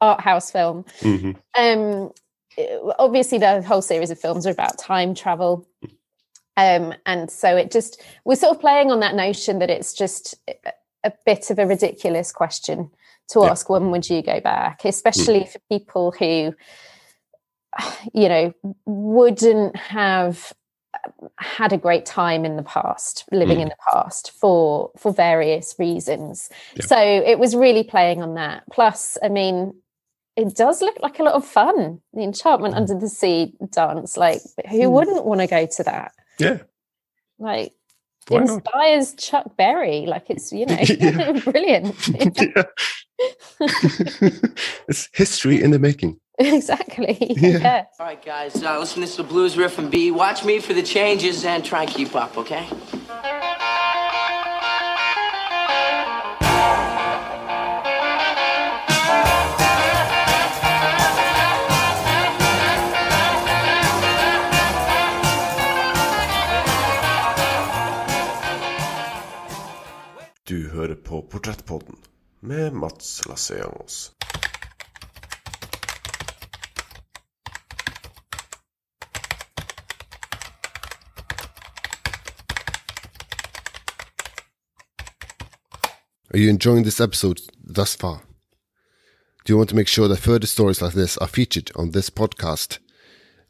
art 0.00 0.20
house 0.20 0.52
film. 0.52 0.84
Mm-hmm. 1.00 1.32
Um, 1.58 2.12
obviously, 2.98 3.38
the 3.38 3.62
whole 3.62 3.82
series 3.82 4.10
of 4.10 4.20
films 4.20 4.46
are 4.46 4.52
about 4.52 4.78
time 4.78 5.14
travel. 5.16 5.66
Um, 6.56 6.94
and 7.06 7.30
so 7.30 7.56
it 7.56 7.70
just 7.70 8.02
we're 8.24 8.36
sort 8.36 8.54
of 8.54 8.60
playing 8.60 8.90
on 8.90 9.00
that 9.00 9.14
notion 9.14 9.60
that 9.60 9.70
it's 9.70 9.94
just 9.94 10.34
a 11.04 11.12
bit 11.24 11.50
of 11.50 11.58
a 11.58 11.66
ridiculous 11.66 12.32
question 12.32 12.90
to 13.28 13.40
yeah. 13.40 13.50
ask 13.50 13.68
when 13.70 13.90
would 13.90 14.08
you 14.08 14.22
go 14.22 14.40
back, 14.40 14.84
especially 14.84 15.40
mm. 15.40 15.48
for 15.48 15.58
people 15.70 16.12
who, 16.12 16.54
you 18.12 18.28
know, 18.28 18.52
wouldn't 18.84 19.76
have 19.76 20.52
had 21.38 21.72
a 21.72 21.78
great 21.78 22.04
time 22.04 22.44
in 22.44 22.56
the 22.56 22.62
past 22.62 23.24
living 23.30 23.58
mm. 23.58 23.62
in 23.62 23.68
the 23.68 23.76
past 23.92 24.32
for 24.32 24.90
for 24.98 25.12
various 25.12 25.74
reasons 25.78 26.50
yeah. 26.74 26.84
so 26.84 26.98
it 26.98 27.38
was 27.38 27.54
really 27.54 27.84
playing 27.84 28.20
on 28.20 28.34
that 28.34 28.64
plus 28.72 29.16
i 29.22 29.28
mean 29.28 29.72
it 30.36 30.54
does 30.56 30.82
look 30.82 30.96
like 31.00 31.18
a 31.18 31.22
lot 31.22 31.34
of 31.34 31.46
fun 31.46 32.00
the 32.12 32.22
enchantment 32.22 32.74
mm. 32.74 32.76
under 32.76 32.98
the 32.98 33.08
sea 33.08 33.54
dance 33.70 34.16
like 34.16 34.40
who 34.68 34.80
mm. 34.80 34.90
wouldn't 34.90 35.24
want 35.24 35.40
to 35.40 35.46
go 35.46 35.64
to 35.64 35.82
that 35.84 36.12
yeah 36.40 36.58
like 37.38 37.72
Why 38.28 38.42
inspires 38.42 39.12
not? 39.12 39.18
chuck 39.18 39.56
berry 39.56 40.06
like 40.06 40.28
it's 40.28 40.52
you 40.52 40.66
know 40.66 40.76
brilliant 41.44 41.94
it's 44.88 45.08
history 45.12 45.62
in 45.62 45.70
the 45.70 45.78
making 45.78 46.18
Exactly. 46.40 47.18
Yeah. 47.36 47.58
yeah. 47.58 47.84
All 47.98 48.06
right, 48.06 48.24
guys, 48.24 48.62
uh, 48.62 48.78
listen 48.78 48.94
to 48.94 49.00
this 49.00 49.16
blues 49.28 49.58
riff 49.58 49.78
and 49.78 49.90
B. 49.90 50.10
Watch 50.10 50.42
me 50.42 50.58
for 50.58 50.72
the 50.72 50.82
changes 50.82 51.44
and 51.44 51.62
try 51.62 51.82
and 51.82 51.90
keep 51.90 52.14
up, 52.14 52.38
okay? 52.38 52.66
Du 70.50 70.68
hører 70.68 70.94
på 70.94 71.26
Portrettpodden 71.30 71.96
med 72.40 72.72
Mats 72.72 73.26
Lasseangos. 73.26 74.12
Are 86.30 86.38
you 86.38 86.50
enjoying 86.50 86.82
this 86.82 87.00
episode 87.00 87.40
thus 87.74 87.96
far? 87.96 88.24
Do 89.44 89.52
you 89.52 89.56
want 89.56 89.70
to 89.70 89.76
make 89.76 89.88
sure 89.88 90.08
that 90.08 90.18
further 90.18 90.46
stories 90.46 90.82
like 90.82 90.94
this 90.94 91.16
are 91.16 91.28
featured 91.28 91.70
on 91.76 91.92
this 91.92 92.10
podcast? 92.10 92.80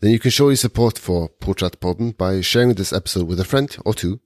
Then 0.03 0.13
you 0.13 0.19
can 0.19 0.31
show 0.31 0.51
your 0.51 0.57
support 0.57 0.99
for 0.99 1.31
Portrettpodden 1.41 2.19
by 2.19 2.43
sharing 2.43 2.75
this 2.75 2.93
episode 2.93 3.27
with 3.27 3.41
a 3.41 3.45
friend 3.45 3.75
or 3.87 3.95
two, 3.95 4.21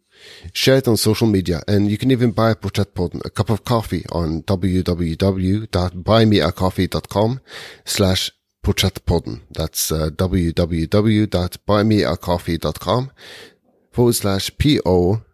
share 0.52 0.76
it 0.76 0.86
on 0.88 0.96
social 0.96 1.26
media, 1.26 1.62
and 1.66 1.90
you 1.90 1.98
can 1.98 2.10
even 2.10 2.30
buy 2.30 2.54
Portrettpodden 2.54 3.24
a 3.24 3.30
cup 3.30 3.50
of 3.50 3.64
coffee 3.64 4.04
on 4.10 4.42
www.buymeacoffee.com 4.42 7.40
slash 7.84 8.30
Portrettpodden. 8.64 9.42
That's 9.50 9.92
uh, 9.92 10.10
www.buymeacoffee.com 10.10 13.10
forward 13.92 14.14
slash 14.14 14.50
P-O-R-T-R-E 14.58 15.24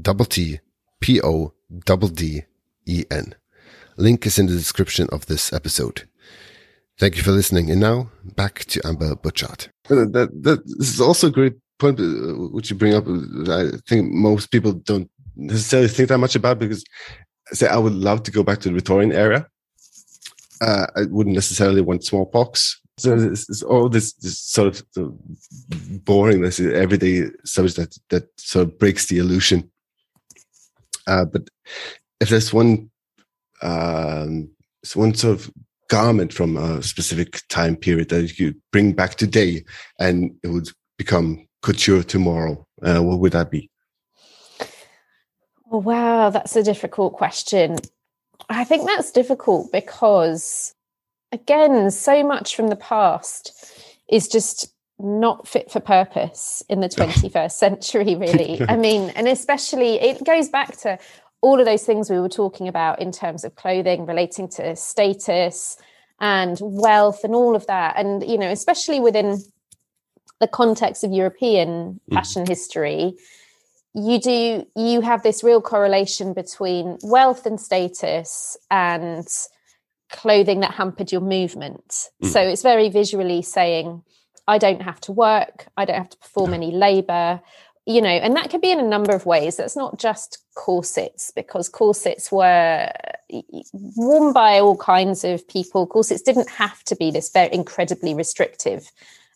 double 0.00 0.24
T 0.24 0.60
P 1.00 1.20
O 1.22 1.52
double 1.84 2.08
D 2.08 2.44
E 2.86 3.04
N. 3.10 3.34
Link 3.96 4.26
is 4.26 4.38
in 4.38 4.46
the 4.46 4.54
description 4.54 5.08
of 5.12 5.26
this 5.26 5.52
episode. 5.52 6.08
Thank 6.98 7.16
you 7.16 7.22
for 7.22 7.32
listening. 7.32 7.70
And 7.70 7.80
now 7.80 8.10
back 8.36 8.64
to 8.66 8.80
Amber 8.84 9.14
Butchart. 9.14 9.68
That, 9.88 10.30
that, 10.42 10.62
this 10.64 10.94
is 10.94 11.00
also 11.00 11.28
a 11.28 11.30
great 11.30 11.54
point 11.80 11.98
uh, 11.98 12.04
which 12.52 12.70
you 12.70 12.76
bring 12.76 12.94
up. 12.94 13.04
I 13.48 13.76
think 13.88 14.12
most 14.12 14.50
people 14.50 14.72
don't 14.72 15.10
necessarily 15.36 15.88
think 15.88 16.08
that 16.08 16.18
much 16.18 16.36
about 16.36 16.58
because 16.58 16.84
say 17.52 17.66
I 17.66 17.78
would 17.78 17.94
love 17.94 18.22
to 18.24 18.30
go 18.30 18.42
back 18.42 18.60
to 18.60 18.68
the 18.68 18.74
Victorian 18.74 19.12
era. 19.12 19.48
Uh, 20.60 20.86
I 20.94 21.02
wouldn't 21.08 21.34
necessarily 21.34 21.80
want 21.80 22.04
smallpox. 22.04 22.80
So 22.98 23.16
it's, 23.16 23.48
it's 23.48 23.62
all 23.62 23.88
this, 23.88 24.12
this, 24.12 24.38
sort 24.38 24.82
of 24.96 25.14
boringness, 26.04 26.60
everyday 26.70 27.30
subject 27.44 27.76
that 27.76 27.98
that 28.10 28.28
sort 28.38 28.68
of 28.68 28.78
breaks 28.78 29.06
the 29.06 29.16
illusion 29.16 29.70
uh, 31.10 31.24
but 31.24 31.48
if 32.20 32.28
there's 32.28 32.52
one, 32.52 32.90
um, 33.62 34.50
one 34.94 35.14
sort 35.14 35.40
of 35.40 35.50
garment 35.88 36.32
from 36.32 36.56
a 36.56 36.82
specific 36.82 37.42
time 37.48 37.74
period 37.76 38.08
that 38.10 38.38
you 38.38 38.54
bring 38.70 38.92
back 38.92 39.16
today 39.16 39.64
and 39.98 40.32
it 40.44 40.48
would 40.48 40.68
become 40.98 41.46
couture 41.62 42.02
tomorrow, 42.02 42.66
uh, 42.82 43.00
what 43.00 43.18
would 43.18 43.32
that 43.32 43.50
be? 43.50 43.70
Oh, 45.72 45.78
wow, 45.78 46.30
that's 46.30 46.56
a 46.56 46.62
difficult 46.62 47.12
question. 47.12 47.76
I 48.48 48.64
think 48.64 48.86
that's 48.86 49.12
difficult 49.12 49.70
because, 49.70 50.74
again, 51.30 51.90
so 51.90 52.24
much 52.24 52.56
from 52.56 52.68
the 52.68 52.76
past 52.76 53.52
is 54.08 54.26
just 54.26 54.74
not 54.98 55.46
fit 55.46 55.70
for 55.70 55.80
purpose 55.80 56.62
in 56.68 56.80
the 56.80 56.88
21st 56.90 57.52
century 57.52 58.16
really 58.16 58.60
i 58.68 58.76
mean 58.88 59.08
and 59.10 59.26
especially 59.26 60.00
it 60.00 60.22
goes 60.24 60.50
back 60.50 60.76
to 60.76 60.98
all 61.40 61.58
of 61.58 61.64
those 61.64 61.84
things 61.84 62.10
we 62.10 62.20
were 62.20 62.28
talking 62.28 62.68
about 62.68 63.00
in 63.00 63.10
terms 63.10 63.44
of 63.44 63.54
clothing 63.54 64.04
relating 64.04 64.46
to 64.46 64.76
status 64.76 65.78
and 66.20 66.58
wealth 66.60 67.24
and 67.24 67.34
all 67.34 67.56
of 67.56 67.66
that 67.66 67.94
and 67.96 68.28
you 68.28 68.36
know 68.36 68.50
especially 68.50 69.00
within 69.00 69.38
the 70.40 70.48
context 70.48 71.04
of 71.04 71.12
european 71.12 72.00
mm. 72.10 72.14
fashion 72.14 72.44
mm. 72.44 72.48
history 72.48 73.14
you 73.94 74.20
do 74.20 74.66
you 74.76 75.00
have 75.00 75.22
this 75.22 75.42
real 75.42 75.60
correlation 75.60 76.32
between 76.32 76.98
wealth 77.02 77.46
and 77.46 77.60
status 77.60 78.56
and 78.70 79.26
clothing 80.10 80.60
that 80.60 80.72
hampered 80.72 81.12
your 81.12 81.20
movement 81.20 82.08
mm. 82.22 82.26
so 82.26 82.40
it's 82.40 82.62
very 82.62 82.88
visually 82.88 83.42
saying 83.42 84.02
I 84.50 84.58
don't 84.58 84.82
have 84.82 85.00
to 85.02 85.12
work, 85.12 85.66
I 85.76 85.84
don't 85.84 85.96
have 85.96 86.10
to 86.10 86.16
perform 86.18 86.54
any 86.54 86.72
labor, 86.72 87.40
you 87.86 88.02
know, 88.02 88.08
and 88.08 88.34
that 88.34 88.50
could 88.50 88.60
be 88.60 88.72
in 88.72 88.80
a 88.80 88.88
number 88.88 89.14
of 89.14 89.24
ways. 89.24 89.56
That's 89.56 89.76
not 89.76 89.96
just 89.96 90.38
corsets, 90.54 91.30
because 91.30 91.68
corsets 91.68 92.32
were 92.32 92.90
worn 93.72 94.32
by 94.32 94.58
all 94.58 94.76
kinds 94.76 95.22
of 95.22 95.46
people. 95.46 95.86
Corsets 95.86 96.22
didn't 96.22 96.50
have 96.50 96.82
to 96.84 96.96
be 96.96 97.12
this 97.12 97.30
very 97.30 97.52
incredibly 97.52 98.12
restrictive 98.12 98.90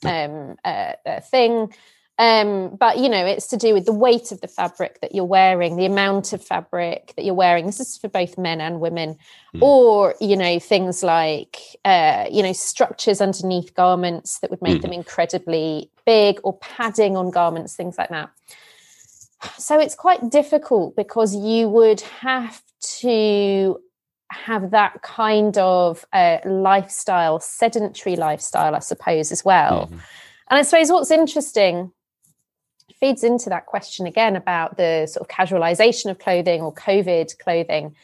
um, 0.05 0.57
uh, 0.65 0.93
uh, 1.07 1.21
thing. 1.21 1.73
Um, 2.17 2.77
but 2.77 2.99
you 2.99 3.09
know, 3.09 3.27
it's 3.27 3.49
to 3.49 3.57
do 3.57 3.75
with 3.75 3.87
the 3.87 3.93
weight 3.93 4.31
of 4.31 4.41
the 4.41 4.47
fabric 4.47 5.01
that 5.01 5.15
you're 5.15 5.25
wearing, 5.25 5.77
the 5.77 5.87
amount 5.87 6.33
of 6.33 6.45
fabric 6.45 7.13
that 7.17 7.25
you're 7.25 7.35
wearing. 7.35 7.67
This 7.67 7.81
is 7.81 7.99
for 7.99 8.09
both 8.09 8.39
men 8.39 8.61
and 8.61 8.81
women, 8.81 9.17
mm. 9.55 9.63
or 9.63 10.15
you 10.21 10.37
know, 10.37 10.61
things 10.61 11.03
like 11.03 11.59
uh, 11.85 12.27
you 12.31 12.43
know 12.43 12.53
structures 12.53 13.21
underneath 13.21 13.75
garments 13.75 14.39
that 14.39 14.51
would 14.51 14.63
make 14.63 14.79
mm. 14.79 14.83
them 14.83 14.93
incredibly 14.93 15.91
big, 16.07 16.39
or 16.45 16.57
padding 16.59 17.17
on 17.17 17.31
garments, 17.31 17.75
things 17.75 17.99
like 17.99 18.11
that. 18.11 18.31
So 19.59 19.79
it's 19.79 19.97
quite 19.97 20.31
difficult 20.31 20.95
because 20.97 21.35
you 21.35 21.69
would 21.69 22.01
have 22.01 22.63
to 23.01 23.81
have 24.31 24.71
that 24.71 25.03
kind 25.03 25.57
of 25.59 26.05
uh, 26.13 26.39
lifestyle, 26.45 27.41
sedentary 27.41 28.17
lifestyle, 28.17 28.75
I 28.75 28.81
suppose, 28.81 29.33
as 29.33 29.45
well. 29.45 29.89
Mm. 29.89 30.01
And 30.51 30.59
I 30.59 30.63
suppose 30.63 30.91
what's 30.91 31.11
interesting 31.11 31.93
feeds 33.01 33.25
into 33.25 33.51
that 33.51 33.67
question 33.67 34.07
again 34.07 34.37
about 34.37 34.77
the 34.77 35.07
sort 35.07 35.29
of 35.29 35.35
casualization 35.35 36.11
of 36.11 36.19
clothing 36.19 36.63
or 36.63 36.73
COVID 36.73 37.39
clothing 37.39 37.95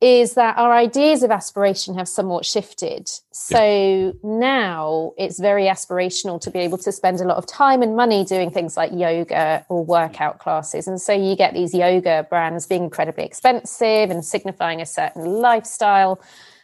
is 0.00 0.32
that 0.34 0.56
our 0.56 0.72
ideas 0.72 1.22
of 1.22 1.30
aspiration 1.30 1.94
have 1.94 2.08
somewhat 2.08 2.46
shifted. 2.46 3.10
So 3.32 3.62
yeah. 3.62 4.12
now 4.22 5.12
it's 5.18 5.38
very 5.38 5.64
aspirational 5.64 6.40
to 6.40 6.50
be 6.50 6.60
able 6.60 6.78
to 6.78 6.90
spend 6.90 7.20
a 7.20 7.24
lot 7.24 7.36
of 7.36 7.46
time 7.46 7.82
and 7.82 7.94
money 7.94 8.24
doing 8.24 8.50
things 8.50 8.78
like 8.78 8.92
yoga 8.94 9.66
or 9.68 9.84
workout 9.84 10.38
classes. 10.38 10.88
And 10.88 11.00
so 11.00 11.12
you 11.12 11.36
get 11.36 11.52
these 11.52 11.74
yoga 11.74 12.26
brands 12.30 12.66
being 12.66 12.84
incredibly 12.84 13.24
expensive 13.24 14.10
and 14.10 14.24
signifying 14.24 14.80
a 14.80 14.86
certain 14.86 15.24
lifestyle, 15.24 16.18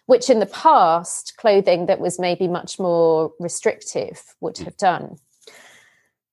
which 0.06 0.30
in 0.30 0.38
the 0.38 0.46
past, 0.46 1.34
clothing 1.36 1.86
that 1.86 2.00
was 2.00 2.18
maybe 2.18 2.48
much 2.48 2.78
more 2.78 3.32
restrictive 3.38 4.34
would 4.40 4.54
mm. 4.54 4.64
have 4.64 4.78
done. 4.78 5.18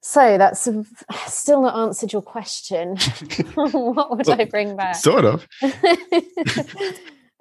So 0.03 0.37
that's 0.37 0.67
still 1.27 1.61
not 1.61 1.77
answered 1.77 2.13
your 2.13 2.21
question. 2.21 2.97
what 3.55 4.17
would 4.17 4.27
well, 4.27 4.41
I 4.41 4.45
bring 4.45 4.75
back? 4.77 4.95
Sort 4.95 5.25
of. 5.25 5.47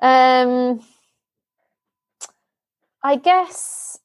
um, 0.00 0.80
I 3.02 3.16
guess 3.16 3.98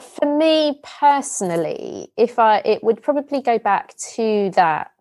for 0.00 0.38
me 0.38 0.80
personally, 0.82 2.12
if 2.16 2.38
I 2.38 2.58
it 2.58 2.82
would 2.84 3.02
probably 3.02 3.42
go 3.42 3.58
back 3.58 3.96
to 4.14 4.50
that 4.54 4.92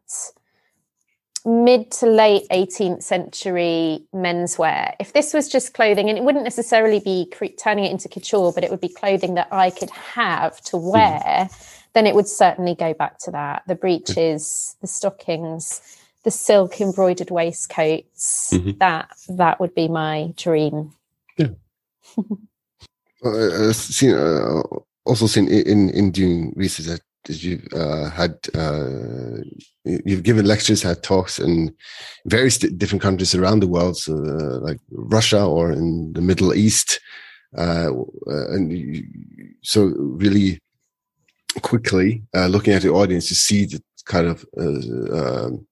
mid 1.45 1.91
to 1.91 2.07
late 2.07 2.43
18th 2.51 3.03
century 3.03 4.05
menswear. 4.13 4.95
If 4.99 5.13
this 5.13 5.33
was 5.33 5.49
just 5.49 5.73
clothing, 5.73 6.09
and 6.09 6.17
it 6.17 6.23
wouldn't 6.23 6.45
necessarily 6.45 6.99
be 6.99 7.29
cre- 7.31 7.57
turning 7.61 7.85
it 7.85 7.91
into 7.91 8.07
couture, 8.09 8.51
but 8.53 8.63
it 8.63 8.71
would 8.71 8.81
be 8.81 8.89
clothing 8.89 9.35
that 9.35 9.49
I 9.51 9.69
could 9.69 9.89
have 9.89 10.61
to 10.61 10.77
hmm. 10.77 10.87
wear, 10.87 11.49
mm. 11.49 11.82
Then 11.93 12.07
it 12.07 12.15
would 12.15 12.27
certainly 12.27 12.75
go 12.75 12.93
back 12.93 13.19
to 13.19 13.31
that. 13.31 13.63
The 13.67 13.75
breeches, 13.75 14.75
the 14.81 14.87
stockings, 14.87 15.81
the 16.23 16.31
silk 16.31 16.81
embroidered 16.81 17.31
waistcoats. 17.31 18.51
Mm-hmm. 18.53 18.77
That 18.79 19.09
that 19.29 19.59
would 19.59 19.75
be 19.75 19.87
my 19.87 20.33
dream. 20.35 20.93
Yeah. 21.37 21.47
I've 23.25 23.75
seen 23.75 24.15
uh, 24.15 24.61
also 25.05 25.27
seen 25.27 25.47
in 25.47 25.89
in 25.91 26.11
doing 26.11 26.53
research 26.55 26.99
that 27.25 27.43
you've 27.43 27.67
uh, 27.73 28.09
had 28.09 28.37
uh, 28.53 29.41
you've 29.83 30.23
given 30.23 30.45
lectures, 30.45 30.81
had 30.81 31.03
talks 31.03 31.39
in 31.39 31.73
various 32.25 32.57
different 32.57 33.01
countries 33.01 33.35
around 33.35 33.61
the 33.61 33.67
world, 33.67 33.97
so 33.97 34.13
uh, 34.13 34.59
like 34.59 34.79
Russia 34.91 35.45
or 35.45 35.71
in 35.71 36.13
the 36.13 36.21
Middle 36.21 36.53
East, 36.53 36.99
uh, 37.57 37.89
uh, 38.27 38.51
and 38.51 38.71
you, 38.71 39.03
so 39.61 39.85
really 39.97 40.59
quickly 41.61 42.23
uh, 42.35 42.47
looking 42.47 42.73
at 42.73 42.81
the 42.81 42.89
audience 42.89 43.27
to 43.27 43.35
see 43.35 43.65
the 43.65 43.81
kind 44.05 44.27
of 44.27 44.45
um, 44.57 45.65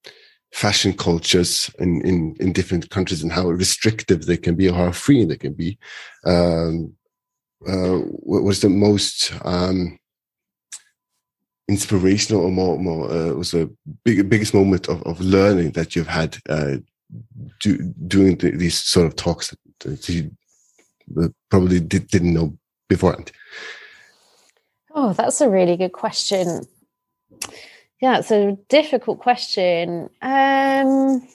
fashion 0.53 0.93
cultures 0.93 1.69
in, 1.79 2.05
in 2.05 2.35
in 2.39 2.51
different 2.51 2.89
countries 2.89 3.23
and 3.23 3.31
how 3.31 3.47
restrictive 3.47 4.25
they 4.25 4.37
can 4.37 4.55
be 4.55 4.69
or 4.69 4.73
how 4.73 4.91
free 4.91 5.25
they 5.25 5.37
can 5.37 5.53
be. 5.53 5.77
Um, 6.25 6.93
what 7.59 8.43
was 8.43 8.61
the 8.61 8.69
most 8.69 9.33
um, 9.45 9.99
inspirational 11.69 12.43
or 12.43 12.51
more 12.51 12.77
more 12.77 13.11
uh, 13.11 13.33
was 13.33 13.51
the 13.51 13.73
big, 14.03 14.29
biggest 14.29 14.53
moment 14.53 14.87
of, 14.89 15.01
of 15.03 15.21
learning 15.21 15.71
that 15.71 15.95
you've 15.95 16.07
had 16.07 16.37
uh, 16.49 16.77
do, 17.59 17.77
doing 18.07 18.35
the, 18.37 18.51
these 18.51 18.77
sort 18.77 19.07
of 19.07 19.15
talks 19.15 19.55
that 19.79 20.09
you 20.09 20.31
probably 21.49 21.79
did, 21.79 22.07
didn't 22.07 22.33
know 22.33 22.57
beforehand? 22.89 23.31
Oh, 24.93 25.13
that's 25.13 25.41
a 25.41 25.49
really 25.49 25.77
good 25.77 25.93
question. 25.93 26.65
Yeah, 28.01 28.17
it's 28.19 28.31
a 28.31 28.57
difficult 28.67 29.19
question. 29.19 30.09
Um, 30.21 31.27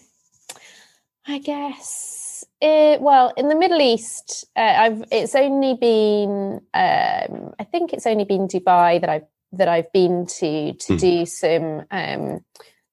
I 1.27 1.39
guess 1.39 2.45
it, 2.61 3.01
well, 3.01 3.33
in 3.37 3.49
the 3.49 3.55
Middle 3.55 3.81
East, 3.81 4.45
uh, 4.57 4.61
I've 4.61 5.05
it's 5.11 5.35
only 5.35 5.75
been 5.75 6.61
um, 6.75 7.55
I 7.59 7.65
think 7.71 7.93
it's 7.93 8.07
only 8.07 8.25
been 8.25 8.49
Dubai 8.49 9.01
that 9.01 9.09
I've 9.09 9.27
that 9.53 9.69
I've 9.69 9.93
been 9.93 10.27
to 10.27 10.73
to 10.73 10.93
mm. 10.93 11.01
do 11.01 11.27
some 11.27 11.85
um, 11.91 12.45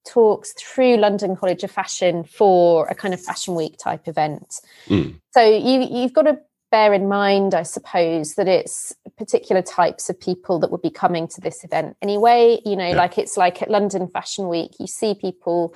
talks 0.08 0.54
through 0.54 0.98
London 0.98 1.36
College 1.36 1.64
of 1.64 1.72
Fashion 1.72 2.24
for 2.24 2.88
a 2.88 2.96
kind 2.96 3.14
of 3.14 3.22
fashion 3.22 3.56
week 3.56 3.78
type 3.78 4.08
event. 4.08 4.56
Mm. 4.88 5.20
So 5.32 5.42
you 5.42 5.88
you've 5.90 6.14
got 6.14 6.24
to 6.24 6.40
bear 6.74 6.92
in 6.92 7.08
mind, 7.08 7.54
I 7.54 7.62
suppose, 7.62 8.34
that 8.34 8.48
it's 8.48 8.96
particular 9.16 9.62
types 9.62 10.10
of 10.10 10.20
people 10.20 10.58
that 10.58 10.72
would 10.72 10.82
be 10.82 10.90
coming 10.90 11.28
to 11.28 11.40
this 11.40 11.64
event 11.64 11.96
anyway. 12.02 12.60
You 12.66 12.76
know, 12.76 12.88
yeah. 12.88 12.96
like 12.96 13.20
it's 13.20 13.38
like 13.38 13.62
at 13.62 13.70
London 13.70 14.08
Fashion 14.08 14.50
Week, 14.50 14.72
you 14.80 14.88
see 14.88 15.14
people 15.14 15.76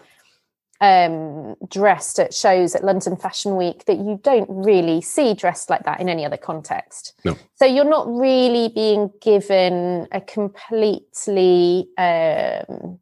um, 0.81 1.55
dressed 1.69 2.17
at 2.17 2.33
shows 2.33 2.73
at 2.73 2.83
London 2.83 3.15
Fashion 3.15 3.55
Week 3.55 3.85
that 3.85 3.99
you 3.99 4.19
don't 4.23 4.49
really 4.49 4.99
see 5.01 5.35
dressed 5.35 5.69
like 5.69 5.83
that 5.83 5.99
in 5.99 6.09
any 6.09 6.25
other 6.25 6.35
context. 6.35 7.13
No. 7.23 7.37
So 7.57 7.65
you're 7.65 7.85
not 7.97 8.07
really 8.07 8.69
being 8.69 9.11
given 9.21 10.07
a 10.11 10.19
completely, 10.19 11.89
um, 11.99 12.97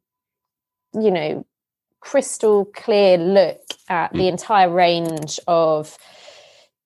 you 0.94 1.12
know, 1.12 1.46
crystal 2.02 2.66
clear 2.66 3.18
look 3.18 3.62
at 3.88 4.12
mm. 4.12 4.18
the 4.18 4.28
entire 4.28 4.70
range 4.70 5.40
of 5.48 5.98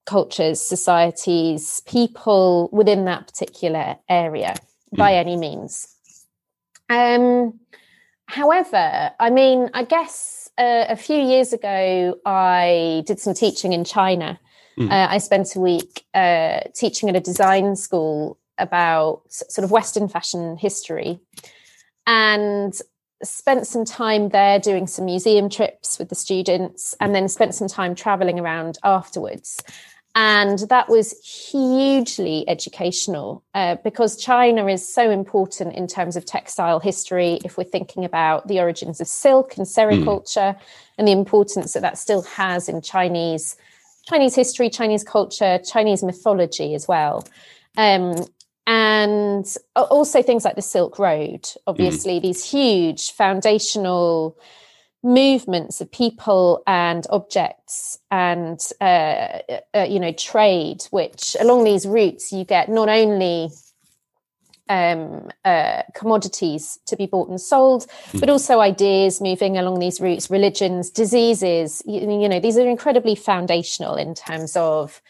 cultures, 0.09 0.59
societies, 0.59 1.81
people 1.85 2.67
within 2.71 3.05
that 3.05 3.27
particular 3.27 3.95
area 4.09 4.55
by 4.97 5.13
any 5.13 5.37
means. 5.37 5.87
Um, 6.89 7.59
however, 8.25 9.11
I 9.19 9.29
mean, 9.29 9.69
I 9.75 9.83
guess 9.83 10.49
uh, 10.57 10.85
a 10.89 10.95
few 10.95 11.21
years 11.21 11.53
ago, 11.53 12.15
I 12.25 13.03
did 13.05 13.19
some 13.19 13.35
teaching 13.35 13.71
in 13.71 13.83
China. 13.83 14.39
Mm. 14.79 14.91
Uh, 14.91 15.07
I 15.11 15.19
spent 15.19 15.55
a 15.55 15.59
week 15.59 16.05
uh, 16.15 16.61
teaching 16.73 17.07
at 17.09 17.15
a 17.15 17.19
design 17.19 17.75
school 17.75 18.39
about 18.57 19.21
sort 19.29 19.63
of 19.63 19.69
Western 19.69 20.07
fashion 20.07 20.57
history 20.57 21.19
and 22.07 22.73
spent 23.21 23.67
some 23.67 23.85
time 23.85 24.29
there 24.29 24.59
doing 24.59 24.87
some 24.87 25.05
museum 25.05 25.49
trips 25.49 25.99
with 25.99 26.09
the 26.09 26.15
students 26.15 26.95
and 26.99 27.13
then 27.13 27.27
spent 27.27 27.53
some 27.53 27.67
time 27.67 27.93
traveling 27.93 28.39
around 28.39 28.79
afterwards. 28.83 29.61
And 30.15 30.59
that 30.69 30.89
was 30.89 31.13
hugely 31.51 32.43
educational 32.49 33.43
uh, 33.53 33.75
because 33.83 34.17
China 34.17 34.65
is 34.67 34.91
so 34.91 35.11
important 35.11 35.75
in 35.75 35.87
terms 35.87 36.15
of 36.15 36.25
textile 36.25 36.79
history. 36.79 37.39
If 37.45 37.57
we're 37.57 37.63
thinking 37.63 38.03
about 38.03 38.47
the 38.47 38.59
origins 38.59 38.99
of 38.99 39.07
silk 39.07 39.55
and 39.57 39.67
sericulture 39.67 40.55
mm. 40.55 40.59
and 40.97 41.07
the 41.07 41.11
importance 41.11 41.73
that 41.73 41.81
that 41.81 41.97
still 41.97 42.23
has 42.23 42.67
in 42.67 42.81
Chinese 42.81 43.55
Chinese 44.07 44.33
history, 44.33 44.71
Chinese 44.71 45.03
culture, 45.03 45.59
Chinese 45.59 46.03
mythology 46.03 46.73
as 46.73 46.87
well. 46.87 47.27
Um, 47.77 48.15
and 48.65 49.45
also 49.75 50.21
things 50.21 50.45
like 50.45 50.55
the 50.55 50.61
Silk 50.61 50.99
Road, 50.99 51.47
obviously, 51.65 52.19
mm. 52.19 52.21
these 52.21 52.49
huge 52.49 53.11
foundational 53.11 54.37
movements 55.03 55.79
of 55.79 55.91
people 55.91 56.61
and 56.67 57.07
objects 57.09 57.99
and 58.11 58.59
uh, 58.81 59.39
uh, 59.73 59.85
you 59.87 59.99
know 59.99 60.11
trade 60.11 60.83
which 60.91 61.37
along 61.39 61.63
these 61.63 61.85
routes 61.85 62.33
you 62.33 62.43
get 62.43 62.67
not 62.67 62.89
only 62.89 63.49
um, 64.67 65.29
uh, 65.45 65.81
commodities 65.95 66.79
to 66.85 66.97
be 66.97 67.05
bought 67.05 67.29
and 67.29 67.39
sold 67.39 67.87
mm. 68.11 68.19
but 68.19 68.29
also 68.29 68.59
ideas 68.59 69.21
moving 69.21 69.57
along 69.57 69.79
these 69.79 70.01
routes 70.01 70.29
religions 70.29 70.89
diseases 70.89 71.81
you, 71.85 72.01
you 72.01 72.27
know 72.27 72.41
these 72.41 72.57
are 72.57 72.67
incredibly 72.67 73.15
foundational 73.15 73.95
in 73.95 74.13
terms 74.13 74.55
of 74.57 75.01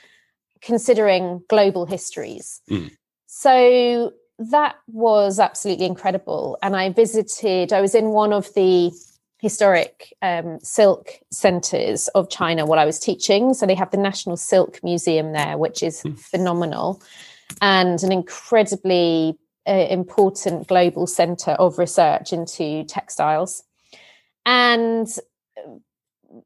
considering 0.62 1.42
global 1.50 1.88
histories 1.88 2.62
mm. 2.70 2.92
so 3.26 4.14
that 4.38 4.76
was 4.88 5.40
absolutely 5.40 5.86
incredible 5.86 6.60
and 6.62 6.76
i 6.76 6.90
visited 6.90 7.74
i 7.74 7.82
was 7.82 7.96
in 7.96 8.10
one 8.10 8.32
of 8.32 8.54
the 8.54 8.92
historic 9.40 10.14
um, 10.22 10.60
silk 10.62 11.20
centers 11.32 12.08
of 12.10 12.30
China 12.30 12.66
while 12.66 12.80
I 12.80 12.86
was 12.86 13.00
teaching. 13.00 13.54
So 13.54 13.66
they 13.66 13.76
have 13.76 13.92
the 13.92 13.98
National 13.98 14.38
Silk 14.38 14.80
Museum 14.84 15.32
there, 15.32 15.58
which 15.58 15.82
is 15.82 16.04
mm. 16.04 16.20
phenomenal 16.20 17.02
and 17.62 18.02
an 18.04 18.12
incredibly 18.12 19.38
uh, 19.68 19.88
important 19.90 20.68
global 20.68 21.08
center 21.08 21.52
of 21.52 21.78
research 21.78 22.34
into 22.34 22.84
textiles. 22.84 23.64
And 24.46 25.08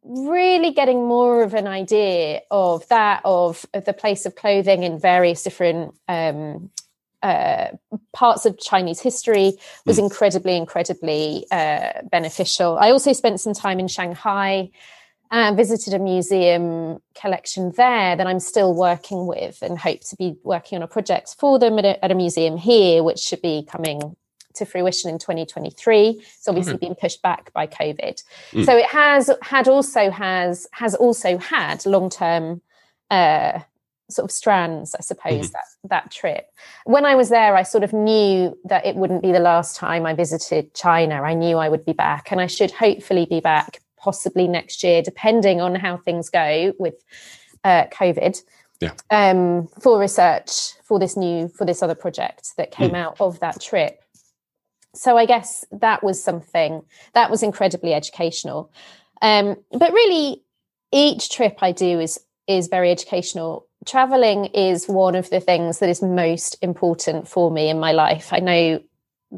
really 0.03 0.71
getting 0.71 1.07
more 1.07 1.43
of 1.43 1.53
an 1.53 1.67
idea 1.67 2.41
of 2.51 2.87
that 2.87 3.21
of, 3.25 3.65
of 3.73 3.85
the 3.85 3.93
place 3.93 4.25
of 4.25 4.35
clothing 4.35 4.83
in 4.83 4.99
various 4.99 5.43
different 5.43 5.93
um, 6.07 6.69
uh, 7.24 7.69
parts 8.11 8.45
of 8.45 8.59
Chinese 8.59 8.99
history 8.99 9.53
was 9.86 9.97
mm. 9.97 10.03
incredibly, 10.03 10.55
incredibly 10.55 11.45
uh, 11.51 12.01
beneficial. 12.11 12.78
I 12.78 12.91
also 12.91 13.13
spent 13.13 13.39
some 13.39 13.53
time 13.53 13.80
in 13.80 13.88
Shanghai 13.88 14.69
and 15.32 15.57
visited 15.57 15.93
a 15.93 15.99
museum 15.99 17.01
collection 17.15 17.71
there 17.76 18.15
that 18.15 18.28
I'm 18.28 18.39
still 18.39 18.76
working 18.76 19.26
with 19.26 19.63
and 19.63 19.80
hope 19.80 20.01
to 20.01 20.15
be 20.15 20.36
working 20.43 20.76
on 20.76 20.84
a 20.84 20.88
project 20.88 21.36
for 21.39 21.57
them 21.57 21.80
at 21.80 21.86
a, 21.86 22.05
at 22.05 22.11
a 22.11 22.15
museum 22.15 22.57
here, 22.57 23.01
which 23.01 23.19
should 23.19 23.41
be 23.41 23.65
coming 23.67 24.15
to 24.55 24.65
fruition 24.65 25.09
in 25.09 25.17
2023. 25.17 26.21
It's 26.21 26.47
obviously 26.47 26.78
been 26.78 26.93
pushed 26.93 27.21
back 27.21 27.51
by 27.53 27.65
COVID. 27.65 28.21
Mm. 28.51 28.65
So 28.65 28.78
it 28.78 28.86
has 28.86 29.32
had 29.41 29.67
also 29.67 30.11
has 30.11 30.67
has 30.71 30.93
also 30.93 31.38
had 31.38 31.86
long 31.86 32.09
term 32.09 32.61
uh, 33.09 33.61
sort 34.10 34.26
of 34.26 34.32
strands, 34.32 34.95
I 34.95 35.01
suppose, 35.01 35.47
mm-hmm. 35.47 35.54
that 35.54 35.89
that 35.89 36.12
trip. 36.12 36.47
When 36.86 37.06
I 37.06 37.16
was 37.16 37.30
there, 37.30 37.56
I 37.56 37.64
sort 37.64 37.84
of 37.84 37.93
knew 37.93 38.58
that 38.66 38.86
it 38.86 38.95
wouldn't 38.95 39.22
be 39.22 39.32
the 39.32 39.39
last 39.39 39.76
time 39.76 40.06
I 40.06 40.14
visited 40.14 40.74
China. 40.74 41.22
I 41.22 41.34
knew 41.34 41.58
I 41.58 41.70
would 41.70 41.86
be 41.86 41.93
back, 41.93 42.32
and 42.32 42.39
I 42.41 42.47
should 42.47 42.72
hopefully 42.72 43.26
be 43.26 43.39
back 43.39 43.82
possibly 43.97 44.47
next 44.47 44.84
year, 44.84 45.01
depending 45.01 45.62
on 45.62 45.76
how 45.76 45.97
things 45.97 46.30
go 46.30 46.74
with 46.78 46.95
uh, 47.64 47.86
COVID. 47.88 48.41
Yeah. 48.82 48.91
Um, 49.10 49.68
for 49.82 49.97
research 49.97 50.74
for 50.84 50.99
this 50.99 51.16
new 51.16 51.47
for 51.47 51.66
this 51.66 51.82
other 51.82 51.95
project 51.95 52.51
that 52.58 52.72
came 52.72 52.91
mm. 52.91 52.97
out 52.97 53.16
of 53.22 53.39
that 53.39 53.62
trip. 53.62 54.01
So 54.93 55.18
I 55.18 55.26
guess 55.26 55.66
that 55.72 56.04
was 56.04 56.22
something 56.22 56.84
that 57.14 57.32
was 57.32 57.41
incredibly 57.41 57.93
educational. 57.93 58.72
Um, 59.22 59.56
but 59.72 59.93
really, 59.93 60.43
each 60.91 61.30
trip 61.30 61.60
I 61.62 61.72
do 61.72 61.99
is 61.99 62.20
is 62.47 62.68
very 62.68 62.91
educational 62.91 63.68
traveling 63.86 64.45
is 64.45 64.88
one 64.88 65.15
of 65.15 65.29
the 65.29 65.39
things 65.39 65.79
that 65.79 65.89
is 65.89 66.01
most 66.01 66.57
important 66.61 67.27
for 67.27 67.51
me 67.51 67.69
in 67.69 67.79
my 67.79 67.91
life. 67.91 68.29
I 68.31 68.39
know 68.39 68.81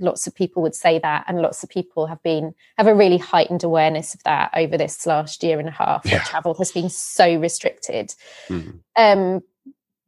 lots 0.02 0.28
of 0.28 0.36
people 0.36 0.62
would 0.62 0.76
say 0.76 1.00
that 1.00 1.26
and 1.28 1.42
lots 1.42 1.64
of 1.64 1.70
people 1.70 2.08
have 2.08 2.22
been 2.22 2.54
have 2.78 2.88
a 2.88 2.96
really 2.96 3.18
heightened 3.18 3.64
awareness 3.64 4.14
of 4.14 4.22
that 4.24 4.52
over 4.54 4.78
this 4.78 5.06
last 5.06 5.44
year 5.44 5.60
and 5.60 5.70
a 5.70 5.72
half 5.72 6.02
yeah. 6.06 6.14
where 6.14 6.20
travel 6.22 6.54
has 6.56 6.72
been 6.72 6.90
so 6.90 7.38
restricted 7.38 8.14
mm. 8.50 8.78
um, 8.98 9.42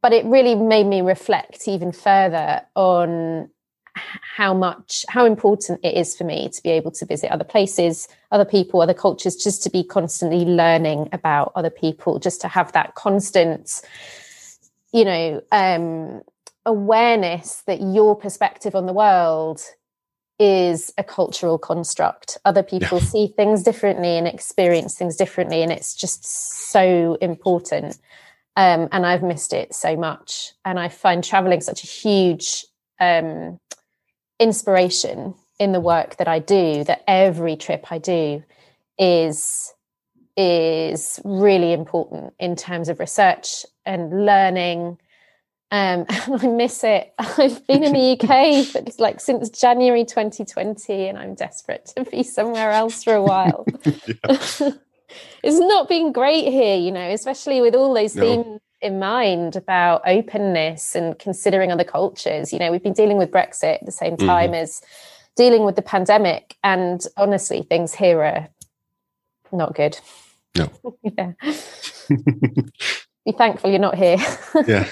but 0.01 0.13
it 0.13 0.25
really 0.25 0.55
made 0.55 0.85
me 0.85 1.01
reflect 1.01 1.67
even 1.67 1.91
further 1.91 2.61
on 2.75 3.49
how 4.35 4.53
much 4.53 5.05
how 5.09 5.25
important 5.25 5.79
it 5.83 5.95
is 5.95 6.15
for 6.15 6.23
me 6.23 6.49
to 6.49 6.61
be 6.61 6.69
able 6.69 6.91
to 6.91 7.05
visit 7.05 7.31
other 7.31 7.43
places 7.43 8.07
other 8.31 8.45
people 8.45 8.81
other 8.81 8.93
cultures 8.93 9.35
just 9.35 9.63
to 9.63 9.69
be 9.69 9.83
constantly 9.83 10.45
learning 10.45 11.09
about 11.13 11.51
other 11.55 11.69
people 11.69 12.19
just 12.19 12.41
to 12.41 12.47
have 12.47 12.71
that 12.73 12.93
constant 12.95 13.81
you 14.93 15.05
know 15.05 15.41
um 15.51 16.21
awareness 16.65 17.63
that 17.65 17.81
your 17.81 18.15
perspective 18.15 18.75
on 18.75 18.85
the 18.85 18.93
world 18.93 19.61
is 20.39 20.93
a 20.97 21.03
cultural 21.03 21.57
construct. 21.57 22.37
Other 22.45 22.61
people 22.61 22.99
yeah. 22.99 23.05
see 23.05 23.27
things 23.27 23.63
differently 23.63 24.17
and 24.17 24.27
experience 24.27 24.95
things 24.95 25.15
differently, 25.15 25.63
and 25.63 25.71
it's 25.71 25.95
just 25.95 26.25
so 26.71 27.17
important. 27.21 27.97
Um, 28.55 28.89
and 28.91 29.05
I've 29.05 29.23
missed 29.23 29.53
it 29.53 29.73
so 29.73 29.95
much. 29.95 30.53
And 30.65 30.79
I 30.79 30.89
find 30.89 31.23
traveling 31.23 31.61
such 31.61 31.83
a 31.83 31.87
huge 31.87 32.65
um, 32.99 33.59
inspiration 34.39 35.35
in 35.59 35.71
the 35.71 35.79
work 35.79 36.17
that 36.17 36.27
I 36.27 36.39
do. 36.39 36.83
That 36.83 37.03
every 37.07 37.55
trip 37.55 37.91
I 37.91 37.97
do 37.97 38.43
is 38.99 39.73
is 40.37 41.19
really 41.25 41.73
important 41.73 42.33
in 42.39 42.55
terms 42.55 42.89
of 42.89 42.99
research 42.99 43.65
and 43.85 44.25
learning 44.25 44.97
um, 45.71 46.05
and 46.09 46.41
I 46.41 46.47
miss 46.47 46.83
it. 46.83 47.13
I've 47.19 47.65
been 47.67 47.83
in 47.83 47.93
the 47.93 48.17
UK 48.19 48.65
for 48.71 48.83
like 49.01 49.19
since 49.19 49.49
January 49.49 50.05
2020, 50.05 51.07
and 51.07 51.17
I'm 51.17 51.35
desperate 51.35 51.91
to 51.97 52.05
be 52.05 52.23
somewhere 52.23 52.71
else 52.71 53.03
for 53.03 53.13
a 53.13 53.23
while. 53.23 53.65
it's 53.89 55.59
not 55.59 55.89
been 55.89 56.11
great 56.11 56.45
here, 56.45 56.77
you 56.77 56.91
know, 56.91 57.09
especially 57.09 57.61
with 57.61 57.75
all 57.75 57.93
those 57.93 58.15
no. 58.15 58.21
themes 58.21 58.61
in 58.81 58.99
mind 58.99 59.55
about 59.55 60.03
openness 60.05 60.95
and 60.95 61.17
considering 61.17 61.71
other 61.71 61.83
cultures. 61.83 62.53
You 62.53 62.59
know, 62.59 62.71
we've 62.71 62.83
been 62.83 62.93
dealing 62.93 63.17
with 63.17 63.31
Brexit 63.31 63.75
at 63.75 63.85
the 63.85 63.91
same 63.91 64.15
mm-hmm. 64.15 64.27
time 64.27 64.51
mm-hmm. 64.51 64.61
as 64.61 64.81
dealing 65.35 65.65
with 65.65 65.75
the 65.75 65.81
pandemic, 65.81 66.55
and 66.63 67.03
honestly, 67.17 67.61
things 67.63 67.93
here 67.93 68.23
are 68.23 68.47
not 69.51 69.75
good. 69.75 69.99
No. 70.57 70.71
yeah 71.17 71.33
be 73.27 73.33
thankful 73.33 73.69
you're 73.69 73.79
not 73.79 73.95
here. 73.95 74.17
yeah. 74.67 74.87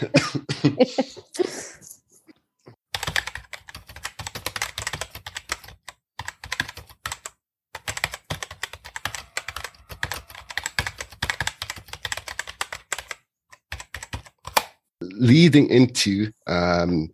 leading 15.18 15.70
into 15.70 16.30
um, 16.46 17.10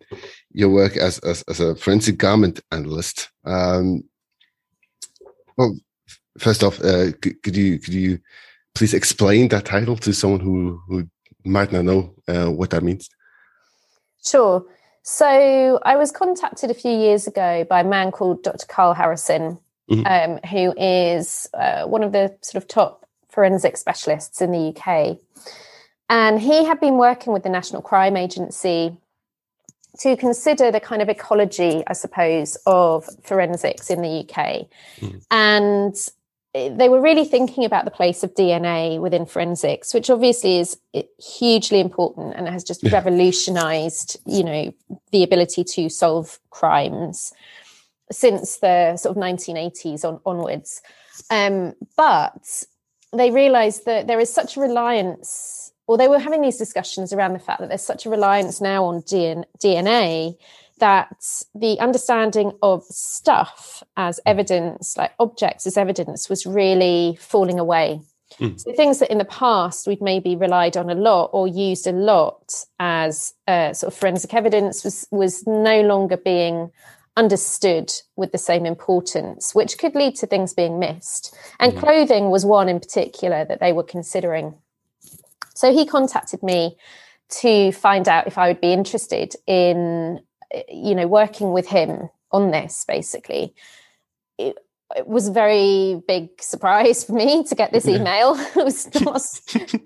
your 0.50 0.68
work 0.68 0.96
as, 0.96 1.20
as, 1.20 1.42
as, 1.42 1.60
a 1.60 1.76
forensic 1.76 2.18
garment 2.18 2.60
analyst. 2.72 3.30
Um, 3.44 4.02
well, 5.56 5.76
first 6.38 6.62
off, 6.62 6.80
uh, 6.80 7.12
could, 7.20 7.56
you 7.56 7.78
could 7.78 7.94
you 7.94 8.18
please 8.74 8.94
explain 8.94 9.48
that 9.48 9.64
title 9.64 9.96
to 9.96 10.12
someone 10.12 10.40
who 10.40 10.80
who 10.88 11.08
might 11.44 11.72
not 11.72 11.84
know 11.84 12.14
uh, 12.28 12.46
what 12.46 12.70
that 12.70 12.82
means? 12.82 13.08
Sure. 14.24 14.64
So 15.02 15.80
I 15.82 15.96
was 15.96 16.12
contacted 16.12 16.70
a 16.70 16.74
few 16.74 16.92
years 16.92 17.26
ago 17.26 17.64
by 17.68 17.80
a 17.80 17.84
man 17.84 18.12
called 18.12 18.44
Dr. 18.44 18.66
Karl 18.66 18.94
Harrison, 18.94 19.58
mm-hmm. 19.90 20.06
um, 20.06 20.38
who 20.48 20.72
is 20.76 21.48
uh, 21.54 21.86
one 21.86 22.04
of 22.04 22.12
the 22.12 22.36
sort 22.40 22.62
of 22.62 22.68
top 22.68 23.04
forensic 23.28 23.76
specialists 23.76 24.40
in 24.40 24.52
the 24.52 24.68
UK. 24.76 25.18
And 26.08 26.40
he 26.40 26.64
had 26.64 26.78
been 26.78 26.98
working 26.98 27.32
with 27.32 27.42
the 27.42 27.48
National 27.48 27.82
Crime 27.82 28.16
Agency 28.16 28.96
to 29.98 30.16
consider 30.16 30.70
the 30.70 30.80
kind 30.80 31.02
of 31.02 31.08
ecology, 31.08 31.82
I 31.86 31.94
suppose, 31.94 32.56
of 32.66 33.08
forensics 33.22 33.90
in 33.90 34.02
the 34.02 34.20
UK. 34.20 34.68
Mm-hmm. 35.00 35.18
And 35.30 35.96
they 36.54 36.88
were 36.88 37.00
really 37.00 37.24
thinking 37.24 37.64
about 37.64 37.86
the 37.86 37.90
place 37.90 38.22
of 38.22 38.34
DNA 38.34 39.00
within 39.00 39.24
forensics, 39.24 39.94
which 39.94 40.10
obviously 40.10 40.58
is 40.58 40.78
hugely 41.18 41.80
important 41.80 42.34
and 42.36 42.46
has 42.46 42.62
just 42.62 42.82
yeah. 42.82 42.92
revolutionized, 42.92 44.18
you 44.26 44.44
know, 44.44 44.74
the 45.12 45.22
ability 45.22 45.64
to 45.64 45.88
solve 45.88 46.38
crimes 46.50 47.32
since 48.10 48.58
the 48.58 48.96
sort 48.98 49.16
of 49.16 49.22
1980s 49.22 50.04
on, 50.04 50.20
onwards. 50.26 50.82
Um, 51.30 51.72
but 51.96 52.64
they 53.14 53.30
realized 53.30 53.86
that 53.86 54.06
there 54.06 54.20
is 54.20 54.32
such 54.32 54.58
a 54.58 54.60
reliance, 54.60 55.72
or 55.86 55.96
they 55.96 56.08
were 56.08 56.18
having 56.18 56.42
these 56.42 56.58
discussions 56.58 57.14
around 57.14 57.32
the 57.32 57.38
fact 57.38 57.60
that 57.60 57.70
there's 57.70 57.82
such 57.82 58.04
a 58.04 58.10
reliance 58.10 58.60
now 58.60 58.84
on 58.84 59.00
DNA 59.02 60.36
that 60.82 61.44
the 61.54 61.78
understanding 61.78 62.58
of 62.60 62.82
stuff 62.86 63.84
as 63.96 64.18
evidence, 64.26 64.96
like 64.96 65.12
objects 65.20 65.64
as 65.64 65.76
evidence, 65.76 66.28
was 66.28 66.44
really 66.44 67.16
falling 67.20 67.60
away. 67.60 68.00
Mm. 68.40 68.58
So 68.58 68.72
things 68.72 68.98
that 68.98 69.12
in 69.12 69.18
the 69.18 69.24
past 69.24 69.86
we'd 69.86 70.02
maybe 70.02 70.34
relied 70.34 70.76
on 70.76 70.90
a 70.90 70.96
lot 70.96 71.30
or 71.32 71.46
used 71.46 71.86
a 71.86 71.92
lot 71.92 72.52
as 72.80 73.32
uh, 73.46 73.72
sort 73.74 73.92
of 73.92 73.98
forensic 73.98 74.34
evidence 74.34 74.82
was 74.82 75.06
was 75.12 75.46
no 75.46 75.82
longer 75.82 76.16
being 76.16 76.72
understood 77.16 77.92
with 78.16 78.32
the 78.32 78.38
same 78.38 78.66
importance, 78.66 79.54
which 79.54 79.78
could 79.78 79.94
lead 79.94 80.16
to 80.16 80.26
things 80.26 80.52
being 80.52 80.80
missed. 80.80 81.32
And 81.60 81.74
mm. 81.74 81.78
clothing 81.78 82.30
was 82.30 82.44
one 82.44 82.68
in 82.68 82.80
particular 82.80 83.44
that 83.44 83.60
they 83.60 83.72
were 83.72 83.84
considering. 83.84 84.54
So 85.54 85.72
he 85.72 85.86
contacted 85.86 86.42
me 86.42 86.76
to 87.40 87.70
find 87.70 88.08
out 88.08 88.26
if 88.26 88.36
I 88.36 88.48
would 88.48 88.60
be 88.60 88.72
interested 88.72 89.36
in 89.46 90.20
you 90.68 90.94
know, 90.94 91.06
working 91.06 91.52
with 91.52 91.68
him 91.68 92.08
on 92.30 92.50
this 92.50 92.84
basically, 92.86 93.54
it, 94.38 94.56
it 94.96 95.06
was 95.06 95.28
a 95.28 95.32
very 95.32 96.02
big 96.06 96.28
surprise 96.40 97.04
for 97.04 97.12
me 97.12 97.44
to 97.44 97.54
get 97.54 97.72
this 97.72 97.86
email. 97.86 98.34
it 98.56 98.64
was 98.64 98.88
not, 99.00 99.22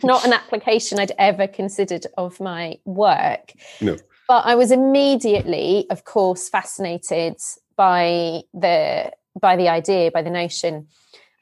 not 0.03 0.25
an 0.25 0.33
application 0.33 0.99
I'd 0.99 1.13
ever 1.19 1.47
considered 1.47 2.07
of 2.17 2.41
my 2.41 2.79
work. 2.85 3.53
No. 3.81 3.97
But 4.29 4.45
I 4.45 4.57
was 4.57 4.73
immediately, 4.73 5.87
of 5.91 6.05
course, 6.05 6.49
fascinated 6.49 7.37
by 7.77 8.43
the 8.53 9.13
by 9.41 9.55
the 9.55 9.69
idea, 9.69 10.11
by 10.11 10.23
the 10.23 10.31
notion, 10.31 10.89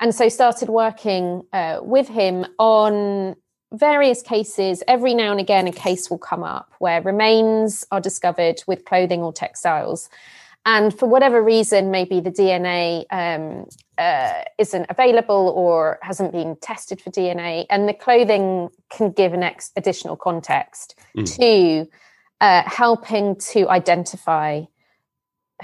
and 0.00 0.14
so 0.14 0.28
started 0.28 0.68
working 0.68 1.42
uh, 1.52 1.78
with 1.80 2.08
him 2.08 2.44
on 2.58 3.36
various 3.74 4.22
cases, 4.22 4.82
every 4.88 5.14
now 5.14 5.30
and 5.30 5.40
again, 5.40 5.66
a 5.66 5.72
case 5.72 6.10
will 6.10 6.18
come 6.18 6.42
up 6.42 6.72
where 6.78 7.02
remains 7.02 7.84
are 7.90 8.00
discovered 8.00 8.62
with 8.66 8.84
clothing 8.84 9.20
or 9.20 9.32
textiles. 9.32 10.08
And 10.66 10.98
for 10.98 11.06
whatever 11.06 11.42
reason, 11.42 11.90
maybe 11.90 12.20
the 12.20 12.30
DNA 12.30 13.04
um, 13.10 13.66
uh, 13.98 14.42
isn't 14.58 14.86
available 14.88 15.52
or 15.54 15.98
hasn't 16.00 16.32
been 16.32 16.56
tested 16.56 17.02
for 17.02 17.10
DNA, 17.10 17.66
and 17.68 17.86
the 17.86 17.92
clothing 17.92 18.70
can 18.90 19.10
give 19.10 19.34
an 19.34 19.42
ex- 19.42 19.72
additional 19.76 20.16
context 20.16 20.98
mm. 21.16 21.36
to 21.36 21.90
uh, 22.40 22.62
helping 22.66 23.36
to 23.36 23.68
identify 23.68 24.62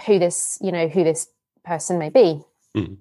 who 0.07 0.19
this, 0.19 0.59
you 0.61 0.71
know, 0.71 0.87
who 0.87 1.03
this 1.03 1.29
person 1.65 1.99
may 1.99 2.11
be. 2.11 2.43
Mm. 2.77 2.99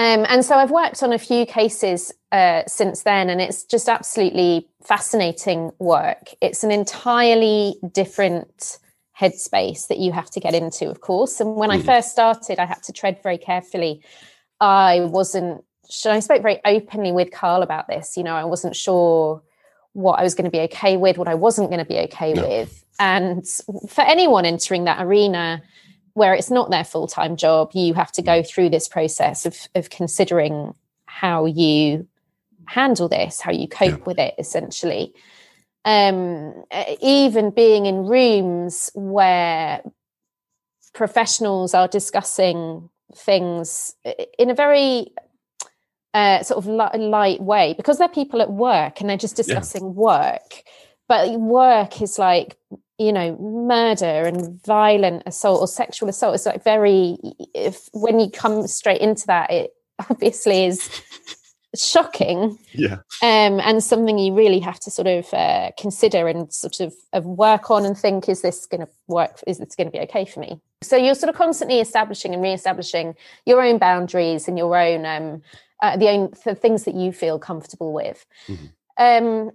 Um, 0.00 0.24
and 0.30 0.42
so 0.42 0.54
I've 0.54 0.70
worked 0.70 1.02
on 1.02 1.12
a 1.12 1.18
few 1.18 1.44
cases 1.44 2.10
uh, 2.32 2.62
since 2.66 3.02
then, 3.02 3.28
and 3.28 3.38
it's 3.38 3.64
just 3.64 3.86
absolutely 3.86 4.66
fascinating 4.82 5.72
work. 5.78 6.30
It's 6.40 6.64
an 6.64 6.70
entirely 6.70 7.76
different 7.92 8.78
headspace 9.20 9.88
that 9.88 9.98
you 9.98 10.12
have 10.12 10.30
to 10.30 10.40
get 10.40 10.54
into, 10.54 10.88
of 10.88 11.02
course. 11.02 11.38
And 11.38 11.54
when 11.54 11.68
mm. 11.68 11.74
I 11.74 11.82
first 11.82 12.12
started, 12.12 12.58
I 12.58 12.64
had 12.64 12.82
to 12.84 12.94
tread 12.94 13.22
very 13.22 13.36
carefully. 13.36 14.00
I 14.58 15.00
wasn't 15.00 15.64
I 16.06 16.20
spoke 16.20 16.40
very 16.40 16.60
openly 16.64 17.12
with 17.12 17.30
Karl 17.30 17.60
about 17.60 17.86
this. 17.86 18.16
You 18.16 18.22
know, 18.22 18.36
I 18.36 18.44
wasn't 18.44 18.76
sure 18.76 19.42
what 19.92 20.18
I 20.18 20.22
was 20.22 20.34
going 20.34 20.46
to 20.46 20.50
be 20.50 20.60
okay 20.60 20.96
with, 20.96 21.18
what 21.18 21.28
I 21.28 21.34
wasn't 21.34 21.68
going 21.68 21.80
to 21.80 21.84
be 21.84 21.98
okay 21.98 22.32
no. 22.32 22.48
with. 22.48 22.86
And 22.98 23.46
for 23.86 24.00
anyone 24.00 24.46
entering 24.46 24.84
that 24.84 25.04
arena, 25.04 25.62
where 26.14 26.34
it's 26.34 26.50
not 26.50 26.70
their 26.70 26.84
full 26.84 27.06
time 27.06 27.36
job, 27.36 27.70
you 27.74 27.94
have 27.94 28.12
to 28.12 28.22
go 28.22 28.42
through 28.42 28.70
this 28.70 28.88
process 28.88 29.46
of, 29.46 29.56
of 29.74 29.90
considering 29.90 30.74
how 31.06 31.44
you 31.44 32.06
handle 32.66 33.08
this, 33.08 33.40
how 33.40 33.52
you 33.52 33.68
cope 33.68 33.98
yeah. 33.98 34.04
with 34.04 34.18
it, 34.18 34.34
essentially. 34.38 35.12
Um, 35.84 36.64
even 37.00 37.50
being 37.50 37.86
in 37.86 38.06
rooms 38.06 38.90
where 38.94 39.82
professionals 40.92 41.72
are 41.72 41.88
discussing 41.88 42.90
things 43.14 43.94
in 44.38 44.50
a 44.50 44.54
very 44.54 45.12
uh, 46.12 46.42
sort 46.42 46.64
of 46.64 46.66
light 46.66 47.40
way 47.40 47.74
because 47.74 47.98
they're 47.98 48.08
people 48.08 48.42
at 48.42 48.50
work 48.50 49.00
and 49.00 49.08
they're 49.08 49.16
just 49.16 49.36
discussing 49.36 49.84
yeah. 49.84 49.90
work 49.90 50.64
but 51.08 51.40
work 51.40 52.00
is 52.02 52.18
like 52.18 52.56
you 53.00 53.12
know 53.14 53.34
murder 53.38 54.26
and 54.26 54.62
violent 54.64 55.22
assault 55.24 55.60
or 55.60 55.66
sexual 55.66 56.10
assault 56.10 56.34
is 56.34 56.44
like 56.44 56.62
very 56.62 57.16
if 57.54 57.88
when 57.92 58.20
you 58.20 58.30
come 58.30 58.66
straight 58.66 59.00
into 59.00 59.26
that 59.26 59.50
it 59.50 59.70
obviously 60.10 60.66
is 60.66 60.90
shocking. 61.74 62.58
Yeah. 62.72 62.96
Um 63.22 63.58
and 63.60 63.82
something 63.82 64.18
you 64.18 64.34
really 64.34 64.58
have 64.60 64.80
to 64.80 64.90
sort 64.90 65.08
of 65.08 65.32
uh, 65.32 65.70
consider 65.78 66.28
and 66.28 66.52
sort 66.52 66.80
of, 66.80 66.92
of 67.12 67.24
work 67.24 67.70
on 67.70 67.86
and 67.86 67.96
think 67.96 68.28
is 68.28 68.42
this 68.42 68.66
going 68.66 68.82
to 68.82 68.88
work 69.06 69.40
is 69.46 69.58
this 69.58 69.76
going 69.76 69.86
to 69.86 69.92
be 69.92 70.00
okay 70.00 70.26
for 70.26 70.40
me? 70.40 70.60
So 70.82 70.96
you're 70.96 71.14
sort 71.14 71.30
of 71.30 71.36
constantly 71.36 71.80
establishing 71.80 72.34
and 72.34 72.42
re-establishing 72.42 73.14
your 73.46 73.62
own 73.62 73.78
boundaries 73.78 74.46
and 74.46 74.58
your 74.58 74.76
own 74.76 75.06
um 75.06 75.42
uh, 75.82 75.96
the 75.96 76.08
own 76.08 76.34
the 76.44 76.54
things 76.54 76.84
that 76.84 76.94
you 76.94 77.12
feel 77.12 77.38
comfortable 77.38 77.94
with. 77.94 78.26
Mm-hmm. 78.46 78.66
um 78.98 79.52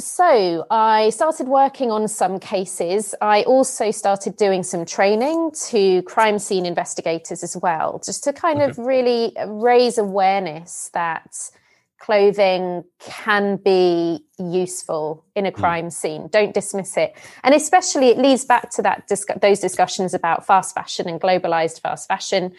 so 0.00 0.64
I 0.70 1.10
started 1.10 1.48
working 1.48 1.90
on 1.90 2.06
some 2.06 2.38
cases. 2.38 3.14
I 3.20 3.42
also 3.42 3.90
started 3.90 4.36
doing 4.36 4.62
some 4.62 4.84
training 4.84 5.50
to 5.70 6.02
crime 6.02 6.38
scene 6.38 6.66
investigators 6.66 7.42
as 7.42 7.56
well, 7.56 8.00
just 8.04 8.22
to 8.24 8.32
kind 8.32 8.62
okay. 8.62 8.70
of 8.70 8.78
really 8.78 9.34
raise 9.46 9.98
awareness 9.98 10.90
that 10.94 11.50
clothing 11.98 12.84
can 13.00 13.56
be 13.56 14.24
useful 14.38 15.24
in 15.34 15.46
a 15.46 15.50
hmm. 15.50 15.56
crime 15.56 15.90
scene. 15.90 16.28
Don't 16.28 16.54
dismiss 16.54 16.96
it. 16.96 17.14
And 17.42 17.54
especially 17.54 18.08
it 18.08 18.18
leads 18.18 18.44
back 18.44 18.70
to 18.70 18.82
that 18.82 19.10
those 19.40 19.58
discussions 19.58 20.14
about 20.14 20.46
fast 20.46 20.74
fashion 20.74 21.08
and 21.08 21.20
globalized 21.20 21.80
fast 21.80 22.06
fashion. 22.06 22.52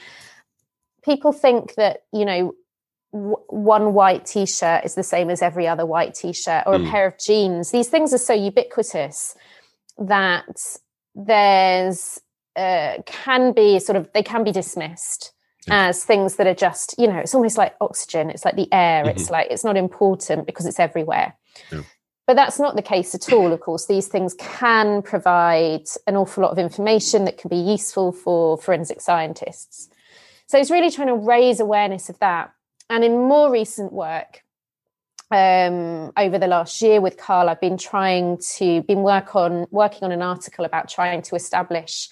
People 1.05 1.31
think 1.31 1.75
that, 1.75 2.03
you 2.11 2.25
know, 2.25 2.53
one 3.11 3.93
white 3.93 4.25
t-shirt 4.25 4.85
is 4.85 4.93
the 4.95 5.03
same 5.03 5.29
as 5.29 5.41
every 5.41 5.67
other 5.67 5.85
white 5.85 6.13
t-shirt 6.13 6.63
or 6.67 6.73
mm. 6.73 6.81
a 6.81 6.85
hmm. 6.85 6.91
pair 6.91 7.07
of 7.07 7.17
jeans 7.17 7.71
these 7.71 7.87
things 7.87 8.13
are 8.13 8.19
so 8.19 8.33
ubiquitous 8.33 9.35
that 9.97 10.77
there's 11.15 12.19
uh, 12.55 12.97
can 13.05 13.51
be 13.51 13.79
sort 13.79 13.95
of 13.95 14.09
they 14.13 14.23
can 14.23 14.43
be 14.43 14.51
dismissed 14.51 15.33
yeah. 15.67 15.87
as 15.87 16.03
things 16.03 16.35
that 16.35 16.47
are 16.47 16.53
just 16.53 16.95
you 16.97 17.07
know 17.07 17.17
it's 17.17 17.33
almost 17.33 17.57
like 17.57 17.75
oxygen 17.81 18.29
it's 18.29 18.45
like 18.45 18.55
the 18.55 18.71
air 18.71 19.03
mm-hmm. 19.03 19.17
it's 19.17 19.29
like 19.29 19.47
it's 19.49 19.63
not 19.63 19.77
important 19.77 20.45
because 20.45 20.65
it's 20.65 20.79
everywhere 20.79 21.35
yeah. 21.71 21.81
but 22.27 22.35
that's 22.35 22.59
not 22.59 22.75
the 22.75 22.81
case 22.81 23.15
at 23.15 23.31
all 23.33 23.51
of 23.51 23.59
course 23.59 23.87
these 23.87 24.07
things 24.07 24.35
can 24.35 25.01
provide 25.01 25.85
an 26.05 26.15
awful 26.15 26.43
lot 26.43 26.51
of 26.51 26.59
information 26.59 27.25
that 27.25 27.37
can 27.37 27.49
be 27.49 27.57
useful 27.57 28.11
for 28.11 28.57
forensic 28.57 29.01
scientists 29.01 29.89
so 30.47 30.57
it's 30.57 30.71
really 30.71 30.91
trying 30.91 31.07
to 31.07 31.15
raise 31.15 31.59
awareness 31.59 32.09
of 32.09 32.19
that 32.19 32.51
and 32.89 33.03
in 33.03 33.13
more 33.13 33.51
recent 33.51 33.93
work, 33.93 34.43
um, 35.31 36.11
over 36.17 36.39
the 36.39 36.47
last 36.47 36.81
year 36.81 37.01
with 37.01 37.17
Karl, 37.17 37.49
I've 37.49 37.61
been 37.61 37.77
trying 37.77 38.39
to 38.57 38.81
been 38.83 39.03
work 39.03 39.35
on 39.35 39.67
working 39.69 40.03
on 40.03 40.11
an 40.11 40.21
article 40.21 40.65
about 40.65 40.89
trying 40.89 41.21
to 41.23 41.35
establish 41.35 42.09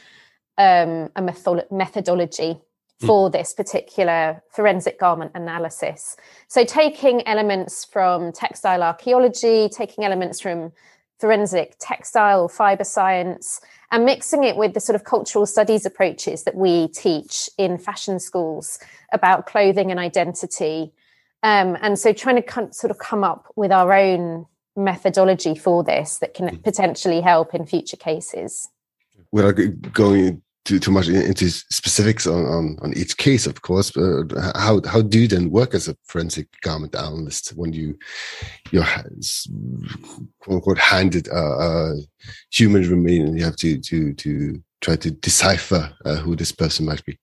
um, 0.58 1.10
a 1.16 1.22
method- 1.22 1.66
methodology 1.72 2.60
hmm. 3.00 3.06
for 3.06 3.30
mm. 3.30 3.32
this 3.32 3.54
particular 3.54 4.44
forensic 4.52 5.00
garment 5.00 5.32
analysis. 5.34 6.16
So, 6.48 6.64
taking 6.64 7.28
elements 7.28 7.86
from 7.86 8.32
textile 8.32 8.84
archaeology, 8.84 9.70
taking 9.70 10.04
elements 10.04 10.40
from 10.40 10.72
forensic 11.20 11.76
textile 11.80 12.48
fiber 12.48 12.84
science, 12.84 13.60
and 13.92 14.06
mixing 14.06 14.44
it 14.44 14.58
with 14.58 14.74
the 14.74 14.80
sort 14.80 14.96
of 14.96 15.04
cultural 15.04 15.46
studies 15.46 15.86
approaches 15.86 16.44
that 16.44 16.56
we 16.56 16.88
teach 16.90 17.50
in 17.58 17.78
fashion 17.78 18.20
schools 18.20 18.80
about 19.12 19.46
clothing 19.46 19.92
and 19.92 20.00
identity. 20.00 20.92
Um, 21.44 21.78
and 21.82 21.98
so 21.98 22.14
trying 22.14 22.42
to 22.42 22.74
sort 22.74 22.92
of 22.92 22.98
come 22.98 23.24
up 23.24 23.52
with 23.56 23.72
our 23.72 23.94
own 23.94 24.46
methodology 24.76 25.56
for 25.56 25.84
this 25.84 26.20
that 26.20 26.34
can 26.34 26.50
mm. 26.50 26.64
potentially 26.64 27.22
help 27.22 27.54
in 27.54 27.66
future 27.66 27.98
cases. 27.98 28.70
Without 29.32 29.58
going 29.94 30.42
too, 30.68 30.80
too 30.80 30.92
much 30.92 31.08
into 31.08 31.50
specifics 31.50 32.28
on, 32.28 32.46
on, 32.46 32.78
on 32.82 32.94
each 32.98 33.16
case, 33.16 33.48
of 33.48 33.62
course, 33.62 33.90
but 33.90 34.34
how, 34.56 34.82
how 34.86 35.02
do 35.02 35.20
you 35.22 35.28
then 35.28 35.50
work 35.50 35.74
as 35.74 35.88
a 35.88 35.96
forensic 36.04 36.48
garment 36.62 36.94
analyst 36.94 37.50
when 37.56 37.72
you, 37.72 37.98
you're 38.72 38.84
quote 40.40 40.56
unquote 40.56 40.78
handed 40.78 41.28
a, 41.30 41.38
a 41.38 41.96
human 42.52 42.88
remain 42.90 43.26
and 43.26 43.40
you 43.40 43.46
have 43.46 43.56
to, 43.56 43.80
to, 43.80 44.14
to 44.16 44.62
try 44.82 44.98
to 44.98 45.10
decipher 45.10 45.90
uh, 46.04 46.18
who 46.18 46.36
this 46.36 46.52
person 46.52 46.86
might 46.86 47.04
be? 47.06 47.18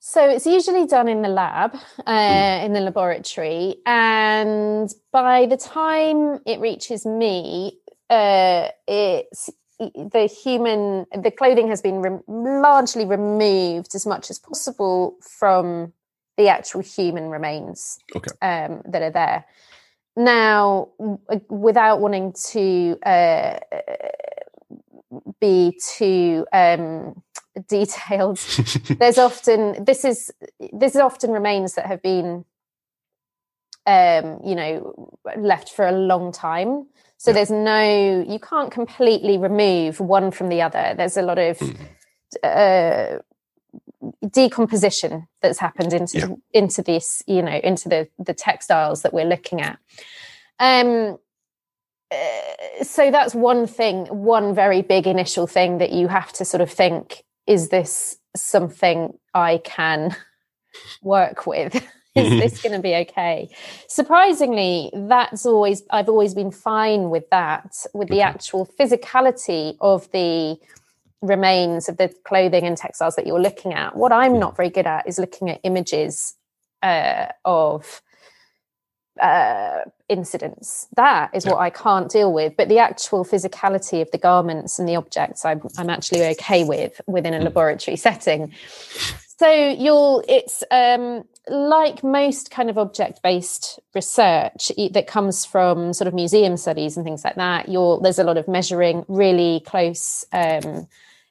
So 0.00 0.28
it's 0.28 0.46
usually 0.46 0.86
done 0.86 1.08
in 1.08 1.22
the 1.22 1.28
lab, 1.28 1.74
uh, 2.06 2.12
mm. 2.12 2.64
in 2.64 2.72
the 2.74 2.80
laboratory, 2.80 3.76
and 3.84 4.88
by 5.10 5.46
the 5.46 5.56
time 5.56 6.38
it 6.46 6.60
reaches 6.60 7.04
me, 7.04 7.80
uh, 8.08 8.68
it's 8.86 9.50
the 9.78 10.26
human 10.26 11.06
the 11.22 11.30
clothing 11.30 11.68
has 11.68 11.82
been 11.82 12.00
re- 12.00 12.20
largely 12.26 13.04
removed 13.04 13.94
as 13.94 14.06
much 14.06 14.30
as 14.30 14.38
possible 14.38 15.16
from 15.20 15.92
the 16.36 16.48
actual 16.48 16.80
human 16.80 17.28
remains 17.28 17.98
okay. 18.14 18.30
um, 18.42 18.82
that 18.86 19.02
are 19.02 19.10
there 19.10 19.44
now 20.16 20.88
without 21.50 22.00
wanting 22.00 22.32
to 22.32 22.98
uh, 23.04 23.58
be 25.40 25.78
too 25.82 26.46
um, 26.52 27.22
detailed 27.68 28.38
there's 28.98 29.18
often 29.18 29.84
this 29.84 30.04
is 30.04 30.30
this 30.72 30.94
is 30.94 31.00
often 31.00 31.30
remains 31.30 31.74
that 31.74 31.86
have 31.86 32.00
been 32.02 32.44
um, 33.86 34.40
you 34.44 34.54
know 34.54 35.18
left 35.36 35.70
for 35.70 35.86
a 35.86 35.92
long 35.92 36.32
time 36.32 36.86
so 37.18 37.30
yeah. 37.30 37.34
there's 37.34 37.50
no, 37.50 38.24
you 38.28 38.38
can't 38.38 38.70
completely 38.70 39.38
remove 39.38 40.00
one 40.00 40.30
from 40.30 40.48
the 40.48 40.62
other. 40.62 40.94
There's 40.96 41.16
a 41.16 41.22
lot 41.22 41.38
of 41.38 41.58
mm. 41.58 41.78
uh, 42.42 43.18
decomposition 44.28 45.26
that's 45.40 45.58
happened 45.58 45.92
into 45.92 46.18
yeah. 46.18 46.28
into 46.52 46.82
this, 46.82 47.22
you 47.26 47.42
know, 47.42 47.58
into 47.64 47.88
the 47.88 48.08
the 48.18 48.34
textiles 48.34 49.02
that 49.02 49.14
we're 49.14 49.24
looking 49.24 49.62
at. 49.62 49.78
Um, 50.58 51.18
uh, 52.10 52.84
so 52.84 53.10
that's 53.10 53.34
one 53.34 53.66
thing, 53.66 54.06
one 54.06 54.54
very 54.54 54.82
big 54.82 55.06
initial 55.06 55.46
thing 55.46 55.78
that 55.78 55.92
you 55.92 56.08
have 56.08 56.32
to 56.34 56.44
sort 56.44 56.60
of 56.60 56.70
think: 56.70 57.24
is 57.46 57.70
this 57.70 58.18
something 58.36 59.18
I 59.32 59.58
can 59.64 60.14
work 61.02 61.46
with? 61.46 61.82
Is 62.16 62.52
this 62.52 62.62
going 62.62 62.74
to 62.74 62.80
be 62.80 62.94
okay? 62.94 63.48
Surprisingly 63.88 64.90
that's 64.94 65.46
always 65.46 65.82
i've 65.90 66.08
always 66.08 66.34
been 66.34 66.50
fine 66.50 67.10
with 67.10 67.28
that 67.30 67.74
with 67.94 68.08
the 68.08 68.20
actual 68.20 68.66
physicality 68.78 69.76
of 69.80 70.10
the 70.12 70.56
remains 71.22 71.88
of 71.88 71.96
the 71.96 72.12
clothing 72.24 72.64
and 72.64 72.76
textiles 72.76 73.16
that 73.16 73.26
you're 73.26 73.40
looking 73.40 73.72
at. 73.72 73.96
What 73.96 74.12
i'm 74.12 74.38
not 74.38 74.56
very 74.56 74.70
good 74.70 74.86
at 74.86 75.06
is 75.06 75.18
looking 75.18 75.50
at 75.50 75.60
images 75.64 76.34
uh, 76.82 77.26
of 77.44 78.02
uh, 79.20 79.80
incidents. 80.08 80.88
That 80.96 81.30
is 81.34 81.44
yeah. 81.44 81.52
what 81.52 81.60
I 81.60 81.70
can't 81.70 82.10
deal 82.10 82.32
with. 82.32 82.56
But 82.56 82.68
the 82.68 82.78
actual 82.78 83.24
physicality 83.24 84.02
of 84.02 84.10
the 84.10 84.18
garments 84.18 84.78
and 84.78 84.88
the 84.88 84.96
objects, 84.96 85.44
I'm, 85.44 85.62
I'm 85.78 85.90
actually 85.90 86.24
okay 86.26 86.64
with 86.64 87.00
within 87.06 87.34
a 87.34 87.38
mm. 87.38 87.44
laboratory 87.44 87.96
setting. 88.08 88.52
So 89.38 89.50
you'll, 89.50 90.24
it's 90.28 90.64
um, 90.70 91.24
like 91.46 92.02
most 92.02 92.50
kind 92.50 92.70
of 92.70 92.78
object 92.78 93.22
based 93.22 93.78
research 93.94 94.72
that 94.92 95.06
comes 95.06 95.44
from 95.44 95.92
sort 95.92 96.08
of 96.08 96.14
museum 96.14 96.56
studies 96.56 96.96
and 96.96 97.04
things 97.04 97.22
like 97.22 97.34
that. 97.34 97.68
You're, 97.68 98.00
there's 98.00 98.18
a 98.18 98.24
lot 98.24 98.38
of 98.38 98.48
measuring, 98.48 99.04
really 99.08 99.60
close, 99.66 100.24
um, 100.32 100.88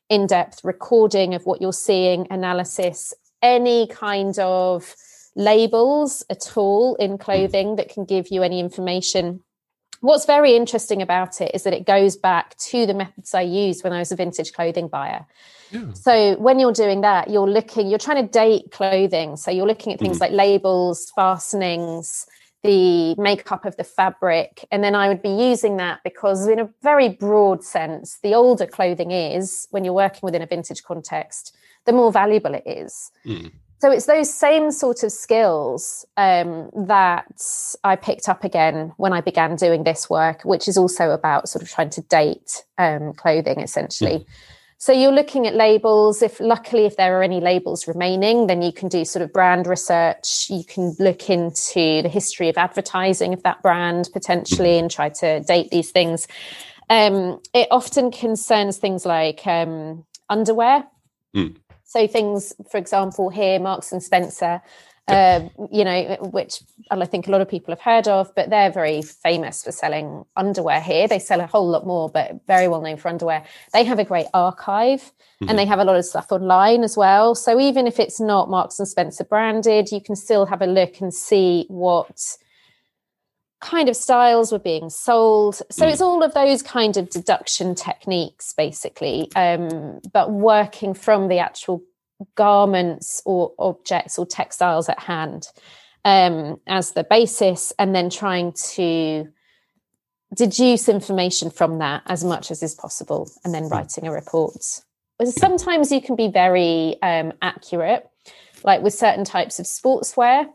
in 0.08 0.28
depth 0.28 0.64
recording 0.64 1.34
of 1.34 1.48
what 1.48 1.62
you're 1.62 1.74
seeing, 1.74 2.28
analysis, 2.30 3.12
any 3.42 3.88
kind 3.88 4.38
of 4.40 4.96
labels 5.36 6.24
at 6.30 6.58
all 6.58 6.96
in 6.96 7.18
clothing 7.18 7.76
that 7.76 7.90
can 7.90 8.06
give 8.06 8.28
you 8.30 8.42
any 8.42 8.60
information 8.60 9.44
what's 10.06 10.26
very 10.26 10.56
interesting 10.56 11.02
about 11.02 11.42
it 11.42 11.52
is 11.54 11.64
that 11.64 11.74
it 11.74 11.86
goes 11.86 12.16
back 12.16 12.56
to 12.58 12.86
the 12.86 12.94
methods 12.94 13.34
I 13.34 13.42
used 13.42 13.84
when 13.84 13.94
I 13.94 14.00
was 14.00 14.12
a 14.12 14.16
vintage 14.16 14.54
clothing 14.54 14.88
buyer. 14.88 15.26
Yeah. 15.72 15.94
So 15.94 16.36
when 16.38 16.60
you're 16.60 16.74
doing 16.74 17.02
that, 17.02 17.30
you're 17.30 17.50
looking, 17.50 17.90
you're 17.90 18.00
trying 18.00 18.24
to 18.24 18.32
date 18.32 18.72
clothing. 18.72 19.36
So 19.36 19.52
you're 19.52 19.68
looking 19.68 19.94
at 19.94 20.00
things 20.00 20.18
mm. 20.18 20.22
like 20.22 20.32
labels, 20.32 21.12
fastenings, 21.16 22.28
the 22.64 23.16
makeup 23.16 23.66
of 23.66 23.76
the 23.78 23.84
fabric. 23.84 24.66
And 24.72 24.84
then 24.84 24.96
I 24.96 25.08
would 25.08 25.22
be 25.22 25.30
using 25.30 25.78
that 25.78 26.02
because, 26.04 26.48
in 26.48 26.60
a 26.60 26.70
very 26.82 27.10
broad 27.10 27.64
sense, 27.64 28.20
the 28.22 28.34
older 28.34 28.66
clothing 28.66 29.12
is, 29.12 29.68
when 29.72 29.84
you're 29.84 29.94
working 29.94 30.22
within 30.24 30.42
a 30.42 30.48
vintage 30.48 30.84
context, 30.84 31.56
the 31.86 31.94
more 31.94 32.12
valuable 32.12 32.54
it 32.54 32.64
is. 32.66 33.12
Mm 33.26 33.52
so 33.80 33.92
it's 33.92 34.06
those 34.06 34.34
same 34.34 34.72
sort 34.72 35.04
of 35.04 35.12
skills 35.12 36.06
um, 36.18 36.70
that 36.88 37.42
I 37.84 37.96
picked 37.96 38.30
up 38.30 38.44
again 38.44 38.94
when 38.98 39.14
I 39.14 39.22
began 39.22 39.56
doing 39.56 39.84
this 39.84 40.10
work, 40.10 40.44
which 40.44 40.68
is 40.68 40.78
also 40.78 41.12
about 41.12 41.50
sort 41.50 41.62
of 41.62 41.70
trying 41.70 41.90
to 41.92 42.02
date 42.02 42.64
um, 42.78 43.14
clothing 43.14 43.60
essentially. 43.60 44.20
Mm. 44.20 44.26
So 44.78 44.92
you're 44.92 45.12
looking 45.12 45.48
at 45.48 45.56
labels. 45.56 46.22
If 46.22 46.40
luckily, 46.40 46.86
if 46.86 46.98
there 46.98 47.18
are 47.18 47.24
any 47.24 47.40
labels 47.40 47.88
remaining, 47.88 48.48
then 48.48 48.62
you 48.62 48.72
can 48.72 48.88
do 48.88 49.06
sort 49.06 49.24
of 49.24 49.32
brand 49.32 49.68
research. 49.68 50.48
You 50.50 50.64
can 50.64 50.96
look 51.00 51.30
into 51.30 52.02
the 52.02 52.10
history 52.10 52.50
of 52.50 52.58
advertising 52.58 53.34
of 53.34 53.44
that 53.44 53.62
brand 53.62 54.10
potentially 54.14 54.78
and 54.78 54.92
try 54.92 55.10
to 55.10 55.40
date 55.42 55.70
these 55.72 55.92
things. 55.92 56.28
Um, 56.90 57.42
it 57.54 57.68
often 57.72 58.12
concerns 58.12 58.78
things 58.78 59.06
like 59.06 59.46
um, 59.48 60.06
underwear. 60.30 60.86
Mm. 61.36 61.58
So 61.86 62.08
things, 62.08 62.54
for 62.70 62.78
example, 62.78 63.30
here, 63.30 63.60
Marks 63.60 63.92
and 63.92 64.04
Spencer, 64.04 64.62
uh, 65.08 65.48
you 65.72 65.84
know, 65.84 66.18
which 66.32 66.64
I 66.90 67.06
think 67.06 67.28
a 67.28 67.32
lot 67.32 67.42
of 67.42 67.48
people 67.48 67.72
have 67.72 67.82
heard 67.82 68.08
of, 68.08 68.34
but 68.36 68.50
they're 68.50 68.72
very 68.72 69.04
famous 69.04 69.64
for 69.64 69.72
selling 69.72 70.26
underwear 70.36 70.82
here. 70.82 71.08
They 71.08 71.20
sell 71.20 71.42
a 71.42 71.46
whole 71.46 71.68
lot 71.68 71.86
more, 71.86 72.10
but 72.10 72.40
very 72.48 72.68
well 72.68 72.82
known 72.82 72.98
for 72.98 73.10
underwear. 73.10 73.44
They 73.72 73.84
have 73.84 74.00
a 74.00 74.04
great 74.04 74.26
archive 74.34 75.02
mm-hmm. 75.02 75.50
and 75.50 75.60
they 75.60 75.66
have 75.66 75.78
a 75.78 75.84
lot 75.84 75.96
of 75.96 76.06
stuff 76.06 76.32
online 76.32 76.84
as 76.84 76.98
well. 76.98 77.36
So 77.36 77.60
even 77.60 77.86
if 77.86 78.00
it's 78.00 78.20
not 78.20 78.50
Marks 78.50 78.80
and 78.80 78.88
Spencer 78.88 79.24
branded, 79.24 79.92
you 79.92 80.02
can 80.02 80.16
still 80.16 80.48
have 80.48 80.64
a 80.64 80.68
look 80.68 81.00
and 81.02 81.14
see 81.14 81.66
what 81.68 82.38
kind 83.66 83.90
of 83.90 83.96
styles 83.96 84.52
were 84.52 84.60
being 84.60 84.90
sold. 84.90 85.56
So 85.72 85.86
mm. 85.86 85.92
it's 85.92 86.02
all 86.02 86.24
of 86.24 86.34
those 86.34 86.62
kind 86.62 86.96
of 86.98 87.10
deduction 87.10 87.76
techniques, 87.76 88.54
basically, 88.54 89.30
um, 89.36 90.00
but 90.14 90.32
working 90.32 90.94
from 90.94 91.28
the 91.28 91.40
actual 91.40 91.84
garments 92.36 93.22
or 93.26 93.54
objects 93.60 94.18
or 94.18 94.26
textiles 94.26 94.88
at 94.88 95.00
hand 95.00 95.48
um, 96.06 96.60
as 96.68 96.92
the 96.92 97.04
basis, 97.04 97.74
and 97.80 97.96
then 97.96 98.10
trying 98.10 98.54
to 98.74 99.28
deduce 100.36 100.88
information 100.88 101.50
from 101.50 101.80
that 101.80 102.04
as 102.06 102.24
much 102.24 102.52
as 102.52 102.62
is 102.62 102.76
possible, 102.76 103.30
and 103.44 103.54
then 103.54 103.64
hmm. 103.64 103.70
writing 103.70 104.08
a 104.08 104.12
report. 104.12 104.64
Sometimes 105.26 105.92
you 105.92 106.02
can 106.02 106.16
be 106.16 106.28
very 106.28 107.02
um, 107.02 107.34
accurate, 107.42 108.08
like 108.64 108.82
with 108.82 108.94
certain 108.94 109.26
types 109.26 109.60
of 109.60 109.66
sportswear. 109.66 110.46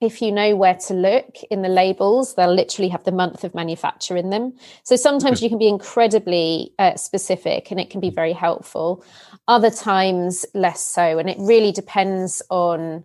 If 0.00 0.22
you 0.22 0.30
know 0.30 0.54
where 0.54 0.76
to 0.86 0.94
look 0.94 1.38
in 1.50 1.62
the 1.62 1.68
labels, 1.68 2.34
they'll 2.34 2.54
literally 2.54 2.88
have 2.88 3.02
the 3.02 3.10
month 3.10 3.42
of 3.42 3.52
manufacture 3.52 4.16
in 4.16 4.30
them. 4.30 4.54
So 4.84 4.94
sometimes 4.94 5.42
you 5.42 5.48
can 5.48 5.58
be 5.58 5.66
incredibly 5.66 6.72
uh, 6.78 6.94
specific 6.94 7.72
and 7.72 7.80
it 7.80 7.90
can 7.90 8.00
be 8.00 8.10
very 8.10 8.32
helpful. 8.32 9.04
Other 9.48 9.70
times 9.70 10.46
less 10.54 10.80
so. 10.80 11.18
And 11.18 11.28
it 11.28 11.36
really 11.40 11.72
depends 11.72 12.42
on 12.48 13.04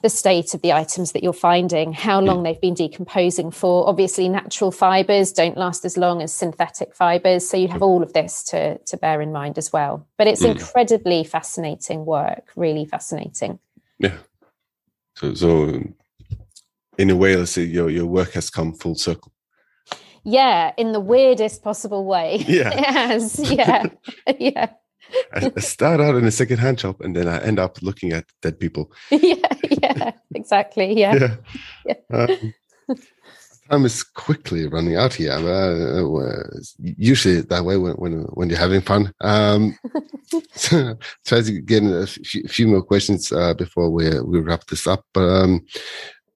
the 0.00 0.08
state 0.08 0.54
of 0.54 0.62
the 0.62 0.72
items 0.72 1.12
that 1.12 1.22
you're 1.22 1.34
finding 1.34 1.92
how 1.92 2.18
long 2.18 2.42
they've 2.42 2.60
been 2.60 2.72
decomposing 2.72 3.50
for. 3.50 3.86
Obviously 3.86 4.30
natural 4.30 4.70
fibers 4.70 5.32
don't 5.32 5.58
last 5.58 5.84
as 5.84 5.98
long 5.98 6.22
as 6.22 6.32
synthetic 6.32 6.94
fibers. 6.94 7.46
So 7.46 7.58
you 7.58 7.68
have 7.68 7.82
all 7.82 8.02
of 8.02 8.14
this 8.14 8.42
to 8.44 8.78
to 8.78 8.96
bear 8.96 9.20
in 9.20 9.32
mind 9.32 9.58
as 9.58 9.70
well. 9.70 10.06
But 10.16 10.28
it's 10.28 10.42
mm. 10.42 10.52
incredibly 10.52 11.24
fascinating 11.24 12.06
work. 12.06 12.52
Really 12.56 12.86
fascinating. 12.86 13.58
Yeah 13.98 14.16
so 15.16 15.34
so 15.34 15.82
in 16.98 17.10
a 17.10 17.16
way 17.16 17.36
let's 17.36 17.52
say 17.52 17.62
your 17.62 17.90
your 17.90 18.06
work 18.06 18.32
has 18.32 18.50
come 18.50 18.72
full 18.72 18.94
circle 18.94 19.32
yeah, 20.26 20.72
in 20.76 20.90
the 20.90 21.00
weirdest 21.00 21.62
possible 21.62 22.04
way. 22.04 22.44
Yeah. 22.48 22.74
yes. 22.74 23.38
Yeah. 23.38 23.86
yeah. 24.38 24.70
I 25.32 25.60
start 25.60 26.00
out 26.00 26.16
in 26.16 26.24
a 26.24 26.32
second-hand 26.32 26.80
shop 26.80 27.00
and 27.00 27.14
then 27.14 27.28
I 27.28 27.40
end 27.42 27.60
up 27.60 27.80
looking 27.80 28.12
at 28.12 28.24
dead 28.42 28.58
people. 28.58 28.90
yeah, 29.12 29.36
yeah, 29.70 30.10
exactly. 30.34 30.98
Yeah. 30.98 31.14
yeah. 31.14 31.94
yeah. 32.10 32.16
Um, 32.18 32.54
time 33.70 33.84
is 33.84 34.02
quickly 34.02 34.66
running 34.66 34.96
out 34.96 35.14
here. 35.14 35.32
Uh, 35.32 36.02
uh, 36.02 36.42
usually 36.78 37.40
that 37.40 37.64
way 37.64 37.76
when, 37.76 37.94
when, 37.94 38.22
when 38.34 38.48
you're 38.48 38.58
having 38.58 38.80
fun. 38.80 39.12
Um, 39.20 39.78
so 40.52 40.98
try 41.26 41.42
to 41.42 41.60
get 41.60 41.82
a 41.82 42.06
few, 42.06 42.42
few 42.44 42.66
more 42.66 42.82
questions 42.82 43.32
uh, 43.32 43.54
before 43.54 43.90
we 43.90 44.20
we 44.20 44.40
wrap 44.40 44.66
this 44.66 44.86
up. 44.86 45.04
But 45.12 45.28
um, 45.28 45.66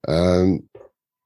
um, 0.08 0.68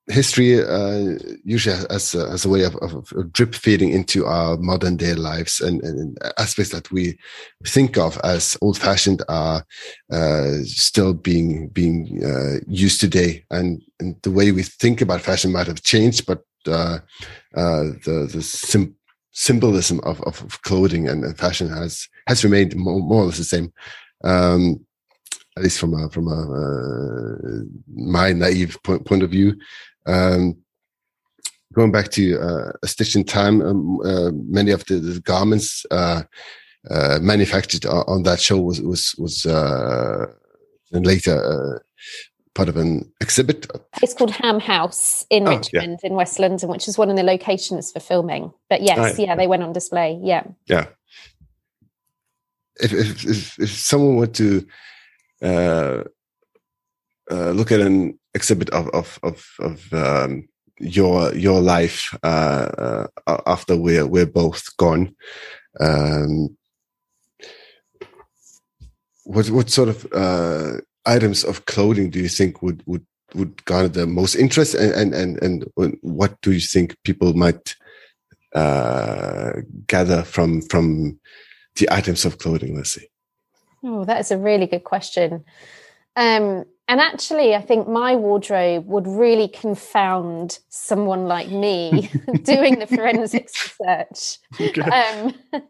history 0.08 0.62
uh, 0.62 1.16
usually 1.44 1.76
as 1.88 2.14
a, 2.14 2.28
as 2.28 2.44
a 2.44 2.48
way 2.48 2.64
of, 2.64 2.76
of, 2.76 3.12
drip 3.32 3.54
feeding 3.54 3.90
into 3.90 4.26
our 4.26 4.56
modern 4.58 4.96
day 4.96 5.14
lives 5.14 5.60
and, 5.60 5.82
and, 5.82 6.18
aspects 6.36 6.72
that 6.72 6.90
we 6.92 7.18
think 7.66 7.96
of 7.96 8.18
as 8.22 8.56
old 8.60 8.76
fashioned 8.76 9.22
are 9.28 9.64
uh, 10.12 10.52
still 10.64 11.14
being 11.14 11.68
being 11.68 12.22
uh, 12.22 12.60
used 12.66 13.00
today 13.00 13.44
and, 13.50 13.82
and, 13.98 14.16
the 14.22 14.30
way 14.30 14.52
we 14.52 14.62
think 14.62 15.00
about 15.00 15.22
fashion 15.22 15.50
might 15.52 15.66
have 15.66 15.82
changed 15.82 16.26
but 16.26 16.42
uh, 16.66 16.98
uh, 17.56 17.84
the 18.04 18.28
the 18.30 18.42
sim- 18.42 18.94
symbolism 19.32 20.00
of, 20.04 20.20
of, 20.22 20.62
clothing 20.62 21.08
and, 21.08 21.36
fashion 21.38 21.68
has 21.68 22.08
has 22.26 22.44
remained 22.44 22.76
more, 22.76 23.00
more 23.00 23.22
or 23.22 23.26
less 23.26 23.38
the 23.38 23.44
same 23.44 23.72
um, 24.22 24.84
at 25.56 25.62
least 25.62 25.78
from 25.78 25.94
a 25.94 26.10
from 26.10 26.28
a 26.28 26.40
uh, 26.52 27.64
my 27.94 28.32
naive 28.32 28.76
point, 28.82 29.04
point 29.04 29.22
of 29.22 29.30
view. 29.30 29.56
Um, 30.06 30.56
going 31.74 31.92
back 31.92 32.10
to 32.12 32.40
uh, 32.40 32.72
a 32.82 32.86
stitch 32.86 33.16
in 33.16 33.24
time, 33.24 33.60
um, 33.62 34.00
uh, 34.04 34.30
many 34.32 34.70
of 34.70 34.84
the, 34.86 34.96
the 34.96 35.20
garments 35.20 35.84
uh, 35.90 36.22
uh 36.90 37.18
manufactured 37.22 37.86
on 37.86 38.24
that 38.24 38.40
show 38.40 38.58
was 38.58 38.80
was 38.82 39.14
was 39.16 39.46
uh, 39.46 40.26
later 40.92 41.34
uh, 41.34 41.78
part 42.54 42.68
of 42.68 42.76
an 42.76 43.10
exhibit. 43.20 43.66
It's 44.02 44.14
called 44.14 44.30
Ham 44.30 44.60
House 44.60 45.26
in 45.30 45.48
oh, 45.48 45.56
Richmond 45.56 46.00
yeah. 46.02 46.10
in 46.10 46.14
West 46.14 46.38
London, 46.38 46.68
which 46.68 46.88
is 46.88 46.98
one 46.98 47.10
of 47.10 47.16
the 47.16 47.22
locations 47.22 47.90
for 47.90 48.00
filming. 48.00 48.52
But 48.68 48.82
yes, 48.82 48.98
right. 48.98 49.18
yeah, 49.18 49.34
they 49.34 49.46
went 49.46 49.62
on 49.62 49.72
display. 49.72 50.18
Yeah, 50.22 50.44
yeah. 50.66 50.86
If 52.76 52.92
if 52.92 53.24
if, 53.24 53.58
if 53.58 53.70
someone 53.70 54.16
were 54.16 54.26
to 54.26 54.66
look 57.30 57.72
at 57.72 57.80
an 57.80 58.18
exhibit 58.34 58.70
of 58.70 58.88
of 58.90 59.18
of, 59.22 59.46
of 59.60 59.92
um, 59.92 60.48
your 60.78 61.34
your 61.34 61.60
life 61.60 62.16
uh, 62.22 63.06
uh, 63.26 63.40
after 63.46 63.76
we're 63.76 64.06
we're 64.06 64.26
both 64.26 64.76
gone. 64.76 65.14
Um, 65.80 66.56
what 69.24 69.48
what 69.50 69.70
sort 69.70 69.88
of 69.88 70.06
uh, 70.12 70.80
items 71.06 71.44
of 71.44 71.66
clothing 71.66 72.10
do 72.10 72.18
you 72.18 72.28
think 72.28 72.62
would 72.62 72.82
would 72.86 73.06
would 73.34 73.64
garner 73.64 73.88
the 73.88 74.06
most 74.06 74.34
interest, 74.34 74.74
and 74.74 74.92
and 74.94 75.14
and, 75.14 75.42
and 75.76 75.98
what 76.02 76.40
do 76.42 76.52
you 76.52 76.60
think 76.60 76.96
people 77.04 77.34
might 77.34 77.74
uh, 78.54 79.52
gather 79.86 80.22
from 80.22 80.62
from 80.62 81.18
the 81.76 81.88
items 81.90 82.24
of 82.24 82.38
clothing? 82.38 82.76
Let's 82.76 82.92
see. 82.92 83.08
Oh, 83.82 84.04
that 84.04 84.20
is 84.20 84.30
a 84.30 84.38
really 84.38 84.66
good 84.66 84.84
question. 84.84 85.44
Um, 86.16 86.64
and 86.86 87.00
actually, 87.00 87.54
I 87.54 87.62
think 87.62 87.88
my 87.88 88.14
wardrobe 88.14 88.86
would 88.86 89.06
really 89.06 89.48
confound 89.48 90.58
someone 90.68 91.24
like 91.24 91.48
me 91.48 92.10
doing 92.42 92.78
the 92.78 92.86
forensics 92.86 93.74
research, 93.80 94.38
okay. 94.60 94.82
um, 94.82 95.34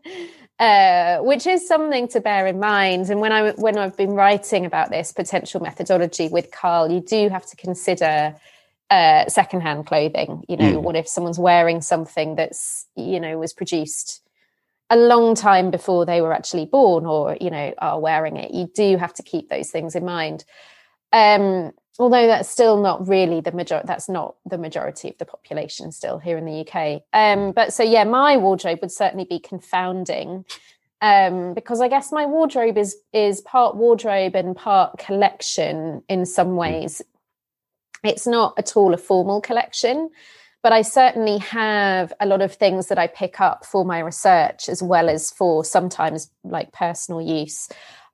uh, 0.58 1.18
which 1.18 1.46
is 1.46 1.68
something 1.68 2.08
to 2.08 2.20
bear 2.20 2.48
in 2.48 2.58
mind. 2.58 3.10
And 3.10 3.20
when 3.20 3.30
I 3.30 3.52
when 3.52 3.78
I've 3.78 3.96
been 3.96 4.14
writing 4.14 4.66
about 4.66 4.90
this 4.90 5.12
potential 5.12 5.60
methodology 5.60 6.28
with 6.28 6.50
Karl, 6.50 6.90
you 6.90 7.00
do 7.00 7.28
have 7.28 7.46
to 7.46 7.56
consider 7.56 8.34
uh, 8.90 9.28
secondhand 9.28 9.86
clothing. 9.86 10.44
You 10.48 10.56
know, 10.56 10.72
mm. 10.72 10.82
what 10.82 10.96
if 10.96 11.06
someone's 11.06 11.38
wearing 11.38 11.80
something 11.80 12.34
that's 12.34 12.86
you 12.96 13.20
know 13.20 13.38
was 13.38 13.52
produced 13.52 14.20
a 14.90 14.96
long 14.96 15.36
time 15.36 15.70
before 15.70 16.06
they 16.06 16.20
were 16.20 16.32
actually 16.32 16.66
born, 16.66 17.06
or 17.06 17.36
you 17.40 17.50
know 17.50 17.72
are 17.78 18.00
wearing 18.00 18.36
it? 18.36 18.52
You 18.52 18.68
do 18.74 18.96
have 18.96 19.14
to 19.14 19.22
keep 19.22 19.48
those 19.48 19.70
things 19.70 19.94
in 19.94 20.04
mind. 20.04 20.44
Um, 21.14 21.72
although 21.98 22.26
that's 22.26 22.48
still 22.48 22.80
not 22.80 23.06
really 23.06 23.40
the 23.40 23.52
majority 23.52 23.86
that's 23.86 24.08
not 24.08 24.34
the 24.44 24.58
majority 24.58 25.08
of 25.08 25.18
the 25.18 25.24
population 25.24 25.92
still 25.92 26.18
here 26.18 26.36
in 26.36 26.44
the 26.44 26.66
uk 26.66 27.02
um, 27.12 27.52
but 27.52 27.72
so 27.72 27.82
yeah 27.82 28.04
my 28.04 28.36
wardrobe 28.36 28.80
would 28.82 28.92
certainly 28.92 29.24
be 29.24 29.38
confounding 29.38 30.44
um, 31.00 31.54
because 31.54 31.80
i 31.80 31.88
guess 31.88 32.10
my 32.10 32.26
wardrobe 32.26 32.76
is 32.76 32.96
is 33.12 33.40
part 33.42 33.76
wardrobe 33.76 34.34
and 34.34 34.56
part 34.56 34.98
collection 34.98 36.02
in 36.08 36.26
some 36.26 36.48
hmm. 36.48 36.56
ways. 36.56 37.02
It's 38.02 38.26
not 38.26 38.58
at 38.58 38.76
all 38.76 38.92
a 38.92 38.98
formal 38.98 39.40
collection 39.40 40.10
but 40.62 40.72
i 40.72 40.82
certainly 40.82 41.38
have 41.38 42.12
a 42.20 42.26
lot 42.26 42.42
of 42.42 42.52
things 42.54 42.88
that 42.88 42.98
i 42.98 43.06
pick 43.06 43.40
up 43.40 43.64
for 43.64 43.84
my 43.84 44.00
research 44.00 44.68
as 44.68 44.82
well 44.82 45.08
as 45.08 45.30
for 45.30 45.64
sometimes 45.64 46.30
like 46.42 46.70
personal 46.72 47.22
use 47.22 47.68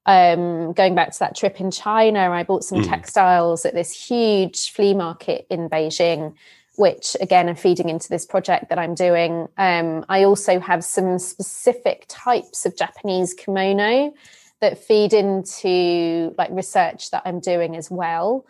um, 0.07 0.73
going 0.73 0.95
back 0.95 1.13
to 1.13 1.19
that 1.21 1.37
trip 1.37 1.61
in 1.61 1.71
China, 1.71 2.31
I 2.31 2.43
bought 2.43 2.65
some 2.65 2.83
mm. 2.83 2.89
textiles 2.89 3.65
at 3.67 3.75
this 3.75 3.93
huge 3.93 4.73
flea 4.73 4.95
market 4.95 5.47
in 5.51 5.69
Beijing, 5.69 6.35
which 6.77 7.17
again 7.21 7.49
are 7.49 7.55
feeding 7.55 7.89
into 7.89 8.09
this 8.09 8.25
project 8.25 8.71
that 8.71 8.79
I'm 8.79 8.95
doing. 8.95 9.49
Um, 9.59 10.05
I 10.09 10.25
also 10.25 10.59
have 10.59 10.85
some 10.85 11.19
specific 11.19 12.07
types 12.09 12.65
of 12.65 12.77
Japanese 12.77 13.35
kimono 13.35 14.15
that 14.61 14.79
feed 14.79 15.13
into 15.13 16.35
like 16.39 16.51
research 16.51 17.11
that 17.11 17.23
I'm 17.25 17.41
doing 17.41 17.77
as 17.77 17.91
well. 17.91 18.47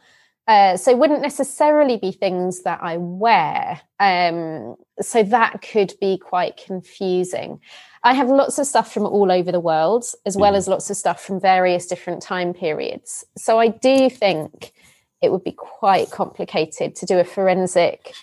Uh, 0.46 0.76
so 0.76 0.96
wouldn't 0.96 1.22
necessarily 1.22 1.96
be 1.96 2.10
things 2.10 2.62
that 2.62 2.80
I 2.82 2.96
wear. 2.96 3.80
Um, 4.00 4.76
so 5.00 5.22
that 5.22 5.62
could 5.62 5.94
be 6.00 6.18
quite 6.18 6.56
confusing. 6.56 7.60
I 8.02 8.14
have 8.14 8.28
lots 8.28 8.58
of 8.58 8.66
stuff 8.66 8.92
from 8.92 9.04
all 9.04 9.30
over 9.30 9.52
the 9.52 9.60
world, 9.60 10.04
as 10.24 10.36
well 10.36 10.56
as 10.56 10.66
mm. 10.66 10.70
lots 10.70 10.88
of 10.88 10.96
stuff 10.96 11.22
from 11.22 11.40
various 11.40 11.86
different 11.86 12.22
time 12.22 12.54
periods. 12.54 13.24
So 13.36 13.58
I 13.58 13.68
do 13.68 14.08
think 14.08 14.72
it 15.20 15.30
would 15.30 15.44
be 15.44 15.52
quite 15.52 16.10
complicated 16.10 16.94
to 16.96 17.06
do 17.06 17.18
a 17.18 17.24
forensic 17.24 18.14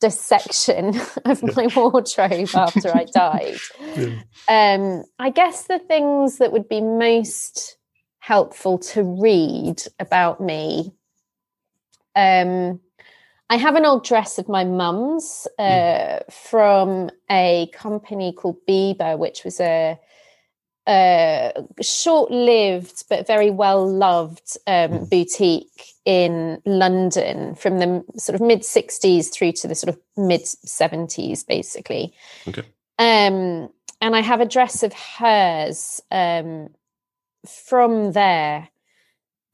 dissection 0.00 1.00
of 1.24 1.42
my 1.56 1.68
wardrobe 1.74 2.48
after 2.54 2.94
I 2.94 3.04
died. 3.04 3.58
Yeah. 4.48 4.74
Um, 4.74 5.04
I 5.18 5.30
guess 5.30 5.64
the 5.64 5.78
things 5.78 6.38
that 6.38 6.52
would 6.52 6.68
be 6.68 6.82
most 6.82 7.78
helpful 8.18 8.78
to 8.78 9.02
read 9.02 9.82
about 9.98 10.40
me. 10.40 10.92
Um, 12.14 12.80
I 13.48 13.56
have 13.56 13.76
an 13.76 13.84
old 13.84 14.04
dress 14.04 14.38
of 14.38 14.48
my 14.48 14.64
mum's 14.64 15.46
uh, 15.58 15.62
mm. 15.62 16.32
from 16.32 17.10
a 17.30 17.70
company 17.72 18.32
called 18.32 18.56
Biba, 18.68 19.16
which 19.18 19.44
was 19.44 19.60
a, 19.60 19.98
a 20.88 21.52
short-lived 21.80 23.04
but 23.08 23.26
very 23.26 23.50
well-loved 23.50 24.56
um, 24.66 24.90
mm. 24.90 25.10
boutique 25.10 25.94
in 26.04 26.60
London 26.64 27.54
from 27.54 27.78
the 27.78 28.04
sort 28.16 28.34
of 28.34 28.40
mid 28.40 28.62
60s 28.62 29.32
through 29.32 29.52
to 29.52 29.68
the 29.68 29.74
sort 29.76 29.94
of 29.94 30.00
mid 30.16 30.42
70s, 30.42 31.46
basically. 31.46 32.12
Okay. 32.48 32.62
Um, 32.98 33.70
and 34.00 34.14
I 34.16 34.20
have 34.20 34.40
a 34.40 34.46
dress 34.46 34.82
of 34.82 34.92
hers 34.92 36.00
um, 36.10 36.70
from 37.46 38.12
there. 38.12 38.68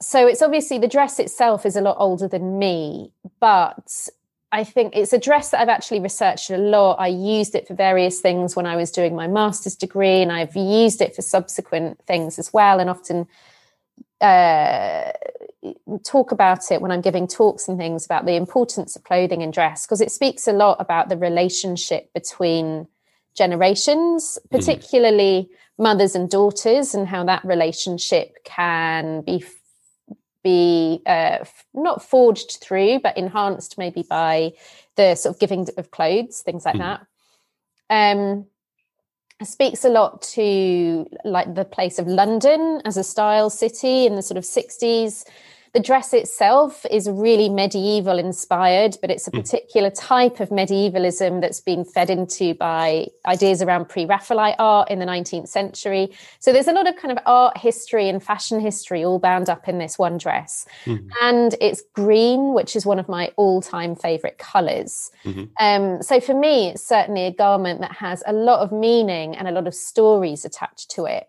So 0.02 0.26
it's 0.26 0.42
obviously 0.42 0.78
the 0.78 0.88
dress 0.88 1.18
itself 1.18 1.64
is 1.64 1.76
a 1.76 1.80
lot 1.80 1.96
older 1.98 2.26
than 2.26 2.58
me, 2.58 3.12
but 3.40 4.08
I 4.50 4.64
think 4.64 4.96
it's 4.96 5.12
a 5.12 5.18
dress 5.18 5.50
that 5.50 5.60
I've 5.60 5.68
actually 5.68 6.00
researched 6.00 6.50
a 6.50 6.58
lot. 6.58 6.96
I 6.96 7.06
used 7.06 7.54
it 7.54 7.68
for 7.68 7.74
various 7.74 8.20
things 8.20 8.56
when 8.56 8.66
I 8.66 8.76
was 8.76 8.90
doing 8.90 9.14
my 9.14 9.28
master's 9.28 9.76
degree, 9.76 10.20
and 10.20 10.32
I've 10.32 10.56
used 10.56 11.00
it 11.00 11.14
for 11.14 11.22
subsequent 11.22 12.02
things 12.04 12.38
as 12.38 12.52
well, 12.52 12.80
and 12.80 12.90
often 12.90 13.28
uh, 14.20 15.12
talk 16.04 16.32
about 16.32 16.70
it 16.72 16.82
when 16.82 16.90
I'm 16.90 17.00
giving 17.00 17.28
talks 17.28 17.68
and 17.68 17.78
things 17.78 18.04
about 18.04 18.26
the 18.26 18.34
importance 18.34 18.96
of 18.96 19.04
clothing 19.04 19.42
and 19.42 19.52
dress 19.52 19.86
because 19.86 20.00
it 20.00 20.10
speaks 20.10 20.48
a 20.48 20.52
lot 20.52 20.76
about 20.80 21.08
the 21.08 21.16
relationship 21.16 22.12
between 22.12 22.88
generations, 23.36 24.38
mm. 24.38 24.50
particularly 24.50 25.48
mm. 25.48 25.82
mothers 25.82 26.16
and 26.16 26.28
daughters, 26.28 26.92
and 26.92 27.06
how 27.06 27.24
that 27.24 27.44
relationship 27.44 28.36
can 28.44 29.22
be 29.22 29.44
be 30.42 31.02
uh, 31.06 31.44
not 31.74 32.02
forged 32.02 32.58
through, 32.60 33.00
but 33.00 33.16
enhanced 33.16 33.78
maybe 33.78 34.02
by 34.02 34.52
the 34.96 35.14
sort 35.14 35.34
of 35.34 35.40
giving 35.40 35.66
of 35.76 35.90
clothes, 35.90 36.40
things 36.40 36.64
like 36.64 36.76
mm. 36.76 36.78
that. 36.78 37.06
Um, 37.90 38.46
speaks 39.44 39.84
a 39.84 39.88
lot 39.88 40.22
to 40.22 41.06
like 41.24 41.54
the 41.54 41.64
place 41.64 41.98
of 41.98 42.06
London 42.06 42.80
as 42.84 42.96
a 42.96 43.04
style 43.04 43.50
city 43.50 44.06
in 44.06 44.14
the 44.14 44.22
sort 44.22 44.38
of 44.38 44.44
60s 44.44 45.24
the 45.74 45.80
dress 45.80 46.12
itself 46.12 46.84
is 46.90 47.08
really 47.08 47.48
medieval 47.48 48.18
inspired, 48.18 48.98
but 49.00 49.10
it's 49.10 49.26
a 49.26 49.30
hmm. 49.30 49.38
particular 49.38 49.90
type 49.90 50.38
of 50.38 50.50
medievalism 50.50 51.40
that's 51.40 51.60
been 51.60 51.84
fed 51.84 52.10
into 52.10 52.54
by 52.54 53.06
ideas 53.26 53.62
around 53.62 53.88
pre 53.88 54.04
Raphaelite 54.04 54.56
art 54.58 54.90
in 54.90 54.98
the 54.98 55.06
19th 55.06 55.48
century. 55.48 56.10
So 56.40 56.52
there's 56.52 56.68
a 56.68 56.72
lot 56.72 56.86
of 56.86 56.96
kind 56.96 57.16
of 57.16 57.22
art 57.24 57.56
history 57.56 58.08
and 58.08 58.22
fashion 58.22 58.60
history 58.60 59.02
all 59.02 59.18
bound 59.18 59.48
up 59.48 59.66
in 59.66 59.78
this 59.78 59.98
one 59.98 60.18
dress. 60.18 60.66
Mm-hmm. 60.84 61.08
And 61.22 61.54
it's 61.60 61.82
green, 61.94 62.52
which 62.52 62.76
is 62.76 62.84
one 62.84 62.98
of 62.98 63.08
my 63.08 63.32
all 63.36 63.62
time 63.62 63.96
favorite 63.96 64.36
colors. 64.36 65.10
Mm-hmm. 65.24 65.44
Um, 65.58 66.02
so 66.02 66.20
for 66.20 66.34
me, 66.34 66.68
it's 66.68 66.86
certainly 66.86 67.24
a 67.24 67.32
garment 67.32 67.80
that 67.80 67.92
has 67.92 68.22
a 68.26 68.32
lot 68.32 68.60
of 68.60 68.72
meaning 68.72 69.34
and 69.36 69.48
a 69.48 69.52
lot 69.52 69.66
of 69.66 69.74
stories 69.74 70.44
attached 70.44 70.90
to 70.92 71.06
it. 71.06 71.28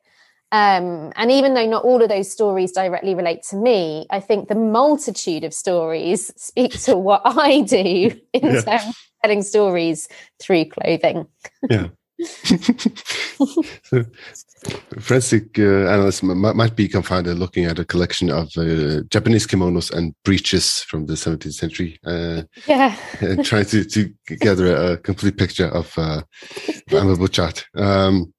Um, 0.54 1.12
and 1.16 1.32
even 1.32 1.56
though 1.56 1.66
not 1.66 1.84
all 1.84 2.04
of 2.04 2.10
those 2.10 2.32
stories 2.32 2.72
directly 2.72 3.16
relate 3.16 3.42
to 3.50 3.56
me, 3.56 4.06
I 4.12 4.20
think 4.20 4.50
the 4.50 4.56
multitude 4.56 5.44
of 5.44 5.52
stories 5.52 6.32
speak 6.42 6.80
to 6.84 6.96
what 6.96 7.24
I 7.26 7.62
do 7.62 8.16
in 8.34 8.46
yeah. 8.46 8.62
terms 8.62 8.88
of 8.88 8.96
telling 9.24 9.42
stories 9.42 10.08
through 10.40 10.66
clothing. 10.66 11.26
yeah. 11.70 11.88
So, 13.84 14.04
forensic 15.00 15.60
uh, 15.60 15.90
analysts 15.90 16.24
might, 16.24 16.56
might 16.56 16.76
be 16.76 16.88
confounded 16.88 17.38
looking 17.38 17.66
at 17.66 17.80
a 17.80 17.86
collection 17.86 18.30
of 18.30 18.50
uh, 18.58 19.02
Japanese 19.10 19.46
kimonos 19.46 19.92
and 19.92 20.16
breeches 20.24 20.80
from 20.80 21.06
the 21.06 21.14
17th 21.14 21.54
century. 21.54 22.00
Uh, 22.06 22.44
yeah. 22.68 22.96
and 23.20 23.44
trying 23.44 23.66
to, 23.66 23.84
to 23.84 24.10
gather 24.40 24.76
a, 24.76 24.98
complete 24.98 25.38
picture 25.38 25.68
of 25.68 25.94
uh, 25.98 26.22
Amber 26.92 27.16
Butchart. 27.16 27.66
Um, 27.76 28.34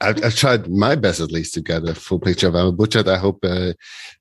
I've, 0.00 0.24
I've, 0.24 0.36
tried 0.36 0.68
my 0.68 0.94
best, 0.94 1.20
at 1.20 1.32
least, 1.32 1.54
to 1.54 1.62
gather 1.62 1.92
a 1.92 1.94
full 1.94 2.20
picture 2.20 2.48
of 2.48 2.54
Amber 2.54 2.76
Butchart. 2.76 3.08
I 3.08 3.18
hope 3.18 3.44
uh, 3.44 3.72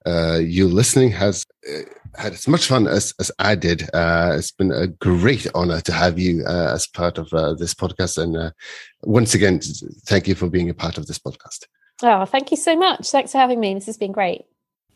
uh, 0.06 0.40
you 0.40 0.68
listening 0.68 1.12
has 1.12 1.46
uh, 1.70 1.82
had 2.18 2.34
as 2.34 2.48
much 2.48 2.68
fun 2.68 2.88
as, 2.88 3.14
as 3.20 3.32
I 3.40 3.56
did. 3.56 3.84
Uh, 3.94 4.36
it's 4.38 4.52
been 4.52 4.72
a 4.72 4.88
great 4.88 5.48
honor 5.56 5.82
to 5.82 5.92
have 5.92 6.18
you 6.20 6.44
uh, 6.46 6.74
as 6.74 6.88
part 6.88 7.18
of 7.18 7.34
uh, 7.34 7.54
this 7.54 7.74
podcast. 7.74 8.22
And 8.22 8.36
uh, 8.38 8.52
once 9.04 9.34
again, 9.34 9.60
thank 10.06 10.28
you 10.28 10.36
for 10.36 10.50
being 10.50 10.70
a 10.70 10.74
part 10.74 10.98
of 10.98 11.08
this 11.08 11.20
podcast. 11.20 11.66
Oh, 12.04 12.26
thank 12.26 12.52
you 12.52 12.58
so 12.58 12.76
much. 12.76 13.10
Thanks 13.10 13.32
for 13.32 13.38
having 13.38 13.60
me. 13.60 13.74
This 13.74 13.86
has 13.86 13.98
been 13.98 14.12
great. 14.12 14.46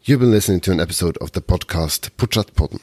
You've 0.03 0.19
been 0.19 0.31
listening 0.31 0.61
to 0.61 0.71
an 0.71 0.79
episode 0.79 1.17
of 1.17 1.33
the 1.33 1.41
podcast 1.41 2.09
Portrettpodden. 2.11 2.81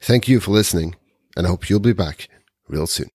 Thank 0.00 0.28
you 0.28 0.38
for 0.38 0.52
listening, 0.52 0.96
and 1.36 1.46
I 1.46 1.50
hope 1.50 1.68
you'll 1.68 1.80
be 1.80 1.92
back 1.92 2.28
real 2.68 2.86
soon. 2.86 3.08